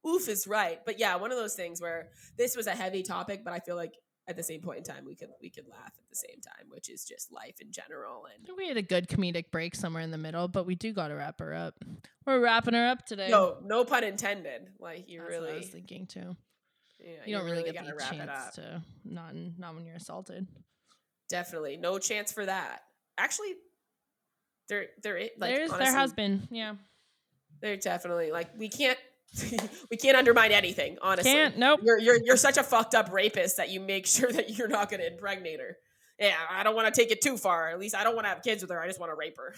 [0.07, 3.43] oof is right but yeah one of those things where this was a heavy topic
[3.43, 3.93] but i feel like
[4.27, 6.65] at the same point in time we could we could laugh at the same time
[6.69, 10.11] which is just life in general and we had a good comedic break somewhere in
[10.11, 11.73] the middle, but we do got to wrap her up.
[12.25, 13.29] We're wrapping her up today.
[13.29, 16.35] no no pun intended like you That's what I really was thinking too.
[16.99, 19.85] yeah, You don't really, get gotta the wrap it up chance to not not when
[19.85, 20.47] you're assaulted.
[21.27, 22.81] definitely no chance for that
[23.17, 23.53] actually
[24.69, 26.75] there there like There's honestly, there has been, yeah.
[27.61, 28.99] there definitely like we can't
[29.91, 31.79] we can't undermine anything honestly Can't nope.
[31.83, 34.89] you're you're you're such a fucked up rapist that you make sure that you're not
[34.89, 35.77] going to impregnate her
[36.21, 37.69] yeah, I don't want to take it too far.
[37.69, 38.79] At least I don't want to have kids with her.
[38.79, 39.55] I just want to rape her.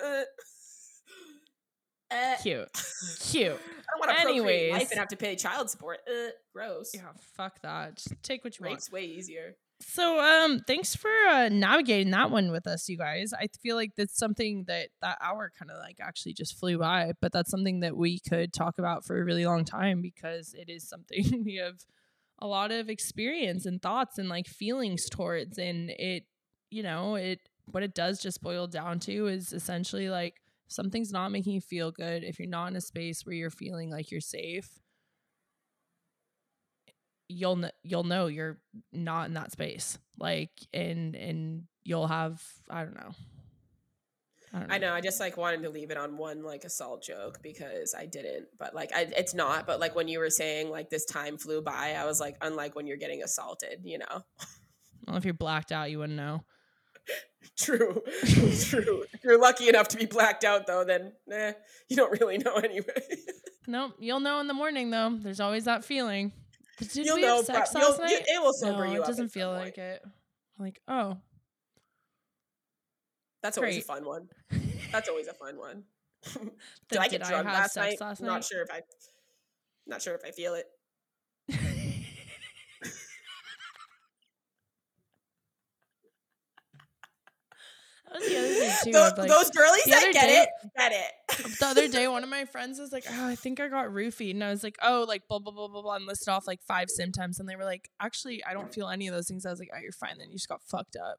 [0.00, 0.22] Uh,
[2.42, 2.68] Cute.
[3.20, 3.52] Cute.
[3.52, 5.98] I don't want to procreate life and have to pay child support.
[6.08, 6.92] Uh, gross.
[6.94, 7.96] Yeah, fuck that.
[7.96, 8.74] Just take what you want.
[8.74, 9.56] Rape's way easier.
[9.80, 13.32] So, um, thanks for uh, navigating that one with us, you guys.
[13.32, 17.12] I feel like that's something that that hour kind of like actually just flew by,
[17.20, 20.70] but that's something that we could talk about for a really long time because it
[20.70, 21.74] is something we have
[22.40, 26.24] a lot of experience and thoughts and like feelings towards, and it,
[26.70, 31.32] you know, it what it does just boil down to is essentially like something's not
[31.32, 32.22] making you feel good.
[32.24, 34.68] If you're not in a space where you're feeling like you're safe,
[37.28, 38.58] you'll kn- you'll know you're
[38.92, 43.10] not in that space like and and you'll have i don't know
[44.52, 44.92] i don't know I know.
[44.92, 48.46] I just like wanted to leave it on one like assault joke because I didn't,
[48.56, 49.66] but like I, it's not.
[49.66, 52.76] But like when you were saying like this time flew by, I was like, unlike
[52.76, 54.22] when you're getting assaulted, you know.
[55.08, 56.44] well, if you're blacked out you wouldn't know
[57.58, 59.04] True, true.
[59.12, 61.52] If you're lucky enough to be blacked out, though, then eh,
[61.88, 63.02] you don't really know anyway.
[63.66, 66.32] nope you'll know in the morning though there's always that feeling
[66.78, 69.00] did You'll we know, have sex you'll- last you- it will sober no, you it
[69.00, 69.64] up doesn't feel point.
[69.64, 70.02] like it
[70.58, 71.16] like oh
[73.42, 74.28] That's always a fun one.
[74.92, 75.84] That's always a fun one.
[76.34, 76.50] then
[76.88, 78.00] Did I did get I have last night?
[78.00, 78.80] last Not sure if I.
[79.86, 80.64] Not sure if I feel it.
[88.14, 90.92] That was the other thing too Those, like, those girlies that get day- it, get
[90.92, 91.58] it.
[91.58, 94.30] the other day, one of my friends was like, "Oh, I think I got roofied,"
[94.30, 96.62] and I was like, "Oh, like blah blah blah blah blah," and listed off like
[96.62, 99.50] five symptoms, and they were like, "Actually, I don't feel any of those things." I
[99.50, 100.16] was like, "Oh, you're fine.
[100.18, 101.18] Then you just got fucked up."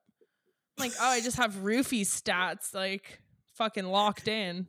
[0.77, 3.19] I'm like, "Oh, I just have roofie stats, like
[3.55, 4.67] fucking locked in."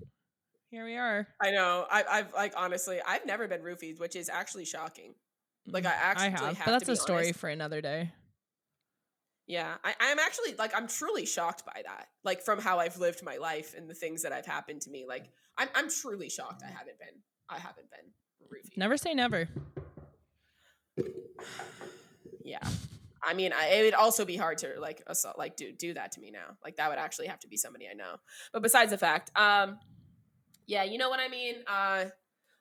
[0.70, 1.28] Here we are.
[1.40, 1.86] I know.
[1.89, 5.15] I, I've like honestly, I've never been roofied, which is actually shocking.
[5.69, 7.39] Like mm, I actually I have, have but that's a story honest.
[7.39, 8.12] for another day.
[9.47, 12.09] Yeah, I, I'm actually like I'm truly shocked by that.
[12.24, 15.05] Like from how I've lived my life and the things that have happened to me.
[15.06, 16.62] Like I'm I'm truly shocked.
[16.64, 17.20] I haven't been.
[17.48, 18.10] I haven't been
[18.52, 18.77] roofied.
[18.77, 19.48] Never say never.
[22.44, 22.66] Yeah.
[23.23, 26.12] I mean, I, it would also be hard to like assault, like do do that
[26.12, 26.56] to me now.
[26.62, 28.16] Like that would actually have to be somebody I know.
[28.52, 29.78] But besides the fact, um,
[30.66, 31.56] yeah, you know what I mean.
[31.66, 32.06] Uh,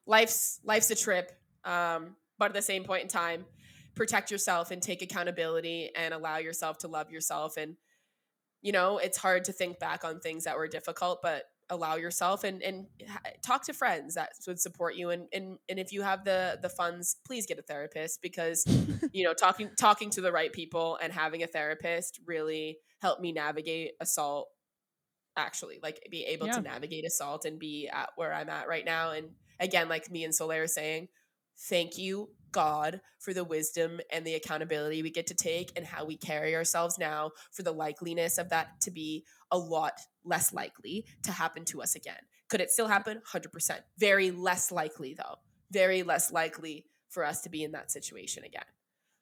[0.06, 1.32] life's life's a trip.
[1.64, 3.46] Um, but at the same point in time,
[3.96, 7.58] protect yourself and take accountability and allow yourself to love yourself.
[7.58, 7.76] And
[8.62, 12.44] you know, it's hard to think back on things that were difficult, but allow yourself
[12.44, 12.86] and and
[13.44, 16.70] talk to friends that would support you and and and if you have the the
[16.70, 18.64] funds please get a therapist because
[19.12, 23.32] you know talking talking to the right people and having a therapist really helped me
[23.32, 24.48] navigate assault
[25.38, 26.54] actually like be able Yeah.
[26.58, 30.24] to navigate assault and be at where i'm at right now and again like me
[30.24, 31.08] and soleil are saying
[31.68, 36.06] thank you god for the wisdom and the accountability we get to take and how
[36.06, 41.06] we carry ourselves now for the likeliness of that to be a lot less likely
[41.22, 42.16] to happen to us again.
[42.50, 43.22] Could it still happen?
[43.30, 45.36] 100% very less likely though.
[45.70, 48.64] Very less likely for us to be in that situation again.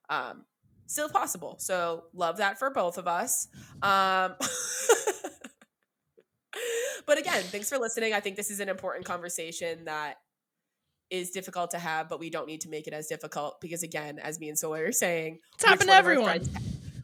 [0.09, 0.45] Um
[0.85, 1.55] still possible.
[1.59, 3.47] So love that for both of us.
[3.81, 4.35] Um
[7.07, 8.13] but again thanks for listening.
[8.13, 10.17] I think this is an important conversation that
[11.13, 14.17] is difficult to have but we don't need to make it as difficult because again
[14.19, 16.39] as me and soleil are saying It's happened to one of our everyone.
[16.43, 16.49] friends-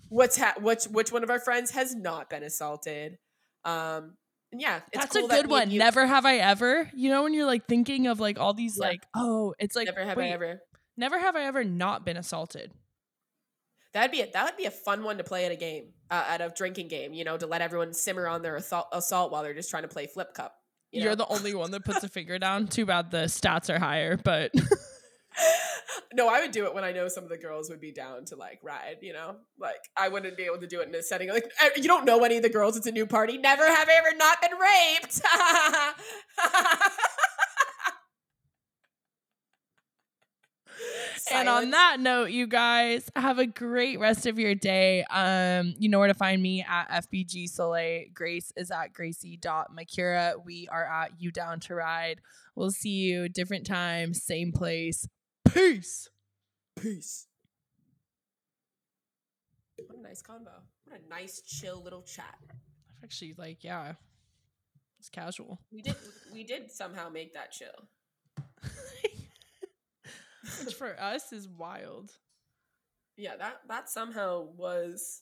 [0.10, 3.18] what's ha- which which one of our friends has not been assaulted
[3.64, 4.16] um
[4.52, 5.70] and yeah it's That's cool a good and one.
[5.72, 6.90] you- Never have I ever.
[6.96, 8.88] You know when you're like thinking of like all these Yeah.
[8.88, 10.60] like oh, it's like never have wait, i ever
[10.98, 12.72] never have I ever not been assaulted.
[13.94, 16.24] That'd be a, that would be a fun one to play at a game, uh,
[16.28, 17.12] at a drinking game.
[17.14, 19.88] You know, to let everyone simmer on their assault, assault while they're just trying to
[19.90, 20.54] play flip cup.
[20.92, 21.18] You You're know?
[21.18, 22.68] the only one that puts a finger down.
[22.68, 24.52] Too bad the stats are higher, but
[26.14, 28.26] no, I would do it when I know some of the girls would be down
[28.26, 28.98] to like ride.
[29.02, 31.70] You know, like I wouldn't be able to do it in a setting like eh,
[31.76, 32.76] you don't know any of the girls.
[32.76, 33.38] It's a new party.
[33.38, 35.22] Never have I ever not been raped.
[41.32, 45.04] and on that note, you guys have a great rest of your day.
[45.04, 48.06] Um, you know where to find me at FBG Soleil.
[48.14, 50.44] Grace is at Gracie.Makura.
[50.44, 52.22] We are at You Down to Ride.
[52.56, 55.08] We'll see you different time, same place.
[55.46, 56.10] Peace.
[56.80, 57.28] Peace.
[59.88, 60.52] What a nice combo.
[60.86, 62.36] What a nice, chill little chat.
[63.04, 63.94] Actually, like, yeah.
[65.00, 65.60] It's casual.
[65.72, 65.96] We did.
[66.34, 67.88] We did somehow make that chill.
[70.64, 72.12] Which for us is wild.
[73.18, 75.22] Yeah, that that somehow was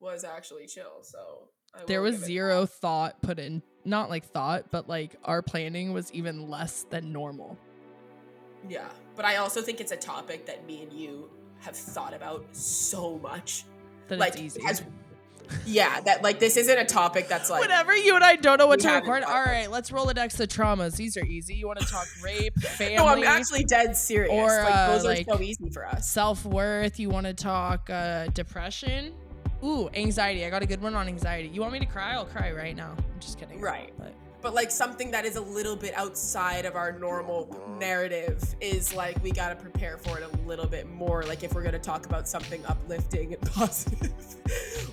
[0.00, 1.02] was actually chill.
[1.02, 2.72] So I There was zero that.
[2.72, 7.58] thought put in, not like thought, but like our planning was even less than normal.
[8.68, 11.30] Yeah, but I also think it's a topic that me and you
[11.60, 13.64] have thought about so much.
[14.08, 14.62] That like it's easy.
[14.66, 14.82] as
[15.64, 18.66] yeah, that like this isn't a topic that's like Whenever you and I don't know
[18.66, 20.96] what to record, all right, let's roll a dex the traumas.
[20.96, 21.54] These are easy.
[21.54, 24.30] You want to talk rape, family, No, I'm actually dead serious.
[24.32, 26.08] Or, like uh, those like- are so easy for us.
[26.08, 26.98] self worth.
[26.98, 29.14] You want to talk uh, depression.
[29.64, 30.44] Ooh, anxiety.
[30.44, 31.48] I got a good one on anxiety.
[31.48, 32.12] You want me to cry?
[32.12, 32.92] I'll cry right now.
[32.96, 33.60] I'm just kidding.
[33.60, 33.92] Right.
[33.98, 34.12] But
[34.46, 37.48] But like something that is a little bit outside of our normal
[37.80, 41.24] narrative is like we got to prepare for it a little bit more.
[41.24, 44.12] Like if we're going to talk about something uplifting and positive,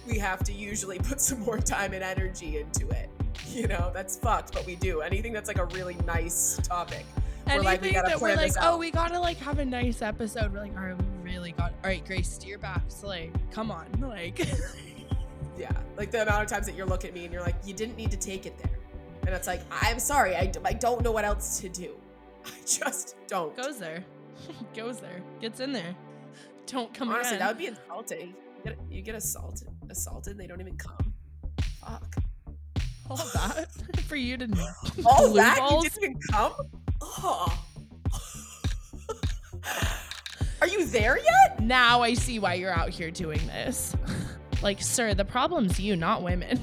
[0.08, 3.12] we have to usually put some more time and energy into it.
[3.48, 5.02] You know, that's fucked, but we do.
[5.02, 7.06] Anything that's like a really nice topic.
[7.46, 10.52] We're anything like, we that we're like, oh, we gotta like have a nice episode.
[10.52, 11.74] We're like, all right, we really got.
[11.84, 13.30] All right, Grace, steer back, slay.
[13.52, 14.48] Come on, like.
[15.56, 15.72] Yeah.
[15.96, 17.96] Like the amount of times that you're looking at me and you're like, you didn't
[17.96, 18.80] need to take it there.
[19.26, 20.36] And it's like, I'm sorry.
[20.36, 21.96] I, d- I don't know what else to do.
[22.46, 23.56] I just don't.
[23.56, 24.04] goes there,
[24.76, 25.96] goes there, gets in there.
[26.68, 27.40] Don't come Honestly, again.
[27.40, 28.36] that would be insulting.
[28.58, 30.38] You get, you get assaulted, assaulted.
[30.38, 31.14] They don't even come.
[31.82, 32.16] Fuck.
[33.10, 33.68] all that
[34.08, 34.68] for you to know.
[35.06, 35.84] All blue that balls?
[35.84, 36.54] you didn't even come.
[37.02, 37.64] Oh.
[40.62, 41.60] Are you there yet?
[41.62, 43.96] Now I see why you're out here doing this.
[44.62, 46.62] like, sir, the problem's you, not women.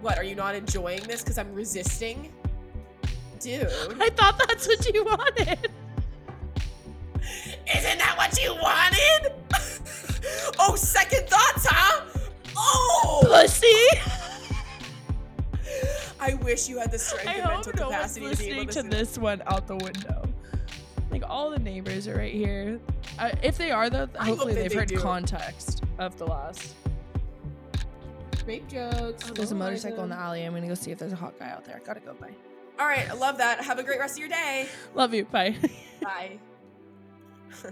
[0.00, 0.18] What?
[0.18, 2.32] Are you not enjoying this because I'm resisting?
[3.40, 3.68] Dude,
[4.00, 5.70] I thought that's what you wanted.
[7.74, 9.32] isn't that what you wanted?
[10.58, 12.04] oh, second thoughts, huh?
[12.56, 13.66] Oh, Pussy.
[16.20, 18.82] I wish you had the strength I and mental no capacity to be able to,
[18.82, 20.28] to this one out the window.
[21.10, 22.80] Like all the neighbors are right here.
[23.18, 24.98] Uh, if they are, though, hopefully they've they heard do.
[24.98, 26.74] context of the last.
[28.48, 29.28] Rape jokes.
[29.28, 30.42] Oh, there's a Oh, motorcycle in the alley.
[30.42, 31.76] I'm gonna go see if there's a hot guy out there.
[31.76, 32.14] I Gotta go.
[32.14, 32.30] Bye.
[32.80, 33.60] All right, I love that.
[33.62, 34.66] Have a great rest of your day.
[34.94, 35.26] Love you.
[35.26, 35.54] Bye.
[36.00, 36.38] Bye.